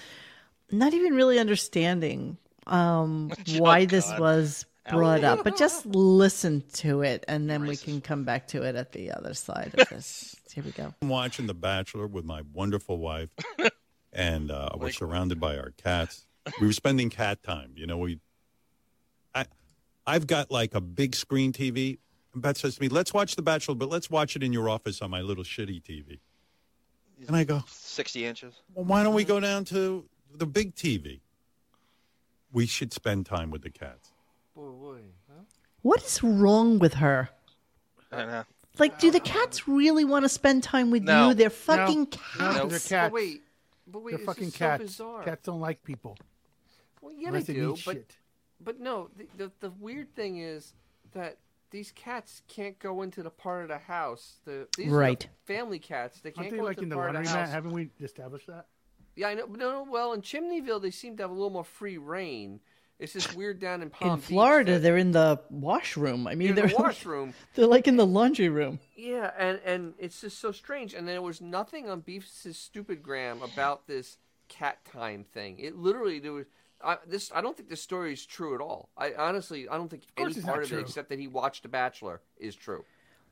[0.71, 7.25] not even really understanding um, why this was brought up, but just listen to it,
[7.29, 10.37] and then we can come back to it at the other side of this.
[10.55, 10.95] Here we go.
[11.03, 13.31] I'm watching The Bachelor with my wonderful wife,
[14.15, 16.27] and uh, we're surrounded by our cats.
[16.61, 17.73] We were spending cat time.
[17.77, 18.21] You know, we.
[19.35, 19.47] I,
[20.07, 21.99] I've got like a big screen TV.
[22.33, 24.69] And Beth says to me, "Let's watch The Bachelor, but let's watch it in your
[24.69, 26.19] office on my little shitty TV."
[27.27, 28.55] And I go, 60 inches.
[28.75, 30.05] "Well, why don't we go down to
[30.35, 31.21] the big TV?"
[32.53, 34.13] We should spend time with the cats.
[34.55, 34.99] Boy, boy.
[35.29, 35.43] Huh?
[35.83, 37.31] What is wrong with her?
[38.13, 38.45] I know.
[38.79, 41.29] Like, do the cats really want to spend time with No.
[41.29, 41.35] you?
[41.35, 42.57] They're fucking no, cats.
[42.59, 42.91] they're cats.
[42.91, 43.43] But wait,
[43.95, 44.83] but wait, They're fucking is so cats.
[44.83, 45.23] bizarre.
[45.23, 46.19] Cats don't like people.
[47.01, 48.17] Well, yeah, Unless they they do, eat but shit.
[48.61, 50.75] but no, the, the the weird thing is
[51.13, 51.39] that
[51.71, 54.41] these cats can't go into the part of the house.
[54.45, 55.29] The these are the Right.
[55.45, 56.21] family cats.
[56.21, 57.45] They can't Aren't they go like into in the the part of laundry the mat?
[57.47, 57.55] house.
[57.55, 58.67] Haven't we established that?
[59.17, 59.47] Yeah, I know.
[59.47, 59.87] No, no.
[59.89, 62.61] Well, in Chimneyville, they seem to have a little more free reign.
[63.05, 66.27] It's just weird down in Palm in Beach Florida, that- they're in the washroom.
[66.27, 67.35] I mean, in they're the washroom.
[67.55, 68.81] they're like in the laundry room.
[68.97, 70.95] Yeah, and and it's just so strange.
[70.95, 74.17] And there was nothing on Beef's stupid gram about this
[74.49, 75.59] cat time thing.
[75.59, 76.47] It literally there was.
[76.83, 78.91] I, this I don't think this story is true at all.
[78.99, 80.79] I honestly I don't think any part of true.
[80.79, 82.85] it except that he watched The Bachelor is true.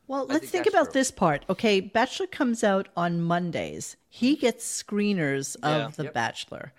[0.09, 0.93] Well, I let's think think, about true.
[0.95, 1.45] this part.
[1.51, 3.97] Okay, Bachelor comes out on Mondays.
[4.09, 5.87] He gets screeners Yeah.
[5.87, 6.15] of The Yep.
[6.15, 6.73] Bachelor.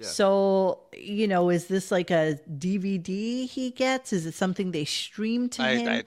[0.00, 0.06] Yeah.
[0.06, 4.12] So, you know, is this like a DVD he gets?
[4.12, 5.88] Is it something they stream to I- him?
[5.88, 6.04] I-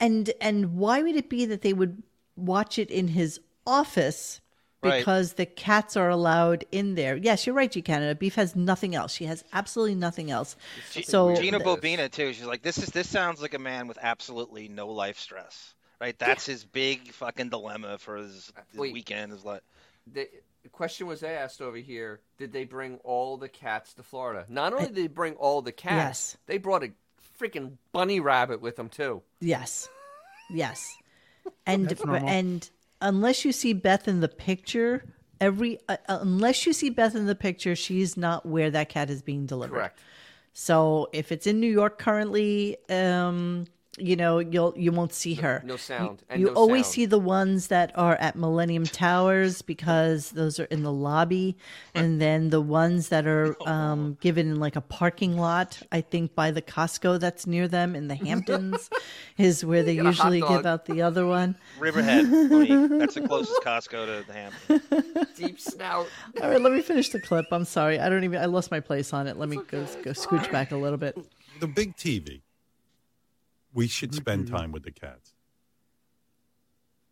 [0.00, 2.02] and and why would it be that they would
[2.36, 4.40] watch it in his office?
[4.82, 4.98] Right.
[4.98, 7.16] Because the cats are allowed in there.
[7.16, 8.16] Yes, you're right, G Canada.
[8.16, 9.12] Beef has nothing else.
[9.14, 10.56] She has absolutely nothing else.
[10.90, 11.66] G- So Gina this.
[11.68, 12.32] Bobina too.
[12.32, 15.74] She's like, this is this sounds like a man with absolutely no life stress.
[16.00, 16.18] Right?
[16.18, 18.92] That's his big fucking dilemma for his, uh, his Wait.
[18.92, 19.32] weekend.
[19.32, 19.62] Is like,
[20.12, 20.28] The
[20.62, 24.44] the question was asked over here: Did they bring all the cats to Florida?
[24.48, 26.36] Not only did they bring all the cats, Yes.
[26.46, 26.92] they brought a
[27.40, 29.22] freaking bunny rabbit with them too.
[29.40, 29.88] Yes.
[30.50, 30.96] Yes.
[31.66, 32.70] And and
[33.00, 35.04] unless you see Beth in the picture,
[35.40, 39.10] every uh, uh, unless you see Beth in the picture, she's not where that cat
[39.10, 39.74] is being delivered.
[39.74, 39.98] Correct.
[40.52, 43.66] So if it's in New York currently, um,
[43.98, 45.62] you know, you'll you won't see her.
[45.66, 46.94] no sound, You, and you no always sound.
[46.94, 51.58] see the ones that are at Millennium Towers because those are in the lobby,
[51.94, 55.78] and then the ones that are um, given in like a parking lot.
[55.92, 58.88] I think by the Costco that's near them in the Hamptons
[59.36, 61.54] is where they Get a hot usually give out the other one.
[61.78, 62.30] Riverhead.
[62.30, 65.28] That's the closest Costco to the Hamptons.
[65.36, 66.06] Deep snout.
[66.42, 67.44] All right, let me finish the clip.
[67.52, 68.40] I'm sorry, I don't even.
[68.40, 69.36] I lost my place on it.
[69.36, 71.18] Let me go go scooch back a little bit.
[71.60, 72.40] The big TV.
[73.74, 74.56] We should spend Mm-hmm.
[74.56, 75.32] time with the cats.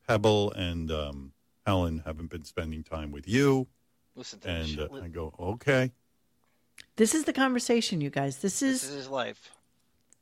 [0.06, 1.32] Pebble and um,
[1.66, 3.68] Helen haven't been spending time with you,
[4.16, 5.92] Listen to and uh, I go, okay.
[6.96, 8.38] This is the conversation, you guys.
[8.38, 9.50] This this is is his life.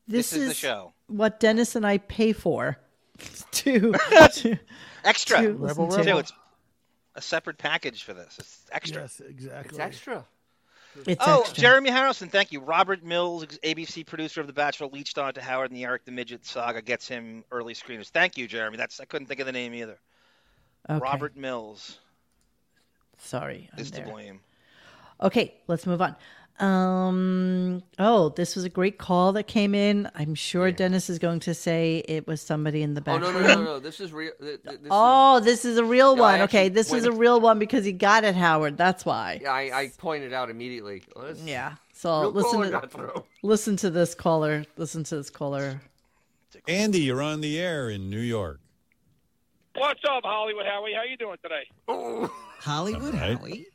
[0.06, 0.92] this, this is the show.
[1.06, 2.78] what Dennis and I pay for
[3.52, 3.92] to,
[4.32, 4.58] to
[5.04, 5.40] Extra.
[5.42, 6.18] to Rebel listen Too, to.
[6.18, 6.32] it's
[7.14, 8.36] a separate package for this.
[8.38, 9.02] It's extra.
[9.02, 9.70] Yes, exactly.
[9.70, 10.24] It's extra.
[11.06, 11.60] It's oh, extra.
[11.60, 12.60] Jeremy Harrison, thank you.
[12.60, 16.12] Robert Mills, ABC producer of The Bachelor, leached on to Howard and the Eric the
[16.12, 18.08] Midget saga, gets him early screeners.
[18.08, 18.76] Thank you, Jeremy.
[18.76, 19.98] That's I couldn't think of the name either.
[20.88, 21.00] Okay.
[21.00, 21.98] Robert Mills
[23.18, 24.40] Sorry, I'm is to blame.
[25.20, 26.14] Okay, let's move on.
[26.60, 27.82] Um.
[27.98, 30.10] Oh, this was a great call that came in.
[30.14, 33.20] I'm sure Dennis is going to say it was somebody in the Oh back.
[33.20, 33.78] no no no no!
[33.78, 34.32] This is real.
[34.40, 36.40] th- th- This Oh, this is a real No, one.
[36.42, 38.76] Okay, actually this is a real one because he got it, Howard.
[38.76, 39.40] That's why.
[39.42, 41.02] is, I I pointed out immediately.
[41.14, 41.74] Let's- Yeah.
[41.94, 44.64] So Real listen to listen to this caller.
[44.76, 45.80] Listen to this caller.
[46.66, 48.60] Andy, you're on the air in New York.
[49.76, 50.92] What's up, Hollywood Howie?
[50.92, 51.62] How are you doing today?
[51.86, 52.26] Oh.
[52.60, 53.38] Hollywood All right.
[53.38, 53.66] Howie.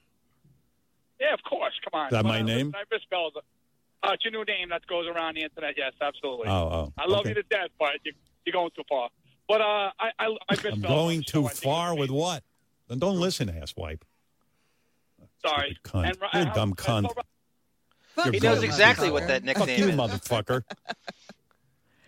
[1.23, 1.73] Yeah, of course.
[1.83, 2.07] Come on.
[2.07, 2.73] Is that my Well, name?
[2.75, 3.43] I misspelled it.
[4.03, 5.75] Uh, it's your new name that goes around the internet.
[5.77, 6.47] Yes, absolutely.
[6.49, 6.93] Oh, oh.
[6.97, 7.29] I love okay.
[7.29, 8.11] you to death, but you,
[8.45, 9.09] you're going too far.
[9.47, 12.43] But uh, I, I, I misspelled I'm going so too I think far with what?
[12.89, 14.01] Then don't listen, asswipe.
[15.45, 15.77] Sorry.
[15.85, 16.07] Cunt.
[16.09, 17.09] And, You're a how- dumb and cunt.
[18.15, 19.95] so- He knows exactly what that Fuck nickname you, is.
[19.95, 20.63] motherfucker.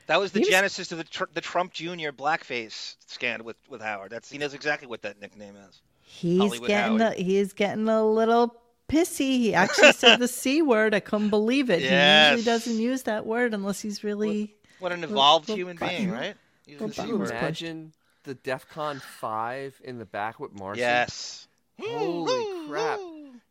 [0.07, 2.11] That was the was- genesis of the, tr- the Trump Jr.
[2.11, 4.11] blackface scandal with, with Howard.
[4.11, 5.81] That's he knows exactly what that nickname is.
[6.03, 8.55] He's Hollywood getting a, he's getting a little
[8.87, 9.37] pissy.
[9.37, 10.93] He actually said the c word.
[10.93, 11.79] I couldn't believe it.
[11.79, 14.55] He usually doesn't use that word unless he's really.
[14.79, 16.35] What an evolved Little- human little being, right?
[16.65, 17.93] He's Could you buttons imagine
[18.23, 20.81] the DEF CON five in the back with Marcy?
[20.81, 21.47] Yes.
[21.79, 22.99] Holy crap!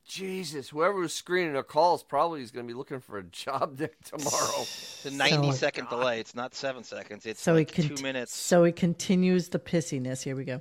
[0.06, 3.76] Jesus, whoever was screening our calls probably is going to be looking for a job
[3.78, 4.60] there tomorrow.
[4.60, 6.20] It's a 90 second delay.
[6.20, 7.24] It's not seven seconds.
[7.24, 8.34] It's So like he two minutes.
[8.34, 10.22] So he continues the pissiness.
[10.22, 10.60] Here we go.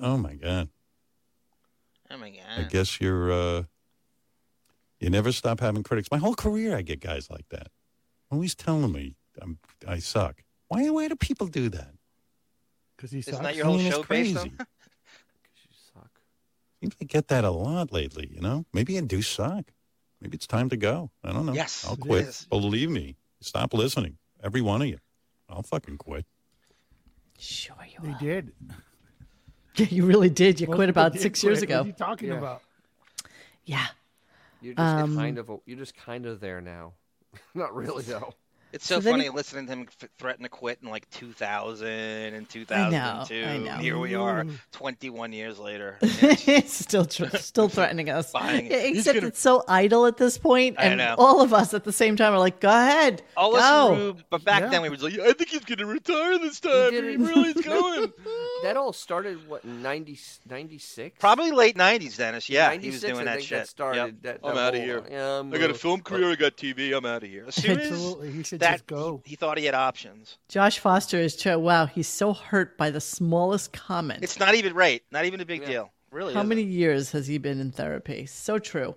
[0.00, 0.68] Oh my God.
[2.58, 3.30] My I guess you're.
[3.32, 3.62] uh
[5.00, 6.08] You never stop having critics.
[6.10, 7.68] My whole career, I get guys like that,
[8.30, 10.42] always telling me I'm I suck.
[10.68, 10.88] Why?
[10.90, 11.92] Why do people do that?
[12.96, 13.44] Because he Isn't sucks.
[13.44, 14.52] that your whole I mean, it's show based crazy.
[14.58, 14.66] on?
[16.80, 18.30] Seems I get that a lot lately.
[18.32, 19.64] You know, maybe I do suck.
[20.20, 21.10] Maybe it's time to go.
[21.24, 21.52] I don't know.
[21.52, 22.26] Yes, I'll quit.
[22.28, 22.46] is.
[22.50, 23.16] Believe me.
[23.40, 24.18] Stop listening.
[24.42, 24.98] Every one of you.
[25.48, 26.24] I'll fucking quit.
[27.38, 28.52] Sure you They did.
[29.80, 30.60] Yeah, you really did.
[30.60, 31.44] You Most quit about six quit.
[31.50, 31.78] years ago.
[31.78, 32.38] What are you talking Yeah.
[32.38, 32.62] about?
[33.64, 33.86] Yeah.
[34.60, 36.94] You're just Um, kind of a, you're just kind of there now.
[37.54, 38.34] Not really though.
[38.72, 41.88] It's so So funny he- listening to him f- threaten to quit in like 2000
[41.88, 43.34] and 2002.
[43.44, 43.82] I know, I know.
[43.82, 44.52] Here we are, mm.
[44.72, 45.98] 21 years later.
[46.66, 48.30] still tr- still threatening us.
[48.32, 48.66] Buying.
[48.70, 51.14] Yeah, Except gonna- it's so idle at this point, I and know.
[51.18, 53.58] all of us at the same time are like, "Go ahead, All go."
[53.94, 54.68] us Rube, but back Yeah.
[54.68, 56.92] then we was like, I think he's gonna retire this time.
[56.92, 58.12] He, really is going.
[58.64, 60.18] That all started what 90,
[60.50, 61.16] 96?
[61.20, 62.48] Probably late 90s, Dennis.
[62.48, 63.58] Yeah, he was 96, doing I that think shit.
[63.60, 63.98] That started.
[63.98, 64.14] Yep.
[64.22, 64.98] That, I'm out of here.
[64.98, 66.32] Um, yeah, I'm, got a film career.
[66.32, 66.96] I got TV.
[66.96, 67.44] I'm out of here.
[67.46, 68.32] As soon as Absolutely.
[68.32, 69.22] He should that, just go.
[69.24, 70.38] he thought he had options.
[70.48, 71.58] Josh Foster is true.
[71.58, 74.22] Wow, he's so hurt by the smallest comment.
[74.22, 75.02] It's not even right.
[75.10, 75.90] Not even a big deal.
[76.10, 76.34] Really.
[76.34, 76.48] How isn't.
[76.48, 78.26] many years has he been in therapy?
[78.26, 78.94] So true.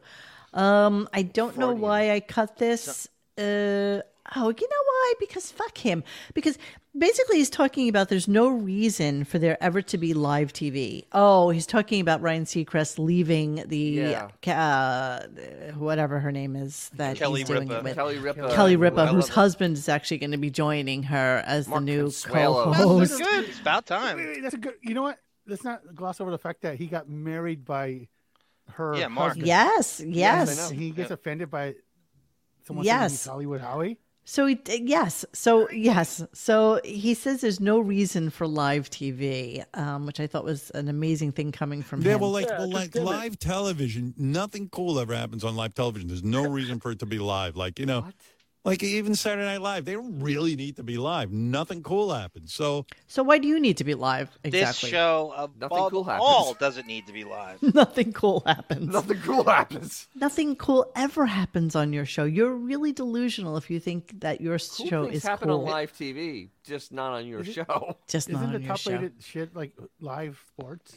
[0.53, 3.07] Um, I don't know why I cut this.
[3.37, 3.41] Uh,
[4.35, 5.13] oh, you know why?
[5.19, 6.03] Because fuck him.
[6.33, 6.57] Because
[6.97, 11.05] basically, he's talking about there's no reason for there ever to be live TV.
[11.11, 14.29] Oh, he's talking about Ryan Seacrest leaving the Yeah.
[14.47, 15.27] uh,
[15.77, 17.77] whatever her name is that Kelly he's doing Ripa.
[17.79, 17.95] it with.
[17.95, 18.53] Kelly Ripa.
[18.53, 21.85] Kelly I Ripa, whose husband is actually going to be joining her as Mark the
[21.85, 22.65] new Consuelo.
[22.65, 23.17] co-host.
[23.17, 23.45] That's good.
[23.49, 24.17] It's about Wait, time.
[24.17, 24.75] wait, that's a good.
[24.83, 25.17] You know what?
[25.47, 28.07] Let's not gloss over the fact that he got married by
[28.73, 28.95] her.
[28.95, 29.29] Yeah, Mark.
[29.29, 29.47] husband.
[29.47, 30.69] Yes, yes.
[30.69, 31.15] And he gets Yeah.
[31.15, 31.75] offended by
[32.67, 33.11] someone saying Yes.
[33.11, 33.97] he's Hollywood Howie.
[34.31, 40.05] So he, yes, so yes, so he says there's no reason for live TV, um,
[40.05, 42.21] which I thought was an amazing thing coming from Yeah, him.
[42.21, 43.05] well, like, Yeah, well, like give it.
[43.07, 46.07] live television, nothing cool ever happens on live television.
[46.07, 47.57] There's no reason for it to be live.
[47.57, 48.05] Like, you know,
[48.63, 51.31] like even Saturday Night Live, they don't really need to be live.
[51.31, 52.53] Nothing cool happens.
[52.53, 54.29] So, so why do you need to be live?
[54.43, 54.51] exactly?
[54.51, 54.89] This Exactly.
[54.91, 56.21] show, above Nothing cool happens.
[56.23, 57.61] all, doesn't need to be live.
[57.75, 58.93] Nothing cool happens.
[58.93, 60.07] Nothing cool happens.
[60.15, 62.23] Nothing cool ever happens on your show.
[62.23, 65.61] You're really delusional if you think that your Cool show things is happen cool.
[65.61, 67.95] on live TV, just not on your it- show.
[68.07, 68.91] Just not Isn't on the your top show.
[68.91, 70.95] rated shit like live sports?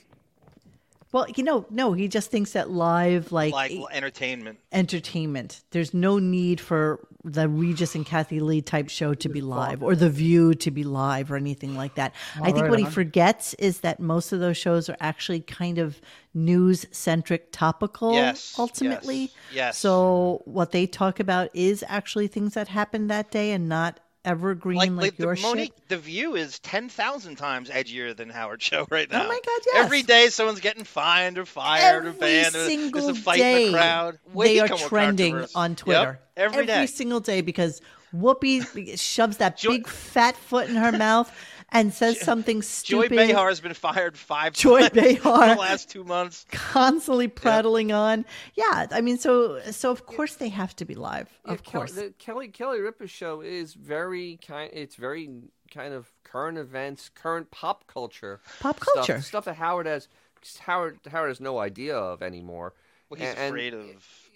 [1.15, 4.59] Well, you know, no, he just thinks that live, like, Like entertainment.
[4.73, 5.63] entertainment.
[5.71, 9.95] There's no need for the Regis and Kathie Lee type show to be live or
[9.95, 12.15] The View to be live or anything like that.
[12.43, 12.91] I think right what he on.
[12.91, 16.01] forgets is that most of those shows are actually kind of
[16.35, 19.21] news centric, topical, Yes, ultimately.
[19.21, 19.79] yes, yes.
[19.79, 24.77] So what they talk about is actually things that happened that day and not evergreen
[24.79, 25.89] like, Like, your the Monique, shit.
[25.89, 29.25] The View is ten thousand times edgier than Howard Show right now.
[29.25, 29.85] Oh my God, yes.
[29.85, 32.55] Every day, someone's getting fined or fired or banned.
[32.55, 34.19] There's- single There's a fight day, in the crowd.
[34.37, 36.87] they are trending on Yep, Twitter every day.
[36.87, 37.81] single day because
[38.15, 41.31] Whoopi shoves that big fat foot in her mouth
[41.75, 43.11] and says something stupid.
[43.11, 43.27] Joy.
[43.27, 45.43] Behar has been fired five Joy times Behar.
[45.43, 46.47] in the last two months.
[46.51, 48.25] constantly prattling on.
[48.55, 51.29] Yeah, I mean, so so of course they have to be live.
[51.45, 51.93] Yeah, Of Kel- course.
[51.93, 54.71] the Kelly Kelly Ripa show is very kind.
[54.73, 55.29] It's very
[55.71, 59.21] kind of current events, current pop culture, Pop culture.
[59.21, 59.55] stuff- culture.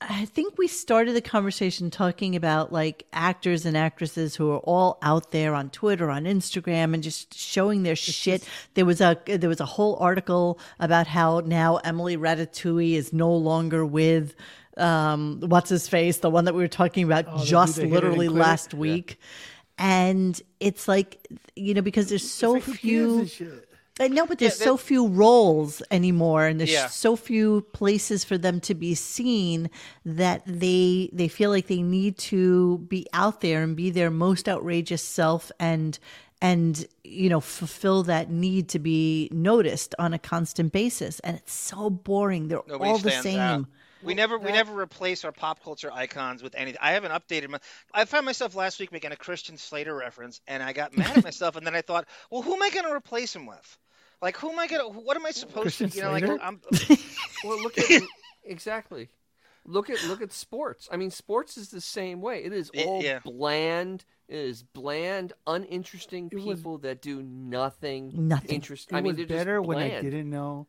[0.00, 4.98] I think we started the conversation talking about like actors and actresses who are all
[5.02, 8.46] out there on Twitter, on Instagram, and just showing their shit.
[8.74, 13.34] There was a there was a whole article about how now Emily Ratatouille is no
[13.34, 14.34] longer with
[14.76, 17.94] um, what's his face, the one that we were talking about Oh, just dude that
[17.94, 19.18] hit it and literally last week.
[19.78, 21.26] And it's like
[21.56, 23.28] you know because there's so like, few.
[24.00, 26.88] I know, but there's Yeah, so few roles anymore, and there's Yeah.
[26.88, 29.70] so few places for them to be seen
[30.04, 34.48] that they they feel like they need to be out there and be their most
[34.48, 35.98] outrageous self and
[36.42, 41.20] and you know fulfill that need to be noticed on a constant basis.
[41.20, 42.48] And it's so boring.
[42.48, 43.38] They're Nobody all the same.
[43.38, 43.66] out.
[44.02, 46.78] We never we never replace our pop culture icons with anything.
[46.82, 47.60] I haven't updated my.
[47.94, 51.24] I found myself last week making a Christian Slater reference, and I got mad at
[51.24, 51.56] myself.
[51.56, 53.78] and then I thought, well, who am I going to replace him with?
[54.24, 54.98] Like, who am I going to?
[54.98, 55.96] What am I supposed Christian to?
[55.98, 56.60] You know, like I'm.
[57.44, 58.02] Well, look at
[58.44, 59.10] exactly.
[59.66, 60.88] Look at look at sports.
[60.90, 62.42] I mean, sports is the same way.
[62.42, 63.18] It is Y- all yeah.
[63.22, 64.04] bland.
[64.28, 68.12] It is bland, uninteresting It was- people that do nothing.
[68.28, 68.54] Nothing.
[68.54, 68.96] Interesting.
[68.96, 70.68] It I mean, was better when I didn't know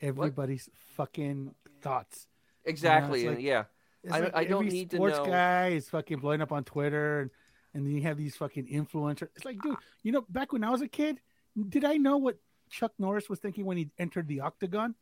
[0.00, 2.28] everybody's fucking thoughts.
[2.64, 3.28] You know, Exactly.
[3.28, 3.64] like- yeah.
[4.10, 5.26] I, like I don't every need to sports know.
[5.26, 7.30] guy is fucking blowing up on Twitter, and,
[7.74, 9.28] and then you have these fucking influencers.
[9.36, 11.20] It's like, dude, you know, back when I was a kid,
[11.68, 12.36] did I know what
[12.72, 14.94] Chuck Norris was thinking when he entered the octagon?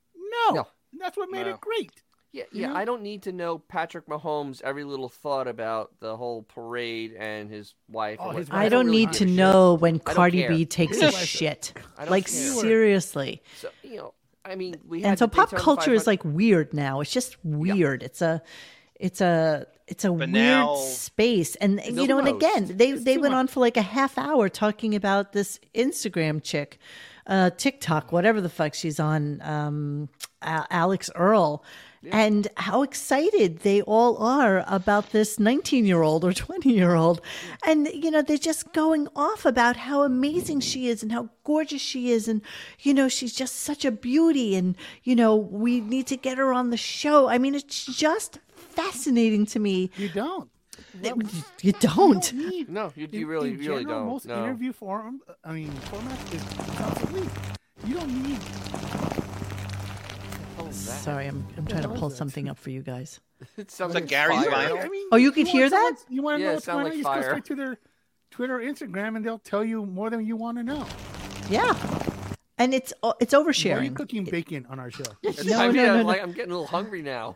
[0.48, 0.66] No, No.
[0.98, 1.55] that's what made No.
[1.55, 2.02] it great.
[2.32, 2.68] Yeah, You yeah.
[2.68, 2.76] know?
[2.76, 7.51] I don't need to know Patrick Mahomes' every little thought about the whole parade and
[7.51, 8.18] his wife.
[8.20, 9.36] Oh, and his wife I don't really need to a shit.
[9.36, 10.47] know when I Cardi.
[10.47, 11.72] B takes a shit.
[12.09, 12.34] Like care.
[12.52, 13.42] seriously.
[13.56, 14.14] So you know,
[14.44, 17.01] I mean, we and so pop culture is like weird now.
[17.01, 18.02] It's just weird.
[18.05, 18.42] It's a
[18.94, 20.76] it's a it's a Banal.
[20.76, 21.56] weird space.
[21.56, 23.38] And you know, and again, they it's they went much.
[23.40, 26.78] on for like a half hour talking about this Instagram chick,
[27.26, 30.09] uh TikTok, whatever the fuck she's on, um
[30.42, 31.64] Alix Earle.
[32.10, 37.20] And how excited they all are about this 19 year old or 20 year old.
[37.66, 41.82] And, you know, they're just going off about how amazing she is and how gorgeous
[41.82, 42.26] she is.
[42.26, 42.40] And,
[42.78, 44.56] you know, she's just such a beauty.
[44.56, 47.28] And, you know, we need to get her on the show.
[47.28, 49.90] I mean, it's just fascinating to me.
[49.98, 50.48] You don't.
[51.62, 52.32] You don't.
[52.32, 54.09] need- No, you, you in- really, in you really general, don't.
[54.09, 54.43] Most no.
[54.44, 56.43] interview forum, I mean, format is
[56.81, 57.28] obsolete.
[57.86, 58.39] You don't need.
[60.59, 63.20] Oh, Sorry, I'm, I'm trying to pull something up for you guys.
[63.57, 64.69] It sounds like like Gary's fire.
[64.69, 64.85] vinyl.
[64.85, 65.97] I mean, Oh, you could want hear that?
[66.11, 66.98] You want to Yeah, know it what's going like on?
[66.98, 67.78] You just go straight to their
[68.31, 70.86] Twitter, or Instagram, and they'll tell you more than you want to know.
[71.48, 71.74] Yeah.
[72.59, 73.40] And it's it's Why
[73.73, 75.05] are you cooking bacon on our show?
[75.24, 76.02] No, I mean, no, no, I'm, no.
[76.05, 77.35] like, I'm getting a little hungry now.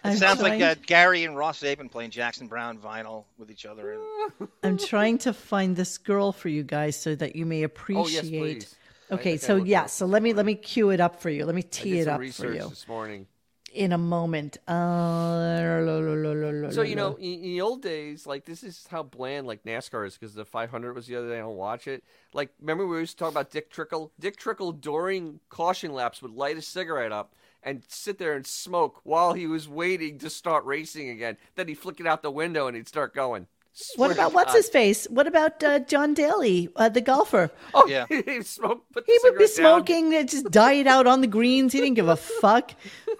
[0.04, 3.50] It I'm sounds like trying- uh, Gary and Ross Zabin playing Jackson Browne vinyl with
[3.50, 3.98] each other.
[4.62, 8.62] I'm trying to find this girl for you guys so that you may Oh appreciate.
[8.62, 8.74] yes,
[9.10, 11.44] Okay, so yeah, so let me let me cue it up for you.
[11.44, 13.26] Let me I tee did it some up for you this morning.
[13.74, 14.56] in a moment.
[14.68, 19.64] Uh, So you know, in, in the old days, like this is how bland like
[19.64, 21.36] NASCAR is because the 500 was the other day.
[21.36, 22.04] I don't watch it.
[22.32, 24.12] Like, remember we used to talk about Dick Trickle?
[24.18, 29.00] Dick Trickle during caution laps would light a cigarette up and sit there and smoke
[29.04, 31.36] while he was waiting to start racing again.
[31.56, 33.46] Then he'd flick it out the window and he'd start going.
[33.72, 35.06] Swear what about what's his face?
[35.10, 37.50] What about uh, John Daly, uh, the golfer?
[37.72, 38.06] Oh, Yeah.
[38.08, 39.86] he smoked, Put He would be cigarette down.
[39.86, 41.72] smoking, and just diet out on the greens.
[41.72, 42.72] He didn't give a fuck.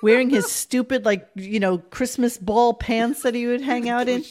[0.03, 4.25] Wearing his stupid, like you know, Christmas ball pants that he would hang out in.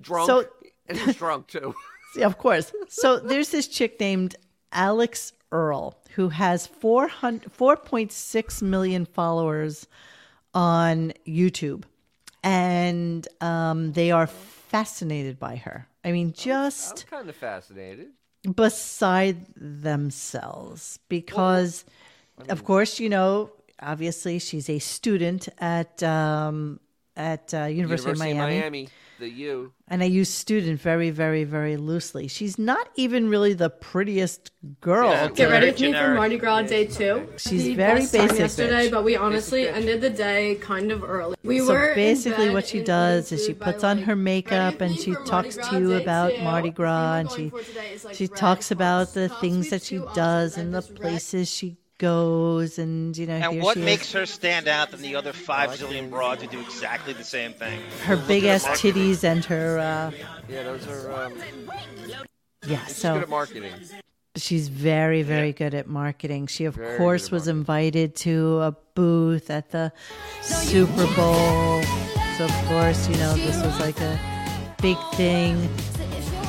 [0.00, 0.46] drunk, So-
[0.88, 1.74] and he drunk too.
[2.16, 2.72] Yeah, of course.
[2.88, 4.36] So there's this chick named
[4.72, 9.86] Alix Earle who has 400 4.6 million followers
[10.54, 11.84] on YouTube.
[12.42, 15.88] And um, they are fascinated by her.
[16.04, 18.08] I mean, I'm just kind of fascinated.
[18.54, 21.84] beside themselves because,
[22.48, 23.50] of course, you know,
[23.80, 26.78] obviously she's a student at um,
[27.16, 28.60] at uh, University, University of Miami.
[28.60, 29.72] Miami, the U.
[29.88, 32.28] And I use student very, very, very loosely.
[32.28, 35.10] She's not even really the prettiest girl.
[35.10, 36.16] Yeah, Get ready with me for generic.
[36.16, 37.28] Mardi Gras day two.
[37.36, 38.90] She's The very basic yesterday, bitch.
[38.90, 41.36] but we honestly ended the day kind of early.
[41.44, 44.96] We so were basically, what she does is she puts on like, her makeup and
[44.96, 46.42] she talks to you about two.
[46.42, 49.28] Mardi Gras and she we're going for today is, like, she red talks about the
[49.28, 53.76] things that she do does and the places she goes and you know And what
[53.76, 54.12] makes is.
[54.12, 57.80] her stand out than the other five zillion broads who do exactly the same thing?
[58.04, 60.10] her big ass titties and her uh,
[60.48, 61.12] Yeah, those are.
[61.26, 61.32] Um,
[62.66, 62.84] yeah.
[62.86, 63.72] she's So good at marketing.
[64.36, 66.46] She's very, very good at marketing.
[66.46, 69.90] She, of Very course, was invited to a booth at the
[70.42, 71.82] Super Bowl.
[72.36, 74.20] So, of course, you know, this was like a
[74.82, 75.56] big thing.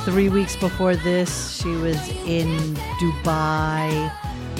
[0.04, 4.12] Three weeks before this, she was in Dubai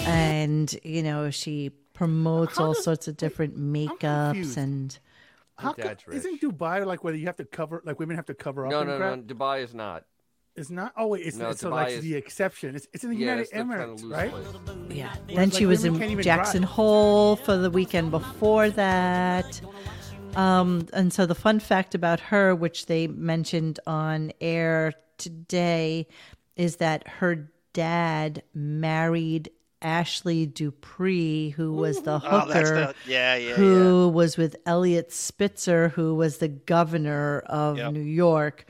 [0.08, 4.98] and, you know, she promotes all sorts of different makeups and.
[5.60, 8.66] How co- isn't Dubai like whether you have to cover, like women have to cover
[8.68, 8.72] up?
[8.72, 9.18] No, no, crap?
[9.18, 9.24] no.
[9.24, 10.06] Dubai is not.
[10.56, 10.94] It's not.
[10.96, 12.76] Oh wait, it's, No, it's so like is- the exception.
[12.76, 14.30] It's, it's in the Yeah, United it's the kinda Emirates, right?
[14.32, 14.46] place.
[14.92, 15.16] Yeah.
[15.26, 16.72] Whereas, Then she like, was in Jackson drive.
[16.72, 19.60] Hole for the weekend before that.
[20.36, 26.08] Um, and so the fun fact about her, which they mentioned on air today,
[26.56, 29.50] is that her dad married
[29.82, 35.12] Ashley Dupré, who was the Oh, that's hooker the- yeah, yeah, who was with Eliot
[35.12, 37.94] Spitzer, who was the governor of Yep.
[37.94, 38.66] New York,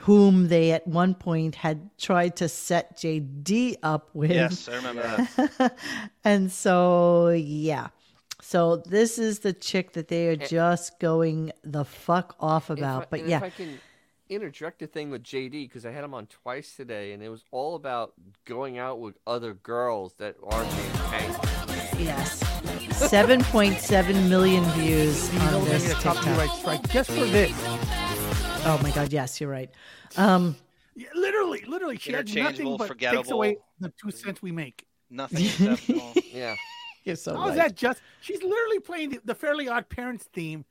[0.00, 4.30] whom they at one point had tried to set JD up with.
[4.30, 5.76] Yes, I remember that.
[6.24, 7.88] and so, yeah.
[8.42, 13.02] So this is the chick that they are just going the fuck off If about.
[13.02, 13.80] I- but and yeah, I can
[14.34, 17.44] interject a thing with JD because I had him on twice today, and it was
[17.50, 18.12] all about
[18.44, 22.00] going out with other girls that aren't named Hank.
[22.00, 22.38] yes,
[22.96, 26.16] seven point seven million views on we're gonna this get TikTok.
[26.16, 27.52] copyright strike just for this.
[28.66, 29.70] Oh my god, yes, you're right.
[30.16, 30.56] Um,
[30.96, 34.86] Yeah, literally, literally, she has nothing but takes away the two cents we make.
[35.10, 36.12] Nothing exceptional.
[36.32, 36.54] Yeah.
[37.04, 38.00] You're so How is that just?
[38.22, 40.64] She's literally playing the, the Fairly Odd Parents theme.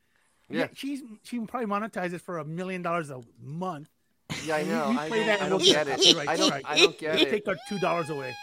[0.49, 0.67] Yeah.
[0.73, 3.89] she's she can probably monetize it for a million dollars a month.
[4.45, 4.89] Yeah, I know.
[4.89, 5.97] we I play don't- that I and don't we'll get it.
[5.97, 6.65] copyright I don't- strike.
[6.67, 7.29] I don't get They it.
[7.29, 8.33] Take our two dollars away.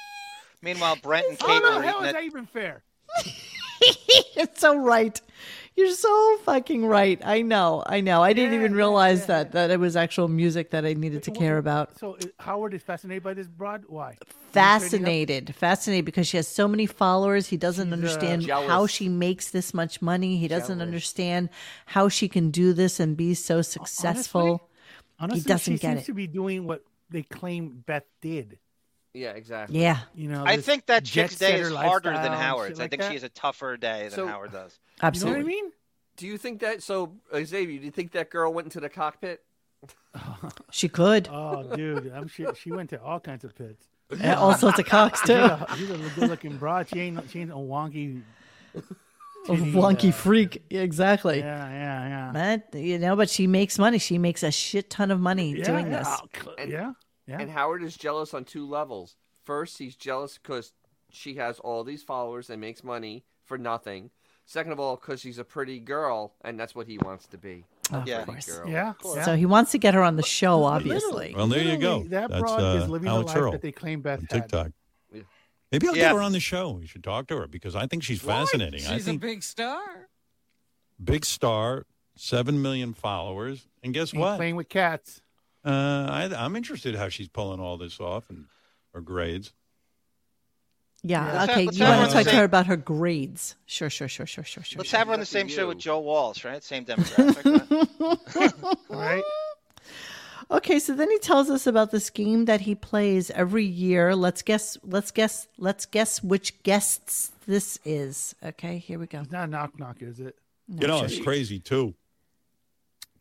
[0.62, 2.82] Meanwhile, Brent and oh, How Kate the were hell is that even fair?
[4.36, 5.20] You're so right.
[5.76, 7.20] You're so fucking right.
[7.24, 7.82] I know.
[7.86, 8.22] I know.
[8.22, 11.58] I didn't even realize that that it was actual music that I needed to care
[11.58, 11.98] about.
[11.98, 13.84] So uh, Howard is fascinated by this broad.
[13.88, 14.18] Why?
[14.52, 17.46] Fascinated, fascinated because she has so many followers.
[17.46, 20.36] He doesn't She's, uh, understand how she makes this much money.
[20.36, 20.86] He doesn't Jealous.
[20.86, 21.48] understand
[21.86, 24.68] how she can do this and be so successful.
[25.18, 26.06] Honestly, he doesn't she get seems it.
[26.06, 28.58] to be doing what they claim Beth did.
[29.14, 29.80] Yeah, exactly.
[29.80, 29.98] Yeah.
[30.14, 32.78] You know, I think that chick's day is harder than Howard's.
[32.78, 33.08] shit I think that.
[33.08, 34.78] she has a tougher day than So- Howard does.
[35.02, 35.38] Absolutely.
[35.40, 35.72] You know what I mean?
[36.16, 36.82] Do you think that?
[36.82, 39.42] So, Xavier, do you think that girl went into the cockpit?
[40.70, 41.28] She could.
[41.30, 43.86] Oh, dude, I'm sure she went to all kinds of pits.
[44.18, 45.34] Yeah, all sorts of cocks, She's too.
[45.34, 46.88] a, she's a good-looking broad.
[46.88, 48.22] She ain't she ain't a wonky.
[48.74, 50.62] A wonky uh, freak.
[50.70, 51.38] Exactly.
[51.38, 52.56] Yeah, yeah, yeah.
[52.72, 53.98] But you know, but she makes money.
[53.98, 56.44] She makes a shit ton of money Yeah, doing yeah, this.
[56.58, 56.92] And- yeah,
[57.30, 57.40] yeah.
[57.40, 59.16] And Howard is jealous on two levels.
[59.44, 60.72] First, he's jealous because
[61.10, 64.10] she has all these followers and makes money for nothing.
[64.46, 67.64] Second of all, because she's a pretty girl, and that's what he wants to be.
[67.92, 68.46] a Of pretty course.
[68.58, 68.68] girl.
[68.68, 68.92] Yeah,
[69.24, 71.32] So he wants to get her on the show, obviously.
[71.36, 71.98] Well, there you go.
[71.98, 74.18] Literally, That That's broad uh, is living Alix the life Earle that they claim Beth
[74.20, 74.42] on had.
[74.42, 74.72] TikTok.
[75.72, 76.08] Maybe I'll Yeah.
[76.08, 76.72] get her on the show.
[76.72, 78.80] We should talk to her because I think she's fascinating.
[78.86, 80.08] I She's a think big star.
[81.02, 81.86] big star,
[82.16, 84.36] seven million followers, and guess Ain't what?
[84.36, 85.22] Playing with cats.
[85.64, 88.46] Uh, I, I'm interested how she's pulling all this off and
[88.94, 89.52] her grades.
[91.02, 91.24] Yeah.
[91.24, 91.64] Let's have- okay.
[91.66, 93.56] let's you want to talk the to her about her grades?
[93.66, 94.78] Sure, sure, sure, sure, sure, sure.
[94.78, 94.98] Let's sure.
[94.98, 96.62] have her on the same show with Joe Walsh, right?
[96.62, 98.34] Same demographic.
[98.34, 98.52] right?
[98.88, 99.22] Right?
[100.52, 104.16] Okay, so then he tells us about this game that he plays every year.
[104.16, 104.76] Let's guess.
[104.82, 105.46] Let's guess.
[105.58, 108.34] Let's guess which guests this is.
[108.44, 109.20] Okay, here we go.
[109.20, 110.36] It's not knock knock, is it?
[110.66, 111.94] You know, it's crazy too.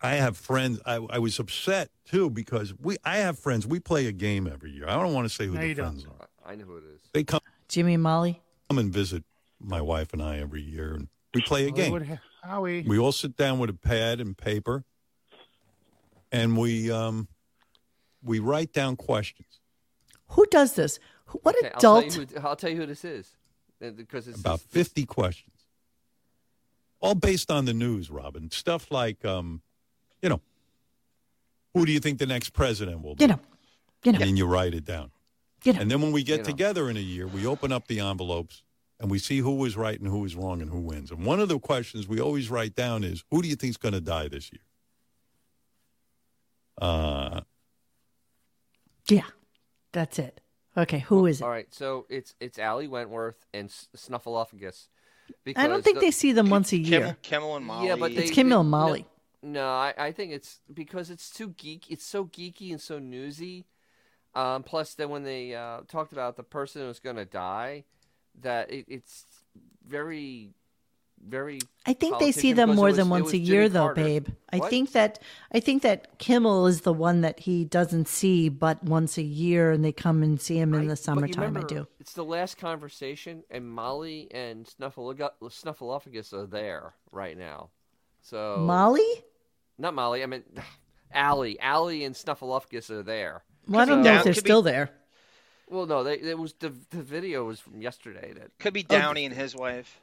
[0.02, 0.80] I have friends.
[0.86, 2.98] I, I was upset too because we.
[3.04, 3.68] I have friends.
[3.68, 4.86] We play a game every year.
[4.88, 6.06] I don't want to say who No, the you don't.
[6.20, 6.28] are.
[6.46, 7.02] I know who it is.
[7.14, 8.42] They come Jimmy and Molly.
[8.70, 9.24] Come and visit
[9.60, 11.92] my wife and I every year, and we play a game.
[11.92, 12.82] Hollywood Howie.
[12.88, 14.86] We all sit down with a pad and paper,
[16.32, 17.28] and we um,
[18.24, 19.60] we write down questions
[20.30, 21.00] Who does this?
[21.44, 22.14] What Okay, I'll tell, adult?
[22.14, 23.36] who, I'll tell you who this is.
[23.84, 25.66] Uh, Because it's about fifty questions,
[27.02, 28.50] all based on the news, Robin.
[28.52, 29.62] Stuff like, um,
[30.22, 30.42] you know,
[31.74, 33.24] who do you think the next president will be?
[33.24, 33.40] You know.
[34.04, 34.20] You know.
[34.20, 35.12] And you write it down.
[35.64, 35.80] You know.
[35.82, 36.50] And then when we get You know.
[36.50, 38.64] together in a year, we open up the envelopes
[39.00, 41.12] and we see who was right and who was wrong and who wins.
[41.12, 43.94] And one of the questions we always write down is, who do you think's going
[43.94, 44.62] to die this year?
[46.82, 47.42] Uh,
[49.10, 49.24] Yeah,
[49.92, 50.40] that's it.
[50.78, 51.44] Okay, who is it?
[51.44, 54.88] All right, so it's it's Ali Wentworth and S- Snuffleupagus.
[55.58, 57.18] I don't think the- they see them once a Kimmel, year.
[57.22, 57.88] Kimmel and Molly.
[57.88, 59.08] Yeah, but It's they- Kimmel they- and Molly.
[59.42, 61.90] No, I, I think it's because it's too geek.
[61.90, 63.66] It's so geeky and so newsy.
[64.36, 67.86] Um, plus, then when they uh, talked about the person who's going to die,
[68.42, 69.26] that it, it's
[69.88, 70.52] very,
[71.26, 71.60] very.
[71.86, 74.04] I think they see them more was- than once a Jimmy year, though, Carter.
[74.04, 74.28] babe.
[74.52, 74.70] I What?
[74.70, 75.20] think that
[75.54, 79.72] I think that Kimmel is the one that he doesn't see but once a year,
[79.72, 81.58] and they come and see him in the But you summertime.
[81.58, 81.88] I do.
[82.00, 87.70] It's the last conversation, and Molly and Snuffleupagus, Snuffleupagus are there right now.
[88.22, 89.24] So Molly?
[89.80, 90.22] Not Molly.
[90.22, 90.44] I mean,
[91.16, 91.60] Ali.
[91.60, 93.42] Ali and Snuffleupagus are there.
[93.68, 94.90] Well, I don't know if they're could be- still there.
[95.70, 98.34] Well, no, they it was the the video was from yesterday.
[98.34, 100.02] That Could be Downey and his wife.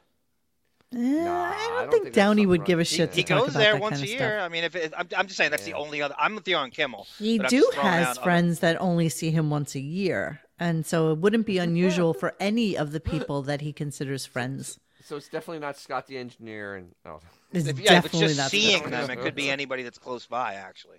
[0.95, 2.65] Eh, I don't don't think think Downey would wrong.
[2.65, 4.17] give a He- shit He to talk goes about there that once kind a year.
[4.19, 4.41] stuff.
[4.43, 6.15] I mean, if it, I'm, I'm just saying that's the only other.
[6.17, 7.05] I'm with you on Kimmel.
[7.19, 11.11] He do has out other- friends that only see him once a year, and so
[11.11, 14.79] it wouldn't be unusual for any of the people that he considers friends.
[15.07, 17.19] So it's definitely not Scott the engineer and oh.
[17.51, 18.91] It's If, yeah, if it's just not seeing Scott.
[18.91, 20.55] them, it could be anybody that's close by.
[20.55, 20.97] Actually,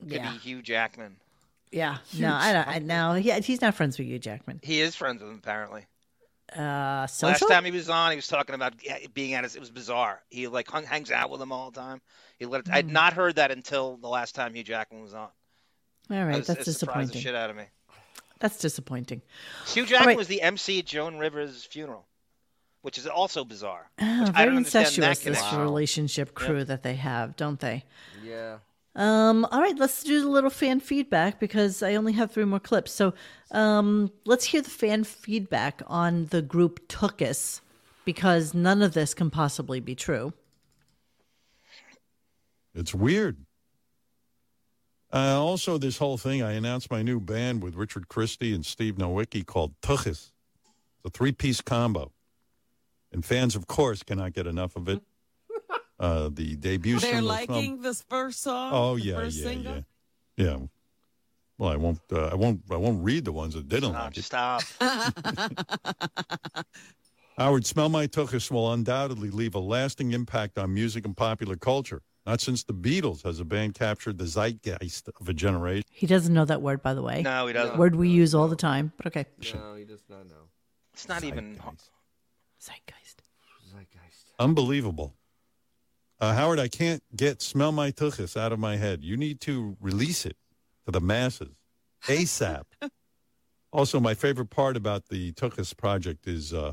[0.00, 0.32] it could Yeah.
[0.32, 1.16] be Hugh Jackman.
[1.70, 2.66] Yeah, no, I don't.
[2.68, 4.60] I, no, he, he's not friends with you, Jackman.
[4.62, 5.86] He is friends with him apparently.
[6.56, 8.72] Uh, Last time he was on, he was talking about
[9.12, 9.54] being at his.
[9.54, 10.22] It was bizarre.
[10.30, 12.00] He like hung, hangs out with him all the time.
[12.38, 12.60] He let.
[12.60, 12.74] It, Hmm.
[12.74, 15.28] I'd not heard that until the last time Hugh Jackman was on.
[16.10, 17.20] All right, was- that's it surprised the disappointing.
[17.20, 17.64] shit out of me.
[18.40, 19.20] That's disappointing.
[19.66, 20.16] Hugh Jackman right.
[20.16, 22.06] was the MC at Joan Rivers' funeral.
[22.82, 23.90] Which is also bizarre.
[23.98, 25.60] Which I very don't incestuous that this connection.
[25.60, 27.84] relationship crew that they have, don't they?
[28.24, 28.58] Yeah.
[28.94, 32.58] Um, all right, let's do a little fan feedback because I only have three more
[32.58, 32.92] clips.
[32.92, 33.14] So
[33.52, 37.60] um, let's hear the fan feedback on the group Tookus
[38.04, 40.32] because none of this can possibly be true.
[42.74, 43.44] It's weird.
[45.12, 48.96] Uh, also, this whole thing, I announced my new band with Richard Christie and Steve
[48.96, 50.32] Nowicki called Tuchis.
[50.96, 52.12] It's a three piece combo.
[53.12, 55.00] And fans, of course, cannot get enough of it.
[56.00, 57.26] Uh, the debut They're single.
[57.28, 58.70] liking this first song.
[58.72, 59.74] Oh yeah, first yeah, single?
[60.36, 60.58] yeah, yeah.
[61.58, 61.98] Well, I won't.
[62.12, 62.60] Uh, I won't.
[62.70, 64.22] I won't read the ones that didn't Stop, like it.
[64.22, 64.62] stop.
[67.36, 72.02] Howard, Smell My Tuchus will undoubtedly leave a lasting impact on music and popular culture.
[72.26, 75.84] Not since the Beatles has a band captured the zeitgeist of a generation.
[75.90, 77.22] He doesn't know that word, by the way.
[77.22, 77.76] No, he doesn't.
[77.76, 79.26] Word we use all the time, but okay.
[79.52, 80.46] No, he does not know.
[80.92, 81.58] It's not even.
[82.60, 83.22] Zeitgeist.
[83.70, 84.32] Zeitgeist.
[84.38, 85.14] Unbelievable.
[86.20, 89.04] Uh, Howard, I can't get Smell My Tuchus out of my head.
[89.04, 90.36] You need to release it
[90.84, 91.54] to the masses
[92.06, 92.64] ASAP.
[93.72, 96.72] also, my favorite part about the Tuchus project is uh,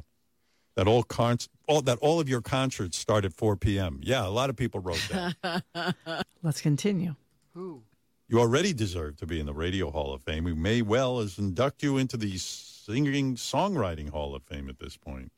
[0.75, 1.37] that all, con-
[1.67, 3.99] all that all of your concerts start at 4 p.m.
[4.01, 6.25] Yeah, a lot of people wrote that.
[6.43, 7.15] Let's continue.
[7.53, 7.83] Who?
[8.27, 10.43] you already deserve to be in the Radio Hall of Fame.
[10.43, 14.97] We may well as induct you into the Singing Songwriting Hall of Fame at this
[14.97, 15.31] point.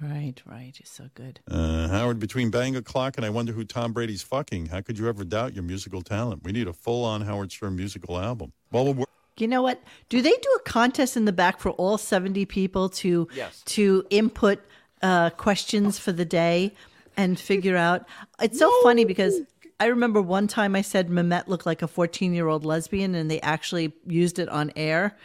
[0.00, 0.72] Right, right.
[0.78, 1.40] You're so good.
[1.50, 5.08] Uh, Howard, between Bang O'Clock and I Wonder Who Tom Brady's Fucking, how could you
[5.08, 6.42] ever doubt your musical talent?
[6.44, 8.52] We need a full on Howard Stern musical album.
[8.70, 9.06] Well, we're,
[9.38, 9.82] You know what?
[10.10, 13.62] Do they do a contest in the back for all 70 people to Yes.
[13.66, 14.58] to input
[15.02, 16.74] uh, questions for the day
[17.16, 18.06] and figure out?
[18.40, 19.40] It's so funny because
[19.80, 23.30] I remember one time I said Mehmet looked like a 14 year old lesbian, and
[23.30, 25.16] they actually used it on air.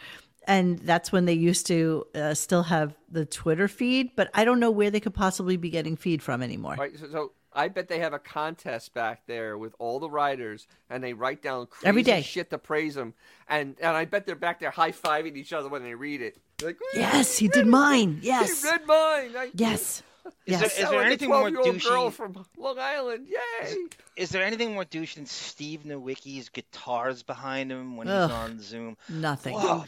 [0.46, 4.58] And that's when they used to uh, still have the Twitter feed, but I don't
[4.60, 6.74] know where they could possibly be getting feed from anymore.
[6.78, 6.98] Right.
[6.98, 11.04] So, so I bet they have a contest back there with all the writers, and
[11.04, 12.22] they write down crazy Every day.
[12.22, 13.14] shit to praise them,
[13.48, 16.38] and and I bet they're back there high fiving each other when they read it.
[16.58, 18.18] They're like, Yes, he did mine.
[18.22, 18.62] Yes.
[18.64, 19.30] he read mine.
[19.36, 20.02] I, Yes.
[20.24, 20.60] Is Yes.
[20.60, 22.12] there, is Sound there anything a more 12-year-old girl douchey?
[22.12, 23.26] from Long Island?
[23.28, 23.74] Yay!
[24.16, 28.60] Is there anything more douche than Steve Nowicki's guitars behind him when Ugh, he's on
[28.60, 28.96] Zoom?
[29.08, 29.54] nothing.
[29.54, 29.84] Whoa.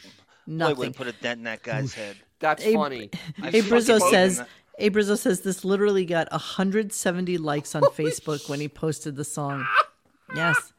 [0.47, 0.75] Nothing.
[0.75, 2.17] Boy, would put a dent in that guy's head.
[2.39, 3.09] That's Ab- funny.
[3.41, 4.47] I Abe fucking Rizzo hate says that.
[4.77, 9.65] Abe says this literally got 170 likes on Facebook when he posted the song.
[10.35, 10.73] Yes.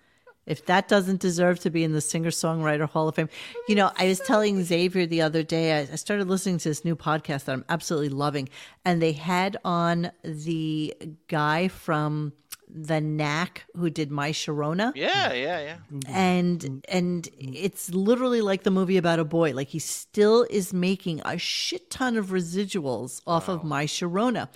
[0.47, 3.29] If that doesn't deserve to be in the Singer Songwriter Hall of Fame.
[3.69, 6.85] You know, I was telling Xavier the other day, I, I started listening to this
[6.85, 8.49] new podcast that I'm absolutely loving,
[8.85, 10.95] and they had on the
[11.27, 12.33] guy from
[12.69, 14.93] the Knack who did My Sharona.
[14.95, 15.77] Yeah, yeah, yeah.
[16.09, 19.53] and and it's literally like the movie about a boy.
[19.53, 24.49] Like he still is making a shit ton of residuals off of my sharona.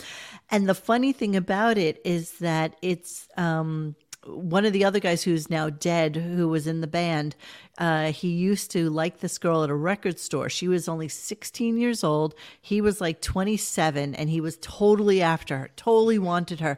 [0.50, 3.94] And the funny thing about it is that it's um
[4.26, 7.34] one of the other guys who's now dead who was in the band
[7.78, 10.50] uh, he used to like this girl at a record store.
[10.50, 12.34] She was only 16 years old.
[12.60, 16.76] He was like 27 and he was totally after her totally wanted her.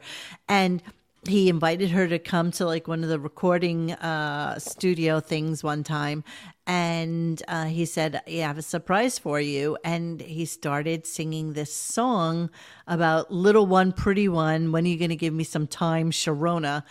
[0.48, 0.80] And
[1.28, 5.84] he invited her to come to like one of the recording uh, studio things one
[5.84, 6.24] time
[6.66, 11.52] and uh, he said yeah, i have a surprise for you and he started singing
[11.52, 12.50] this song
[12.86, 16.82] about little one pretty one when are you going to give me some time sharona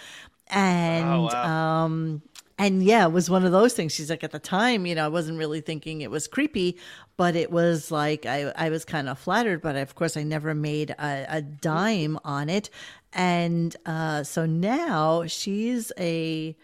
[0.48, 1.86] and Oh, wow.
[1.86, 2.22] um
[2.58, 3.92] and yeah, it was one of those things.
[3.92, 6.78] She's like, at the time, you know, I wasn't really thinking it was creepy,
[7.18, 9.64] but it was like I, I was kind of flattered.
[9.64, 12.70] But of course, I never made a, a dime on it,
[13.14, 16.56] and uh, so now she's a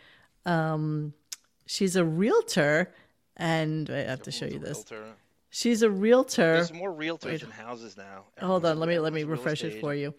[0.46, 1.14] um,
[1.66, 2.94] she's a realtor,
[3.36, 4.86] and I have to show you this.
[4.90, 5.04] Realtor.
[5.50, 6.54] She's a realtor.
[6.54, 8.26] There's more realtors than houses now.
[8.40, 10.14] Hold on, let me let me Everyone's a real refresh it for you.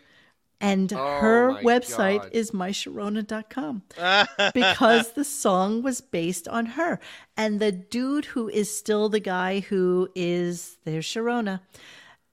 [0.61, 2.31] And Oh, her website God.
[2.33, 3.83] is mysharona.com
[4.55, 6.99] because the song was based on her.
[7.37, 11.61] And the dude who is still the guy who is there's Sharona.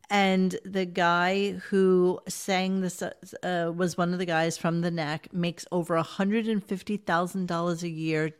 [0.10, 5.34] And the guy who sang this uh, was one of the guys from the Knack,
[5.34, 8.32] makes over $150,000 a year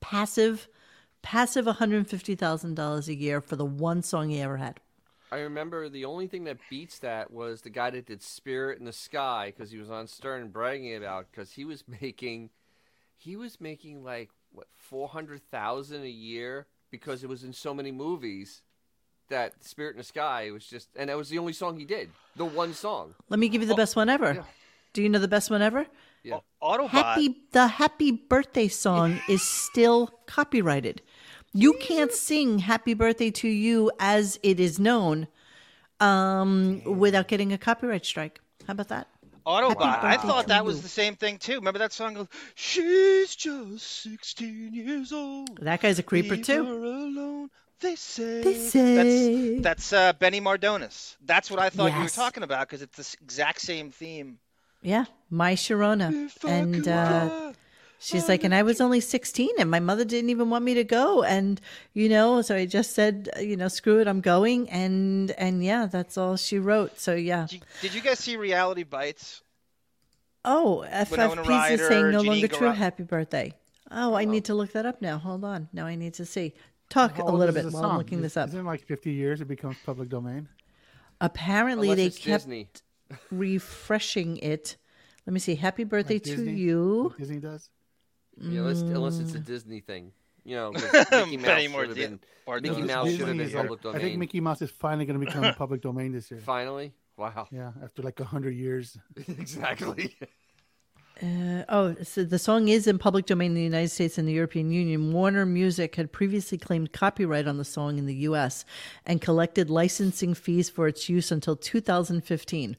[0.00, 0.68] passive,
[1.22, 4.80] passive $150,000 a year for the one song he ever had.
[5.30, 8.84] I remember the only thing that beats that was the guy that did Spirit in
[8.84, 12.50] the Sky because he was on Stern bragging about because he was making,
[13.16, 17.72] he was making like what four hundred thousand a year because it was in so
[17.72, 18.60] many movies
[19.28, 22.10] that Spirit in the Sky was just and that was the only song he did,
[22.36, 23.14] the one song.
[23.28, 24.44] Let me give you the best one ever.
[24.92, 25.86] Do you know the best one ever?
[26.22, 26.40] Yeah.
[26.62, 26.90] Autobot.
[26.90, 31.02] Happy the happy birthday song is still copyrighted.
[31.52, 35.28] You can't sing happy birthday to you as it is known
[36.00, 38.40] um, without getting a copyright strike.
[38.66, 39.08] How about that?
[39.46, 40.04] Autobot.
[40.04, 41.56] I thought to that was the same thing too.
[41.56, 42.14] Remember that song?
[42.14, 45.58] Goes, She's just 16 years old.
[45.60, 46.64] That guy's a creeper Leave too.
[46.64, 47.50] her alone.
[47.82, 48.42] They say.
[48.42, 49.58] They say.
[49.58, 51.16] That's that's uh, Benny Mardones.
[51.24, 54.38] That's what I thought you were talking about because it's the exact same theme.
[54.82, 56.30] Yeah, my Sharona.
[56.44, 57.52] And uh,
[57.98, 60.84] she's like, and I was only 16 and my mother didn't even want me to
[60.84, 61.22] go.
[61.22, 61.60] And,
[61.94, 64.68] you know, so I just said, uh, you know, screw it, I'm going.
[64.70, 66.98] And, and yeah, that's all she wrote.
[66.98, 67.46] So yeah.
[67.80, 69.42] Did you guys see Reality Bites?
[70.44, 72.68] Oh, FFP's is saying no Janeane longer true.
[72.68, 72.74] Garofalo.
[72.74, 73.54] Happy birthday.
[73.92, 75.18] Oh, I need to look that up now.
[75.18, 75.68] Hold on.
[75.72, 76.54] Now I need to see.
[76.92, 78.48] Talk a little bit while I'm looking Is- this up.
[78.48, 80.48] Isn't it like 50 years it becomes public domain?
[81.20, 82.68] Apparently, Unless they kept Disney.
[83.30, 84.76] refreshing it.
[85.26, 85.54] Let me see.
[85.54, 86.52] Happy birthday Like to Disney?
[86.54, 87.08] you.
[87.10, 87.70] Like Disney does?
[88.40, 89.44] Yeah, unless, unless it's a Mm.
[89.46, 90.12] Disney thing.
[90.44, 92.62] You know, Mickey Mouse Benny should have been, Mardones.
[92.62, 94.18] Mickey Mouse should have been is like- public I think.
[94.18, 96.40] Mickey Mouse is finally going to become public domain this year.
[96.40, 96.92] Finally?
[97.16, 97.46] Wow.
[97.52, 98.98] Yeah, after like 100 years.
[99.28, 100.16] exactly.
[101.22, 104.32] Uh, oh, so the song is in public domain in the United States and the
[104.32, 105.12] European Union.
[105.12, 108.64] Warner Music had previously claimed copyright on the song in the U.S.
[109.06, 112.76] and collected licensing fees for its use until 2015.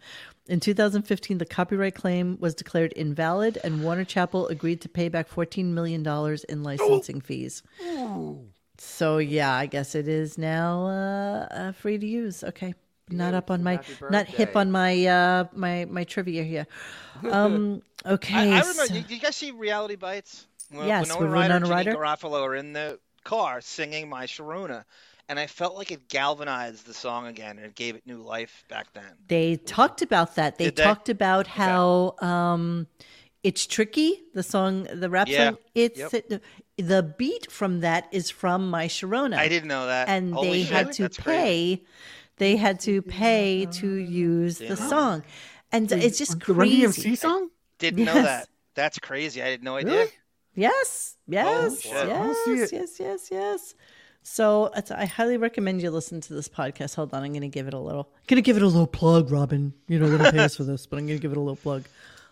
[0.48, 5.30] In 2015, the copyright claim was declared invalid, and Warner Chappell agreed to pay back
[5.30, 6.06] $14 million
[6.50, 7.64] in licensing fees.
[8.78, 12.44] So yeah, I guess it is now uh, uh, free to use.
[12.44, 12.74] Okay,
[13.10, 16.68] not up on my, happy not hip on my uh, my my trivia here.
[17.30, 18.88] Um, okay, I, I remember.
[18.88, 20.48] Did you guys see Reality Bites?
[20.70, 22.28] When Yes, Winona with Ryder and Winona Janeane Ryder.
[22.28, 24.86] Garofalo are in the car singing "My Sharona,"
[25.30, 28.64] and I felt like it galvanized the song again and it gave it new life
[28.70, 29.04] back then.
[29.28, 30.58] They talked about that.
[30.58, 30.84] They they?
[30.84, 32.88] talked about how um,
[33.44, 34.24] it's tricky.
[34.34, 35.50] The song, the rap Yeah.
[35.50, 35.58] song.
[35.76, 36.42] It's Yep.
[36.78, 39.38] the beat from that is from My Sharona.
[39.38, 40.08] I didn't know that.
[40.10, 41.24] and Holy they shit, had to that's pay.
[41.24, 41.86] crazy.
[42.38, 45.24] They had to pay to use the song,
[45.72, 47.12] and it's just The Run crazy.
[47.12, 47.50] DMC song?
[47.78, 48.50] Didn't know that.
[48.76, 49.42] That's crazy.
[49.42, 49.94] I had no idea.
[49.94, 50.12] Really?
[50.56, 51.94] Yes, yes, shit.
[51.94, 53.76] I wanna see yes, yes, yes, yes.
[54.24, 56.96] So it's, I highly recommend you listen to this podcast.
[56.96, 58.10] Hold on, I'm going to give it a little.
[58.16, 59.74] I'm going to give it a little plug, Robin.
[59.90, 61.42] You know they don't pay us for this, but I'm going to give it a
[61.42, 61.84] little plug.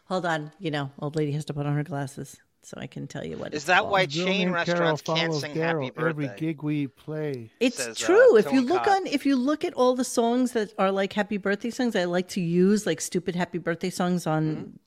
[0.06, 3.08] Hold on, you know, old lady has to put on her glasses so I can
[3.08, 3.50] tell you what.
[3.50, 3.92] Is it's Is that called.
[3.92, 6.26] why Girl chain named Carol restaurants can't sing Daryl "Happy Birthday"?
[6.26, 7.52] Every gig we play.
[7.60, 8.38] It's says, uh, true.
[8.38, 9.02] if you look Cott.
[9.02, 12.06] on, if you look at all the songs that are like happy birthday songs, I
[12.06, 14.80] like to use like stupid happy birthday songs on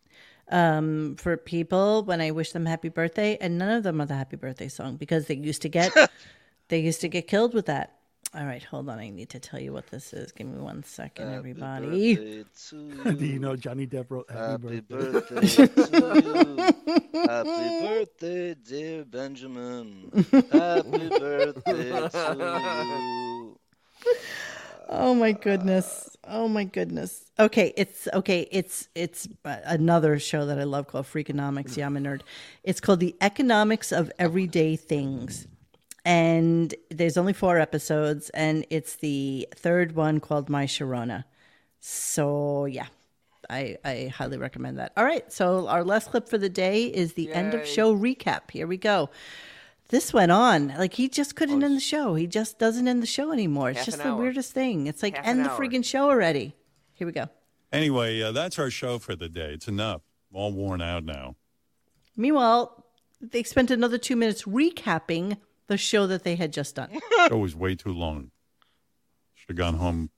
[0.50, 4.14] um for people when I wish them happy birthday, and none of them are the
[4.14, 5.92] happy birthday song because they used to get
[6.68, 7.98] they used to get killed with that.
[8.36, 8.98] All right, hold on.
[8.98, 10.32] I need to tell you what this is.
[10.32, 12.16] Give me one second, everybody.
[12.72, 15.40] Do you know Johnny Depp wrote Happy, Happy Birthday?
[15.40, 17.20] birthday to you.
[17.28, 20.10] Happy birthday, dear Benjamin.
[20.50, 23.58] Happy birthday to you.
[24.88, 26.16] Oh my goodness.
[26.24, 27.30] Oh my goodness.
[27.38, 28.48] Okay, it's okay.
[28.50, 31.76] It's it's uh, another show that I love called Freakonomics.
[31.76, 32.22] Yeah, I'm a nerd.
[32.64, 35.46] It's called The Economics of Everyday Things.
[36.04, 41.24] And there's only four episodes, and it's the third one called My Sharona.
[41.80, 42.86] So yeah,
[43.48, 44.92] I I highly recommend that.
[44.96, 48.50] All right, so our last clip for the day is the end of show recap.
[48.50, 49.08] Here we go.
[49.88, 52.14] This went on like he just couldn't end the show.
[52.14, 53.70] He just doesn't end the show anymore.
[53.70, 54.20] It's just the hour.
[54.20, 54.86] weirdest thing.
[54.86, 55.58] It's like Half end the hour.
[55.58, 56.54] friggin' show already.
[56.94, 57.28] Here we go.
[57.72, 59.52] Anyway, uh, that's our show for the day.
[59.52, 60.02] It's enough.
[60.30, 61.36] I'm all worn out now.
[62.16, 62.86] Meanwhile,
[63.20, 65.36] they spent another two minutes recapping
[65.66, 66.90] the show that they had just done.
[67.28, 68.30] Show was way too long.
[69.34, 70.10] Should have gone home.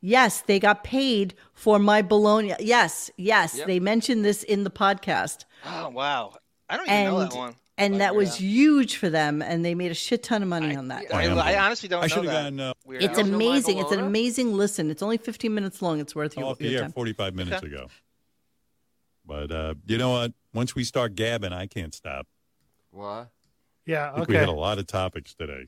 [0.00, 2.54] yes, they got paid for my bologna.
[2.60, 3.66] Yes, yes, Yep.
[3.66, 5.44] they mentioned this in the podcast.
[5.64, 6.34] Oh wow!
[6.68, 7.54] I don't even know And that one.
[7.78, 8.48] and But, that was yeah.
[8.48, 11.12] huge for them, and they made a shit ton of money on that.
[11.14, 12.56] I, I honestly don't I should have that.
[12.56, 13.24] gone uh, It's Al.
[13.26, 13.78] amazing.
[13.78, 14.90] It's an amazing listen.
[14.90, 16.00] It's only 15 minutes long.
[16.00, 16.92] It's worth your, off the your air time.
[16.92, 17.66] 45 minutes Okay.
[17.68, 17.86] ago.
[19.24, 20.32] But uh, you know what?
[20.52, 22.26] Once we start gabbing, I can't stop.
[22.90, 23.30] What?
[23.86, 25.66] Yeah, I think we had a lot of topics today.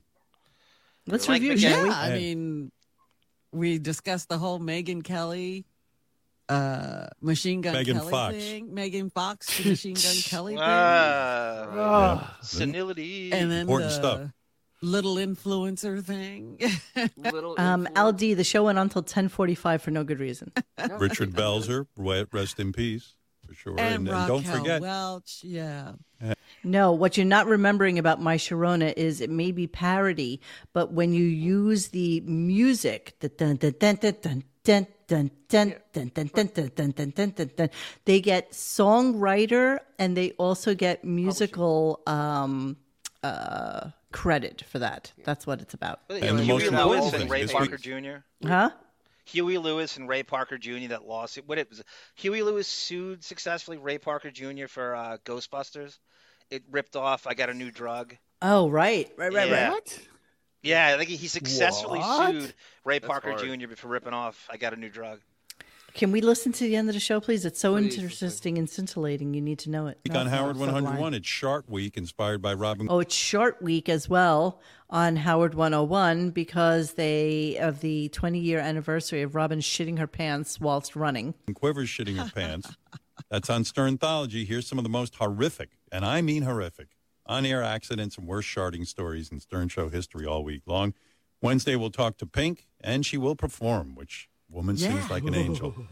[1.07, 1.89] Let's Like review, Yeah, we?
[1.89, 2.71] I mean,
[3.51, 5.65] we discussed the whole Megan Kelly,
[6.49, 8.35] uh, Machine Gun Megan Kelly Fox.
[8.35, 8.73] thing.
[8.73, 10.63] Megan Fox, the Machine Gun Kelly thing.
[10.63, 13.31] Oh, senility.
[13.31, 14.21] and then Important the stuff.
[14.81, 16.59] little influencer thing.
[17.17, 18.21] Little Um, influence?
[18.23, 20.51] LD, the show went on until 10:45 for no good reason.
[20.99, 23.24] Richard I Belzer, re- rest in peace, for
[23.55, 23.75] sure.
[23.77, 25.39] and, And, and don't forget, Welch.
[25.43, 25.93] Yeah.
[26.63, 30.41] No, what you're not remembering about My Sharona is it may be parody,
[30.73, 35.73] but when you use the music, the dun dun dun dun dun dun dun dun
[35.93, 37.69] dun dun dun dun dun dun dun dun dun,
[38.05, 42.77] they get songwriter and they also get musical um,
[43.21, 45.11] uh, credit for that.
[45.23, 45.99] That's what it's about.
[46.09, 48.17] You And the most important thing Ray is Parker Jr.
[48.43, 48.71] Huh?
[49.25, 50.87] Huey Lewis and Ray Parker Jr.
[50.89, 51.47] that lawsuit.
[51.47, 51.83] What it was?
[52.15, 54.67] Huey Lewis sued successfully Ray Parker Jr.
[54.67, 55.97] for uh, Ghostbusters.
[56.49, 57.25] It ripped off.
[57.27, 58.15] I got a new drug.
[58.41, 59.69] Oh, right, right, right, Yeah.
[59.69, 59.99] right.
[60.61, 62.31] Yeah, I think he successfully What?
[62.31, 62.53] sued
[62.83, 63.59] Ray That's Parker hard.
[63.59, 63.75] Jr.
[63.75, 64.47] for ripping off.
[64.51, 65.19] I got a new drug.
[65.95, 67.45] Can we listen to the end of the show, please?
[67.45, 69.33] It's so Please, interesting and scintillating.
[69.33, 69.97] You need to know it.
[70.03, 74.09] Week on Howard 101, it's Shark Week, inspired by Robin Oh, it's short week as
[74.09, 74.59] well
[74.89, 80.59] on Howard 101 because they of the 20 year anniversary of Robin shitting her pants
[80.59, 81.33] whilst running.
[81.53, 82.75] Quivers shitting her pants.
[83.31, 84.45] That's on Sternthology.
[84.45, 86.89] Here's some of the most horrific, and I mean horrific,
[87.25, 90.93] on air accidents and worst sharding stories in Stern Show history all week long.
[91.41, 95.07] Wednesday, we'll talk to Pink, and she will perform, which woman sings Yeah.
[95.09, 95.75] like an angel.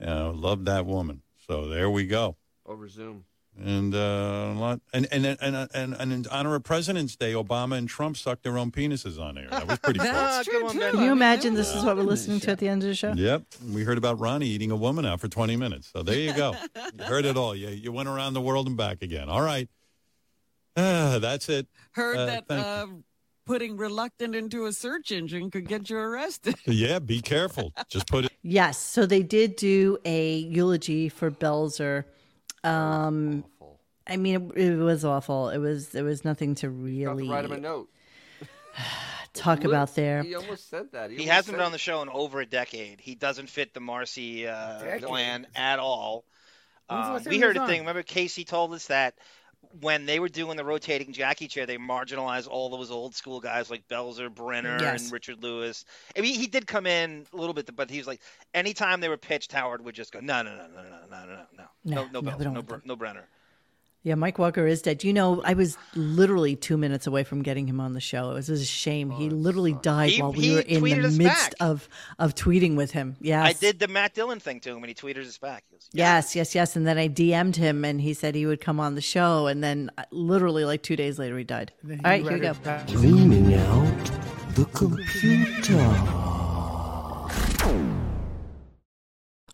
[0.00, 1.22] You know, love that woman.
[1.46, 2.36] So there we go.
[2.66, 3.24] Over Zoom.
[3.56, 7.78] And uh, a lot, and and, and and and in honor of President's Day, Obama
[7.78, 9.46] and Trump sucked their own penises on air.
[9.50, 10.08] That was pretty cool.
[10.08, 10.78] That's true, too.
[10.80, 13.12] Can you imagine this is what we're listening to at the end of the show?
[13.12, 15.88] Yep, we heard about Ronnie eating a woman out for 20 minutes.
[15.92, 16.56] So there you go.
[16.98, 17.54] you heard it all.
[17.54, 19.28] You, you went around the world and back again.
[19.28, 19.68] All right.
[20.76, 21.68] Ah, that's it.
[21.92, 22.86] Heard Uh, that thank uh,
[23.44, 26.54] putting reluctant into a search engine could get you arrested.
[26.66, 27.72] Yeah, be careful.
[27.88, 28.32] Just put it.
[28.42, 32.04] Yes, so they did do a eulogy for Belzer.
[32.62, 33.44] Um,
[34.06, 35.48] I mean, it, it was awful.
[35.50, 37.88] It was there was nothing to really to write him a note.
[39.34, 40.22] talk Lit- about there.
[40.22, 41.10] He almost said that.
[41.10, 43.00] He almost hasn't said been on the show in over a decade.
[43.00, 46.24] He doesn't fit the Marcy uh, plan at all.
[46.88, 47.68] When's Uh, we heard was a on?
[47.68, 47.80] thing.
[47.80, 49.14] Remember, Casey told us that
[49.80, 53.70] when they were doing the rotating Jackie chair, they marginalized all those old school guys
[53.70, 55.04] like Belzer, Brenner, Yes.
[55.04, 55.84] and Richard Lewis.
[56.16, 58.20] I mean, he did come in a little bit, but he was like,
[58.52, 61.26] anytime they were pitched, Howard would just go, no, no, no, no, no, no, no,
[61.26, 63.28] no, no, No, no, no, no, we Belzer, don't no, want Br- no Brenner.
[64.06, 65.02] Yeah, Mike Walker is dead.
[65.02, 68.32] You know, I was literally two minutes away from getting him on the show.
[68.32, 69.10] It was a shame.
[69.10, 71.54] he literally died He- while we were in the midst back.
[71.60, 73.16] of of tweeting with him.
[73.22, 73.46] Yes.
[73.46, 75.64] I did the Matt Dillon thing to him, and he tweeted us back.
[75.70, 76.76] He goes, Yes, yes, yes.
[76.76, 79.46] And then I DM'd him, and he said he would come on the show.
[79.46, 81.72] And then, uh, literally, like two days later, he died.
[81.88, 82.54] All right, here we go.
[82.88, 84.10] Cleaning out
[84.54, 85.80] the computer.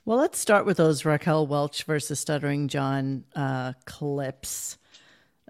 [0.04, 4.78] Well, let's start with those Raquel Welch versus Stuttering John uh, clips.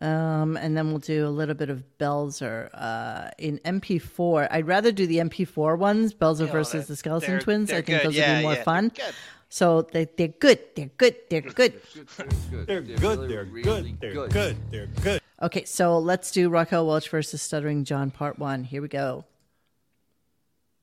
[0.02, 4.48] Um, and then we'll do a little bit of Belzer uh, in MP4.
[4.51, 7.70] I'd rather do the MP4 ones, Belzer versus the Skeleton they're- Twins.
[7.70, 8.06] I they're think good.
[8.09, 8.93] those Yeah, would be more yeah, fun.
[8.97, 9.14] they're good.
[9.52, 10.59] So they, they're good.
[10.74, 11.16] They're good.
[11.28, 11.74] They're good.
[12.66, 13.28] They're good.
[13.28, 14.01] They're good.
[14.01, 14.56] They're good.
[14.70, 15.20] They're good.
[15.43, 18.62] Okay, so let's do Raquel Welch versus Stuttering John part one.
[18.64, 19.24] Here we go.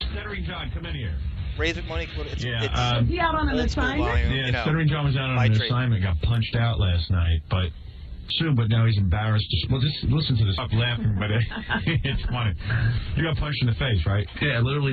[0.02, 1.14] Stuttering John, come in here.
[1.58, 2.08] Raise it, Monique.
[2.16, 4.62] It's, Yeah, it's um, Is he out on an old school volume, Yeah, you know,
[4.62, 5.62] Stuttering John was out on an trade.
[5.66, 7.70] assignment, got punched out last night, but
[8.38, 9.46] soon, but now he's embarrassed.
[9.70, 10.54] Well, just listen to this.
[10.54, 11.42] Stop laughing, but it,
[12.04, 12.54] it's funny.
[13.16, 14.26] You got punched in the face, right?
[14.40, 14.92] Yeah, literally.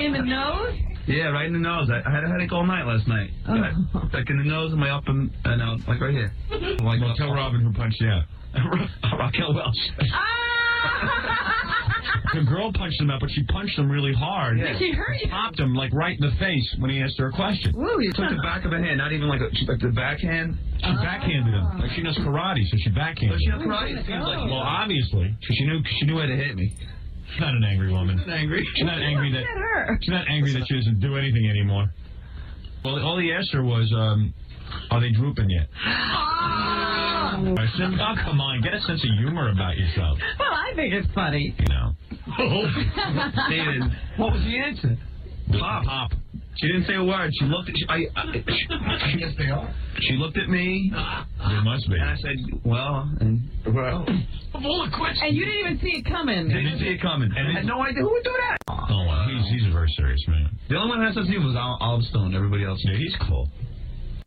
[0.00, 0.74] In the nose?
[1.06, 1.88] Yeah, right in the nose.
[1.90, 3.30] I, I had a headache all night last night.
[3.48, 4.08] Oh.
[4.12, 6.32] Like in the nose and my up and, and out, like right here.
[6.50, 8.24] Like, Well, tell Robin who punched you out.
[9.18, 9.76] Raquel Welch.
[12.34, 14.58] The girl punched him up, but she punched him really hard.
[14.58, 14.78] Yeah.
[14.78, 15.28] She hurt you.
[15.28, 17.74] Popped him like right in the face when he asked her a question.
[17.76, 20.56] Woo, you took the back of a hand, not even like a, like the backhand.
[20.78, 21.78] She backhanded him.
[21.80, 23.58] Like she knows karate, so she backhanded Does she him.
[23.68, 23.96] know karate?
[23.98, 26.72] It seems like- well, obviously, 'cause she knew she knew how to hit me.
[27.32, 28.18] She's not an angry woman.
[28.18, 28.66] She's not angry.
[28.74, 29.98] She's not angry that her.
[30.00, 31.90] she's not angry that she doesn't do anything anymore.
[32.84, 34.32] Well, all he asked her was, um,
[34.90, 37.19] "Are they drooping yet?" I
[37.76, 41.08] said, "Oh, come on, get a sense of humor about yourself." Well, I think it's
[41.14, 41.54] funny.
[41.58, 41.92] You know.
[43.48, 43.82] David,
[44.16, 44.96] what was the answer?
[45.58, 45.84] Pop.
[45.84, 46.10] Pop.
[46.56, 47.30] She didn't say a word.
[47.38, 47.76] She looked at.
[47.76, 48.24] She, I, I,
[49.16, 49.74] yes, they are.
[50.00, 50.92] She looked at me.
[50.92, 51.94] There must be.
[51.94, 53.40] And I said, "Well, and
[53.74, 54.06] well."
[54.52, 55.20] Of all the questions.
[55.22, 56.48] And you didn't even see it coming.
[56.48, 57.30] Didn't see it coming.
[57.34, 58.58] And I had no idea who would do that.
[58.68, 59.26] Oh, wow.
[59.30, 60.50] He's he's a very serious man.
[60.68, 62.34] The only one that has sense of humor was Olive Stone.
[62.34, 62.80] Everybody else.
[62.84, 63.48] Yeah, he's cool.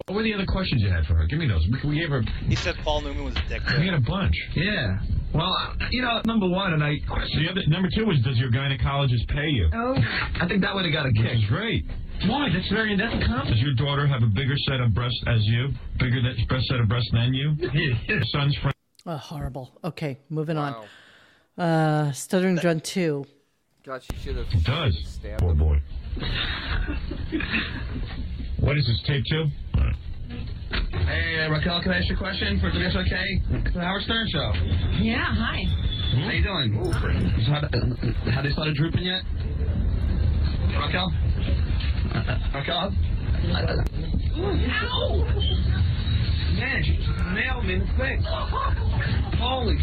[0.07, 1.25] What were the other questions you had for her?
[1.27, 1.65] Give me those.
[1.83, 2.21] We, we gave her.
[2.47, 3.61] He said Paul Newman was a dick.
[3.79, 4.35] We had a bunch.
[4.53, 4.99] Yeah.
[5.33, 5.55] Well,
[5.91, 6.95] you know, number one, and I.
[7.07, 9.69] The other number two was, does your gynecologist pay you?
[9.73, 9.95] Oh.
[10.41, 11.37] I think that would have got a Which kick.
[11.37, 11.85] is great.
[12.27, 12.49] Why?
[12.53, 12.97] That's very.
[12.97, 13.47] That's a compliment.
[13.49, 15.69] Does your daughter have a bigger set of breasts as you?
[15.99, 17.55] Bigger that breast set of breasts than you?
[18.07, 18.75] Your son's friend.
[19.05, 19.71] Oh, horrible.
[19.85, 20.85] Okay, moving on.
[21.57, 23.25] Uh, Stuttering John 2.
[23.85, 24.47] God, she should have.
[24.51, 24.97] It does.
[25.05, 25.57] Stabbed Poor him.
[25.57, 25.81] boy.
[28.63, 29.45] What is this tape two?
[31.05, 33.65] Hey, uh, Raquel, can I ask you a question for WSOK?
[33.65, 34.53] It's the Howard Stern Show.
[35.01, 35.63] Yeah, hi.
[36.15, 36.79] How you doing?
[36.81, 39.21] So How, uh, have they started drooping yet?
[40.79, 41.11] Raquel?
[42.15, 42.93] Uh, uh, Raquel?
[44.79, 45.25] Ow!
[46.55, 48.23] Man, she just nailed me in the face.
[49.39, 49.77] Holy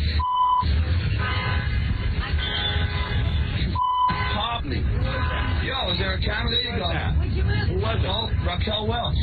[4.41, 4.77] She popped me.
[5.67, 6.51] Yo, is there a camera?
[6.51, 6.89] There you go.
[7.67, 8.09] Who was it?
[8.09, 9.17] Oh, Raquel Welch.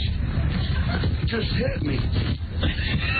[1.26, 2.00] Just hit me.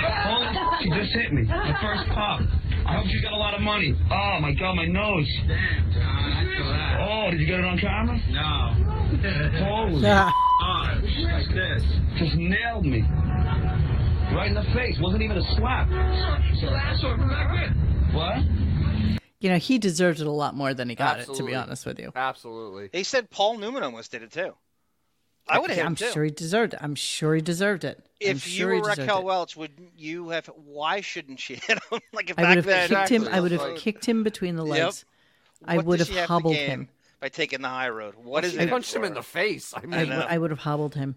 [0.06, 1.44] Oh, she just hit me.
[1.44, 2.42] The first pop.
[2.86, 3.96] I hope you got a lot of money.
[4.12, 5.28] Oh my God, my nose.
[5.48, 7.00] Damn, John, I feel that.
[7.02, 8.18] Oh, did you get it on camera?
[8.30, 8.74] No.
[9.66, 10.02] Holy.
[10.02, 10.32] Yeah.
[10.62, 11.84] God, like this.
[12.18, 13.02] Just nailed me.
[14.34, 14.98] Right in the face.
[15.02, 15.90] Wasn't even a slap.
[16.62, 17.18] So that's what
[18.14, 18.38] What?
[19.40, 21.86] You know, he deserved it a lot more than he got it, to be honest
[21.86, 22.12] with you.
[22.16, 22.88] Absolutely.
[22.92, 24.56] They said Paul Newman almost did it too.
[25.50, 26.12] I would have hit I'm too.
[26.12, 26.80] sure he deserved it.
[26.84, 27.98] I'm sure he deserved it.
[28.22, 29.26] I'm if sure you were deserved Raquel it.
[29.26, 30.48] Welch, would you have?
[30.48, 32.00] Why shouldn't she hit him?
[32.14, 33.28] like if I back would have then, kicked him.
[33.32, 34.72] I would have Like- kicked him between the Yep.
[34.86, 35.06] legs.
[35.66, 36.90] I would have she have to hobbled gain him.
[37.20, 38.14] By taking the high road.
[38.16, 38.70] What is She it?
[38.70, 39.74] punched him in the face.
[39.76, 41.16] I mean, I would, have hobbled him.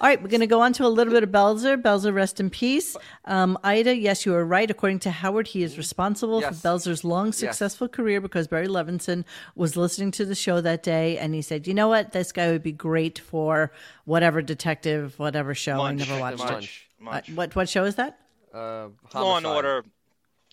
[0.00, 1.76] All right, we're going to go on to a little bit of Belzer.
[1.80, 2.96] Belzer, rest in peace.
[3.26, 4.70] Um, Ida, yes, you are right.
[4.70, 6.60] According to Howard, he is responsible Yes.
[6.62, 7.36] for Belzer's long, Yes.
[7.36, 9.24] successful career because Barry Levinson
[9.54, 12.12] was listening to the show that day and he said, you know what?
[12.12, 13.72] This guy would be great for
[14.06, 15.76] whatever detective, whatever show.
[15.76, 16.02] Munch.
[16.02, 16.88] I never watched Munch.
[16.98, 17.04] it.
[17.04, 17.28] Munch.
[17.30, 18.18] Uh, what, what show is that?
[18.54, 19.46] uh, Law and.
[19.46, 19.84] Order,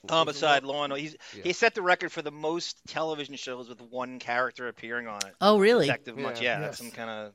[0.07, 1.01] homicide, Law and Order.
[1.01, 1.43] He's, Yeah.
[1.43, 5.34] He set the record for the most television shows with one character appearing on it.
[5.41, 5.88] Oh, really?
[5.88, 6.41] Detective Munch.
[6.41, 6.55] Yeah.
[6.55, 7.34] Yeah, that's some kind of.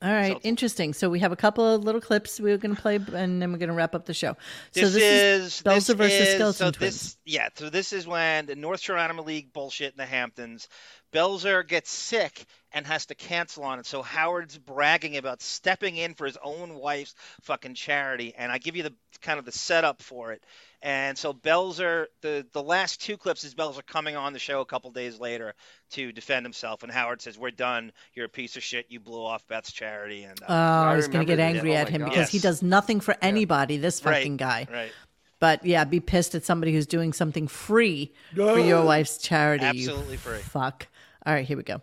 [0.00, 0.92] All right, So- interesting.
[0.94, 3.58] So we have a couple of little clips we're going to play, and then we're
[3.58, 4.36] going to wrap up the show.
[4.70, 7.00] So This, this, is Belzer versus is, Skeleton so Twins.
[7.02, 10.68] This, yeah, so this is when the North Shore Animal League bullshit in the Hamptons.
[11.12, 13.86] Belzer gets sick and has to cancel on it.
[13.86, 18.76] So Howard's bragging about stepping in for his own wife's fucking charity, and I give
[18.76, 20.42] you the kind of the setup for it.
[20.80, 24.64] And so Belzer, the the last two clips is Belzer coming on the show a
[24.66, 25.54] couple days later
[25.92, 27.90] to defend himself, and Howard says, "We're done.
[28.14, 28.86] You're a piece of shit.
[28.88, 31.80] You blew off Beth's charity." And uh, Oh, I was going to get angry Oh
[31.80, 32.10] at my him God.
[32.10, 33.76] because he does nothing for anybody.
[33.78, 34.68] This Right, fucking guy.
[34.70, 34.92] right.
[35.40, 39.64] But yeah, be pissed at somebody who's doing something free for your wife's charity.
[39.64, 40.38] you Absolutely free.
[40.38, 40.86] Fuck.
[41.26, 41.80] All right, here we go.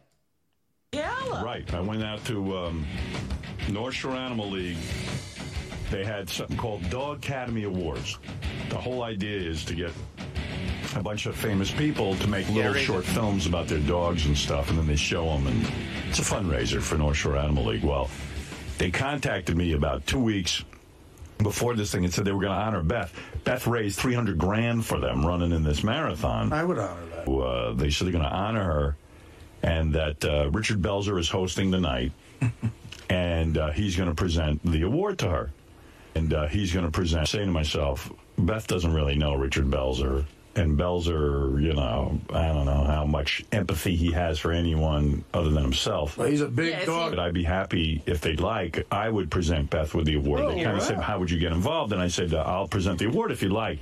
[1.43, 1.71] Right.
[1.73, 2.85] I went out to um,
[3.69, 4.77] North Shore Animal League.
[5.91, 8.17] They had something called Dog Academy Awards.
[8.69, 9.91] The whole idea is to get
[10.95, 14.37] a bunch of famous people to make little raise short films about their dogs and
[14.37, 15.47] stuff, and then they show them.
[15.47, 15.67] And
[16.09, 17.83] it's a fundraiser for North Shore Animal League.
[17.83, 18.09] Well,
[18.77, 20.63] they contacted me about two weeks
[21.37, 23.13] before this thing and said they were going to honor Beth.
[23.43, 26.51] Beth raised 300 grand for them running in this marathon.
[26.53, 27.29] I would honor that.
[27.29, 28.97] Uh, they said they're going to honor her,
[29.65, 32.11] and that uh, Richard Belzer is hosting the night,
[33.09, 35.51] and uh, he's going to present the award to her,
[36.13, 37.27] and uh, he's going to present.
[37.27, 40.25] Saying to myself, Beth doesn't really know Richard Belzer,
[40.55, 45.49] and Belzer, you know, I don't know how much empathy he has for anyone other
[45.49, 46.17] than himself.
[46.17, 47.11] Well, he's a big dog.
[47.11, 48.85] But I'd be happy if they'd like.
[48.91, 50.41] I would present Beth with the award.
[50.41, 50.79] they Oh, kind of wow.
[50.79, 53.41] said, "How would you get involved?" And I said, uh, "I'll present the award if
[53.41, 53.79] you'd like."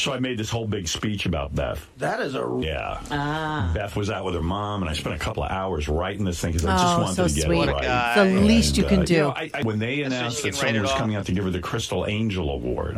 [0.00, 1.86] So I made this whole big speech about Beth.
[1.98, 3.00] That is a Yeah.
[3.10, 3.70] Ah.
[3.74, 6.40] Beth was out with her mom, and I spent a couple of hours writing this
[6.40, 7.54] thing because I just Oh, wanted so to get sweet.
[7.54, 7.82] it What right.
[7.82, 8.28] guy.
[8.28, 9.18] The least you can uh, do.
[9.18, 10.98] know, I, I, when they announced that can someone was off.
[10.98, 12.96] coming out to give her the Crystal Angel Award,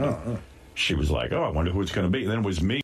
[0.75, 2.63] she was like, "Oh, I wonder who it's going to be." And then it was
[2.63, 2.81] me.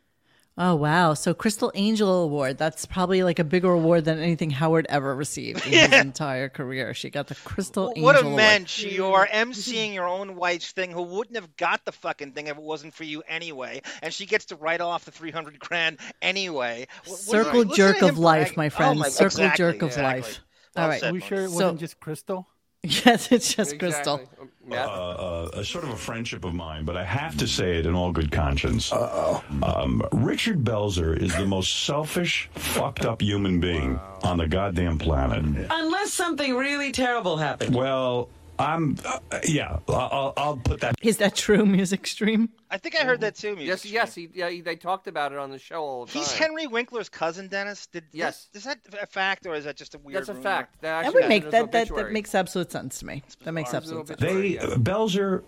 [0.61, 1.15] Oh wow!
[1.15, 2.59] So Crystal Angel Award.
[2.59, 6.95] That's probably like a bigger award than anything Howard ever received in his entire career.
[6.95, 8.37] She got the Crystal What Angel What a Award.
[8.37, 8.85] mensch!
[8.85, 12.63] You're emceeing your own wife's thing, who wouldn't have got the fucking thing if it
[12.63, 16.89] wasn't for you anyway, and she gets to write off the three hundred grand anyway.
[17.05, 18.99] What- what- Circle listen jerk of life, brag- my Oh friend.
[18.99, 20.21] my- Circle exactly, jerk of exactly.
[20.23, 20.41] life.
[20.75, 21.01] Well All right.
[21.01, 22.49] said, Are we sure it So- wasn't just Crystal?
[22.83, 24.21] Yes, it's just Crystal.
[24.41, 27.79] Oh, Uh, uh, a sort of a friendship of mine, but I have to say
[27.79, 28.93] it in all good conscience.
[28.93, 29.43] Uh-oh.
[29.63, 35.67] Um, Richard Belzer is the most selfish, fucked up human being on the goddamn planet.
[35.71, 37.75] Unless something really terrible happens.
[37.75, 38.29] Well,
[38.59, 40.95] I'm, uh, yeah, I'll, I'll- I'll put that.
[41.03, 42.49] Is that true, music stream?
[42.71, 43.57] I think I heard that too.
[43.59, 44.15] Yes, yes.
[44.15, 46.21] He, yeah, he, they talked about it on the show all the time.
[46.23, 47.87] He's Henry Winkler's cousin, Dennis.
[47.87, 48.49] Did Yes.
[48.55, 50.19] Is that a fact or is that just a weird?
[50.19, 50.43] That's a rumor?
[50.43, 50.81] fact.
[50.83, 53.23] That, That would make that, that that makes absolute sense to me.
[53.45, 54.21] That makes absolute sense.
[54.21, 55.43] They uh, Belzer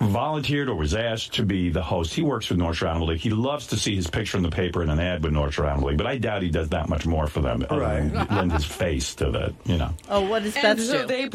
[0.00, 2.12] volunteered or was asked to be the host.
[2.12, 3.20] He works with North Shore Animal League.
[3.20, 5.66] He loves to see his picture in the paper in an ad with North Shore
[5.66, 7.64] Animal League, but I doubt he does that much more for them.
[7.70, 9.94] other than lend his face to the, you know.
[10.08, 11.30] Oh, what does And so do?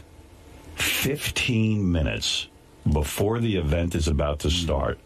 [0.77, 2.47] They 15 minutes
[2.91, 4.55] before the event is about to hmm.
[4.55, 4.99] start,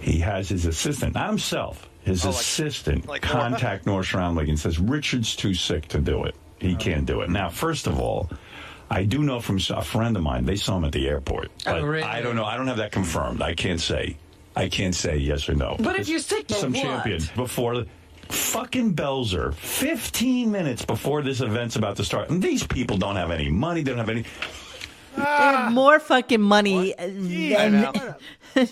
[0.00, 3.34] he has his assistant, not himself, his Oh, like- assistant, like Nora?
[3.36, 6.34] contact North Shore Animal League and says, Richard's too sick to do it.
[6.58, 6.78] He oh.
[6.78, 7.30] can't do it.
[7.30, 8.28] Now, first of all,
[8.90, 11.50] I do know from a friend of mine, they saw him at the airport.
[11.66, 12.02] Oh, really?
[12.02, 12.44] I don't know.
[12.44, 13.42] I don't have that confirmed.
[13.42, 14.16] I can't say.
[14.56, 15.76] I can't say yes or no.
[15.80, 16.82] But if you're sick, some what?
[16.82, 17.86] champion before
[18.32, 22.30] fucking Belzer, 15 minutes before this event's about to start.
[22.30, 24.24] And these people don't have any money, they don't have any.
[25.16, 28.14] They have more fucking money than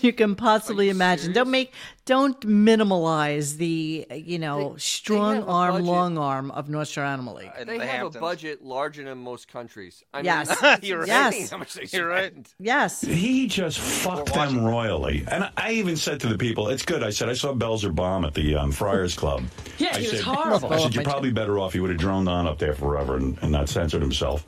[0.01, 1.33] you can possibly imagine.
[1.33, 1.73] Don't make,
[2.05, 5.85] don't minimalize the you know strong have a arm, budget.
[5.87, 7.51] long arm of North Shore Animal League.
[7.65, 10.03] They have a budget larger than most countries.
[10.13, 10.61] I Yes.
[10.61, 11.07] mean, You're right.
[11.07, 11.49] Yes.
[11.49, 12.33] How much they You're right.
[12.59, 13.01] Yes.
[13.01, 15.25] He just fucked them royally.
[15.29, 17.03] And I even said to the people, it's good.
[17.03, 19.43] I said, I saw Belzer bomb at the um, Friars Club.
[19.79, 20.71] Yeah, I he was said, horrible.
[20.71, 21.73] I said, you're probably better off.
[21.73, 24.45] He would have droned on up there forever and, and not censored himself.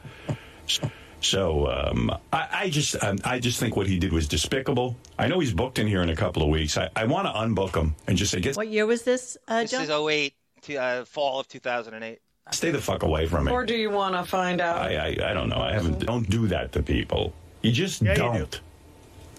[0.68, 0.90] So
[1.34, 4.96] um, I, I just um, I just think what he did was despicable.
[5.18, 6.78] I know he's booked in here in a couple of weeks.
[6.78, 9.62] I, I want to unbook him and just say, get What year was this, uh,
[9.62, 9.84] This John?
[9.84, 10.34] is 08,
[10.64, 12.20] to, uh, fall of 2008.
[12.52, 13.52] stay the fuck away from me.
[13.52, 14.78] Or do you want to find out?
[14.78, 15.60] I, I I don't know.
[15.60, 16.06] I haven't.
[16.06, 17.34] Don't do that to people.
[17.62, 18.62] You just Yeah, you don't.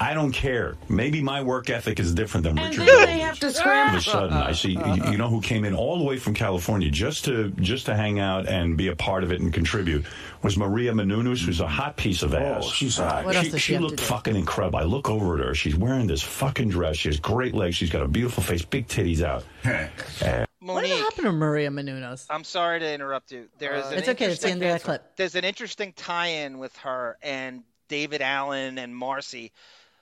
[0.01, 0.77] I don't care.
[0.89, 2.86] Maybe my work ethic is different than And Richard.
[2.86, 4.73] then they have to All of a sudden, I see.
[4.73, 7.97] You you know who came in all the way from California just to just to
[7.97, 10.05] hang out and be a part of it and contribute
[10.43, 12.66] was Maria Menounos, who's a hot piece of ass.
[12.66, 13.24] she's hot.
[13.24, 14.78] What else she does she she looked fucking incredible.
[14.78, 15.55] I look over at her.
[15.55, 16.97] She's wearing this fucking dress.
[16.97, 17.74] She has great legs.
[17.77, 19.44] She's got a beautiful face, big titties out.
[20.23, 22.27] And Monique, What happened to Maria Menounos?
[22.28, 23.48] I'm sorry to interrupt you.
[23.59, 24.24] There is Uh, an It's okay.
[24.27, 25.16] It's the end of that clip.
[25.16, 29.52] There's an interesting tie-in with her and David Allen and Marcy.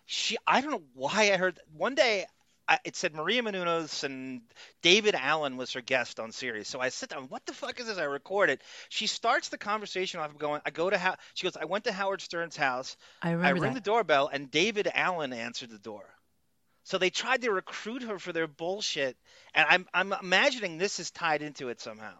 [0.06, 2.26] She, I don't know why I heard one day.
[2.66, 4.40] I, it said Maria Menounos and
[4.80, 6.66] David Allen was her guest on Sirius.
[6.68, 7.24] So I sit down.
[7.24, 7.98] What the fuck is this?
[7.98, 8.62] I record it.
[8.88, 10.62] She starts the conversation off going.
[10.64, 11.58] I go to how she goes.
[11.58, 12.96] I went to Howard Stern's house.
[13.20, 13.74] I I ring that.
[13.74, 16.04] the doorbell and David Allen answered the door.
[16.84, 19.16] So they tried to recruit her for their bullshit,
[19.54, 22.14] and I'm I'm imagining this is tied into it somehow.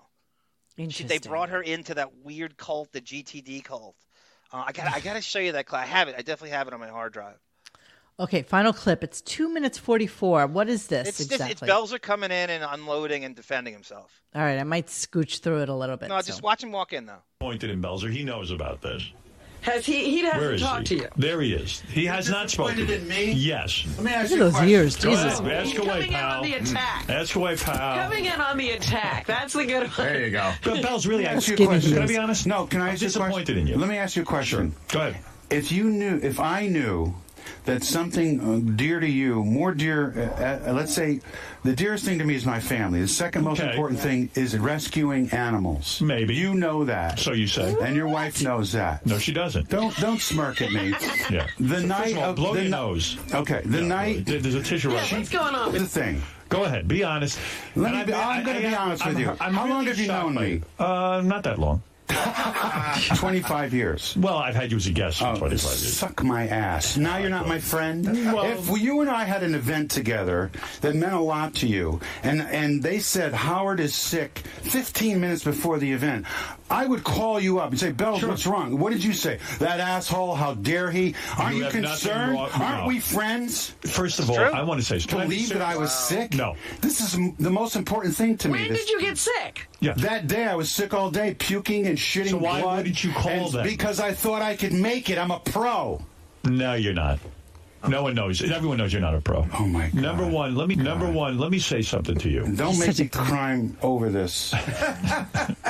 [0.76, 1.08] She, Interesting.
[1.08, 3.94] they brought her into that weird cult, the GTD cult.
[4.50, 5.68] Uh, I got I got to show you that.
[5.68, 6.14] cl- I have it.
[6.16, 7.38] I definitely have it on my hard drive.
[8.20, 9.02] Okay, final clip.
[9.02, 10.46] It's two minutes forty-four.
[10.46, 11.48] What is this It's exactly?
[11.54, 14.22] just it's Belzer coming in and unloading and defending himself.
[14.34, 16.08] All right, I might scooch through it a little bit.
[16.10, 16.26] No, so.
[16.28, 17.22] just watch him walk in though.
[17.40, 18.12] pointed in Belzer.
[18.12, 19.02] He knows about this.
[19.62, 20.10] Has he?
[20.10, 20.96] He Where hasn't talked he?
[20.98, 21.08] to you.
[21.16, 21.80] There he is.
[21.88, 22.76] He has not spoken.
[22.76, 23.32] disappointed in me?
[23.32, 23.84] Yes.
[23.96, 24.68] Let me ask Look you at those question.
[24.68, 25.40] ears, Go Jesus.
[25.40, 25.52] ahead.
[25.66, 27.10] Ask away, Coming in on the attack.
[27.10, 27.96] Ask away, pal.
[28.04, 29.26] Coming in on the attack.
[29.26, 30.06] That's the good one.
[30.06, 30.52] There you go.
[30.62, 31.92] But Bells, really, I'm Ask you a Skinny question.
[31.94, 32.46] Can I be honest?
[32.46, 33.58] No, can I I'm ask you a disappointed question?
[33.58, 33.76] in you.
[33.78, 34.72] Let me ask you a question.
[34.88, 35.16] Go ahead.
[35.50, 37.14] If you knew, if I knew
[37.64, 41.20] that something uh, dear to you, more dear, uh, uh, let's say,
[41.62, 43.00] the dearest thing to me is my family.
[43.00, 43.70] The second most Okay.
[43.70, 46.00] important thing is rescuing animals.
[46.02, 46.34] Maybe.
[46.34, 47.18] You know that.
[47.18, 47.74] So you say.
[47.82, 49.04] and your wife knows that.
[49.06, 49.68] No, she doesn't.
[49.70, 50.94] Don't don't smirk at me.
[51.30, 51.46] Yeah.
[51.58, 53.16] The First night of all, of blow the your ni- nose.
[53.32, 54.24] Okay, the No, night.
[54.26, 54.38] really.
[54.40, 55.72] There's a tissue Yeah, right what's going on?
[55.72, 56.20] The thing.
[56.50, 56.86] Go ahead.
[56.86, 57.38] Be honest.
[57.74, 59.36] Let And me I- be- I- I'm gonna be honest with I'm- you.
[59.40, 60.60] I'm How long have you known me?
[60.78, 61.82] Uh, not that long.
[63.16, 64.16] 25 years.
[64.16, 65.92] Well, I've had you as a guest for Oh, 25 years.
[65.96, 66.96] suck my ass.
[66.96, 68.04] Now you're not my friend.
[68.32, 70.50] Well- if you and I had an event together
[70.80, 75.44] that meant a lot to you, and and they said Howard is sick 15 minutes
[75.44, 76.26] before the event,
[76.70, 78.78] I would call you up and say, Bells, what's wrong?
[78.78, 79.38] What did you say?
[79.58, 80.34] That asshole?
[80.34, 81.14] How dare he?
[81.38, 82.32] Aren't You you, concerned?
[82.34, 82.88] wrong- Aren't no.
[82.88, 83.74] we friends?
[83.82, 84.38] First of all.
[84.38, 86.34] I want to say, can I- Believe that I was sick?
[86.34, 86.56] No.
[86.80, 88.60] This is m- the most important thing to me.
[88.60, 89.68] When This- did you get sick?
[89.84, 89.92] Yeah.
[89.94, 92.76] That day I was sick all day, puking and shitting So why blood.
[92.78, 93.64] wouldn't you call and then?
[93.64, 95.18] Because I thought I could make it.
[95.18, 96.00] I'm a pro.
[96.44, 97.18] No, you're not.
[97.86, 98.40] No one knows.
[98.40, 99.46] Everyone knows you're not a pro.
[99.58, 99.94] Oh my God.
[99.94, 100.74] Number one, let me.
[100.74, 102.46] Number one, let me say something to you.
[102.56, 104.54] Don't make me crime over this.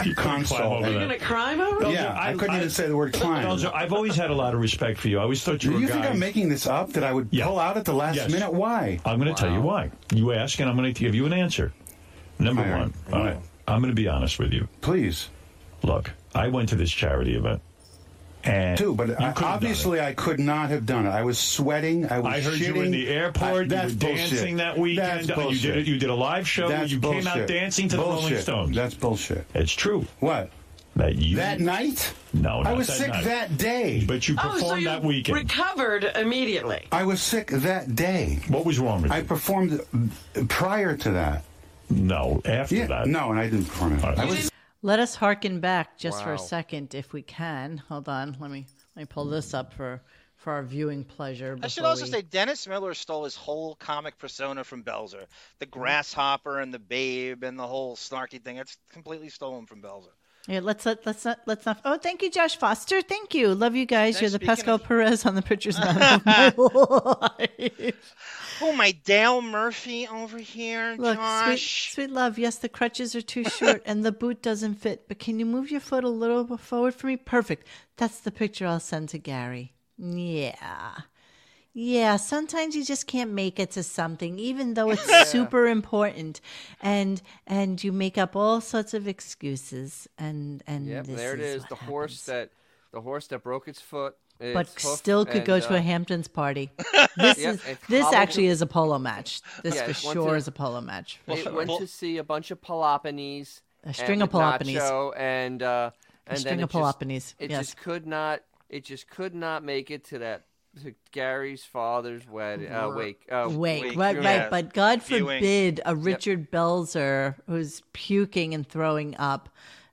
[0.04, 1.06] You couldn't climb over You're that.
[1.06, 1.84] gonna crime over?
[1.86, 1.92] it?
[1.92, 3.46] Yeah, I couldn't even say the word climb.
[3.46, 5.18] Belzer, I've always had a lot of respect for you.
[5.18, 6.04] I always thought you Do were you a think.
[6.04, 7.46] I'm making this up that I would Yeah.
[7.46, 8.30] pull out at the last Yes.
[8.30, 8.52] minute?
[8.52, 9.00] Why?
[9.06, 9.90] I'm going to tell you why.
[10.12, 11.72] You ask, and I'm going to give you an answer.
[12.38, 12.78] Number All right.
[12.80, 13.36] one, All all right.
[13.66, 13.74] Right.
[13.74, 14.68] I'm going to be honest with you.
[14.80, 15.28] Please.
[15.82, 17.60] Look, I went to this charity event,
[18.42, 19.54] and Too, but you I, couldn't have done it.
[19.54, 21.10] obviously I could not have done it.
[21.10, 22.06] I was sweating.
[22.10, 22.66] I was I heard shitting.
[22.68, 23.52] you were in the airport.
[23.52, 24.30] I- you that's were bullshit.
[24.30, 25.28] dancing that weekend.
[25.28, 25.86] That's You did it.
[25.86, 26.68] You did a live show.
[26.68, 27.24] That's you bullshit.
[27.24, 28.74] came out dancing to the Rolling Stones.
[28.76, 29.44] That's bullshit.
[29.54, 30.06] it's true.
[30.20, 30.50] What?
[30.96, 32.14] That you That night?
[32.32, 33.24] No, I was that sick night.
[33.24, 34.04] that day.
[34.06, 35.36] But you Oh, performed so you that weekend.
[35.38, 36.86] recovered immediately.
[36.92, 38.38] I was sick that day.
[38.48, 39.22] what was wrong with I you?
[39.22, 39.80] I performed
[40.48, 41.42] prior to that.
[41.90, 43.06] No, after Yeah, that.
[43.06, 44.04] no, and I didn't perform it.
[44.04, 44.18] All right.
[44.18, 44.50] I was
[44.82, 47.78] Let us harken back just for a second, if we can.
[47.88, 50.02] Hold on, let me let me pull this up for
[50.36, 51.58] for our viewing pleasure.
[51.62, 55.24] I should also we- say Dennis Miller stole his whole comic persona from Belzer.
[55.58, 55.80] The mm-hmm.
[55.80, 58.58] grasshopper and the babe and the whole snarky thing.
[58.58, 60.12] It's completely stolen from Belzer.
[60.46, 61.80] Yeah, let's let let's not let's not.
[61.86, 63.00] Oh, thank you, Josh Foster.
[63.00, 63.54] Thank you.
[63.54, 64.18] Love you guys.
[64.18, 68.14] Thanks, You're the Pascal of- Perez on the Pictures Mountain of my life.
[68.60, 71.92] Oh, my Dale Murphy over here, Look, sweet, Josh.
[71.92, 72.38] sweet love.
[72.38, 75.08] Yes, the crutches are too short and the boot doesn't fit.
[75.08, 77.16] But can you move your foot a little bit forward for me?
[77.16, 77.66] Perfect.
[77.96, 79.74] That's the picture I'll send to Gary.
[79.98, 80.94] Yeah.
[81.76, 86.40] Yeah, sometimes you just can't make it to something, even though it's super important,
[86.80, 90.06] and and you make up all sorts of excuses.
[90.16, 91.62] And and Yep, this there it is.
[91.62, 92.50] what The horse that
[92.92, 94.16] the horse that broke its foot.
[94.38, 96.70] But its hoof, still could go and, to uh, a Hamptons party.
[97.16, 99.40] This Yep, is this actually is a polo match.
[99.62, 101.20] This Yeah, for sure to- is a polo match.
[101.24, 101.52] for It sure.
[101.52, 103.62] went to see a bunch of polo ponies.
[103.84, 104.78] A string and of polo ponies.
[104.80, 105.90] Nacho, and uh,
[106.26, 107.60] and string then of it just- It yes.
[107.66, 108.40] just could not.
[108.68, 110.46] It just could not make it to that
[110.82, 113.24] to Gary's father's wedding uh, wake.
[113.30, 114.24] Uh, Wake, right, funeral.
[114.24, 114.50] right.
[114.50, 115.38] But God Viewing.
[115.38, 116.04] forbid a Yep.
[116.04, 119.48] Richard Belzer who's puking and throwing up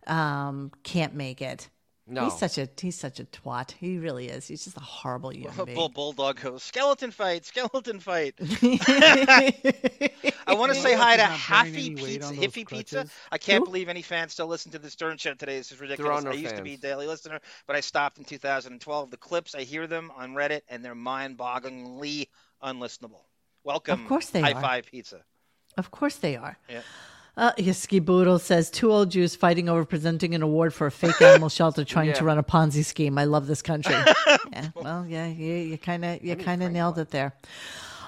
[0.07, 1.69] um, can't make it.
[2.07, 2.25] No.
[2.25, 3.71] He's such a he's such a twat.
[3.71, 4.47] He really is.
[4.47, 5.75] He's just a horrible human being.
[5.75, 8.33] Bull Bulldog goes skeleton fight, skeleton fight.
[10.47, 13.05] I want to say hi to He's not bearing Happy Pizza, on Hippie Pizza.
[13.31, 13.65] I can't Who?
[13.65, 15.57] believe any fans still listen to the Stern Show today.
[15.57, 16.17] This is They're ridiculous.
[16.17, 19.11] on no I used to be a daily listener, but I stopped in 2012.
[19.11, 22.27] The clips I hear them on Reddit, and they're mind-bogglingly
[22.63, 23.21] unlistenable.
[23.63, 24.61] Welcome, Of course they High are.
[24.61, 25.21] Five Pizza.
[25.77, 26.57] Of course they are.
[26.67, 26.81] Yeah.
[27.41, 31.19] Uh, Yiski Boodle says two old Jews fighting over presenting an award for a fake
[31.23, 33.17] animal shelter trying to run a Ponzi scheme.
[33.17, 33.95] I love this country.
[34.53, 37.33] yeah, well, yeah, you kind of you kind of nailed it there.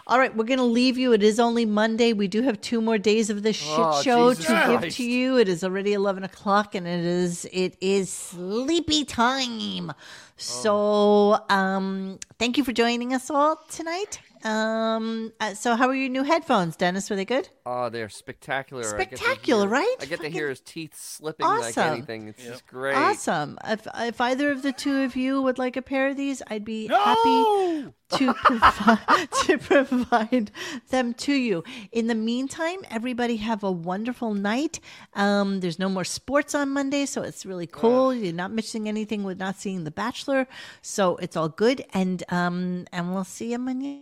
[0.05, 1.14] All right, we're gonna leave you.
[1.14, 2.14] It is only Monday.
[2.14, 5.03] We do have two more days of this shit Oh, show Jesus to give to
[5.03, 5.38] you.
[5.39, 9.93] It is already eleven o'clock, and it is it is sleepy time.
[10.38, 14.19] So, um, thank you for joining us all tonight.
[14.44, 17.10] Um, uh, so how are your new headphones, Dennis?
[17.10, 17.49] Were they good?
[17.65, 18.84] Oh, they're spectacular.
[18.84, 19.95] I Spectacular, hear- right?
[20.02, 21.94] I get to hear his teeth slipping like Awesome.
[21.94, 22.28] anything.
[22.28, 22.95] It's just great.
[22.95, 23.57] Awesome.
[23.65, 26.65] If if either of the two of you would like a pair of these, I'd
[26.65, 30.52] be happy to provide to provide
[30.90, 31.64] them to you.
[31.91, 34.80] In the meantime, everybody have a wonderful night.
[35.14, 38.14] Um, there's no more sports on Monday, so it's really cool.
[38.14, 40.48] You're not missing anything with not seeing The Bachelor,
[40.82, 41.86] so it's all good.
[41.94, 44.02] And um, and we'll see you Monday.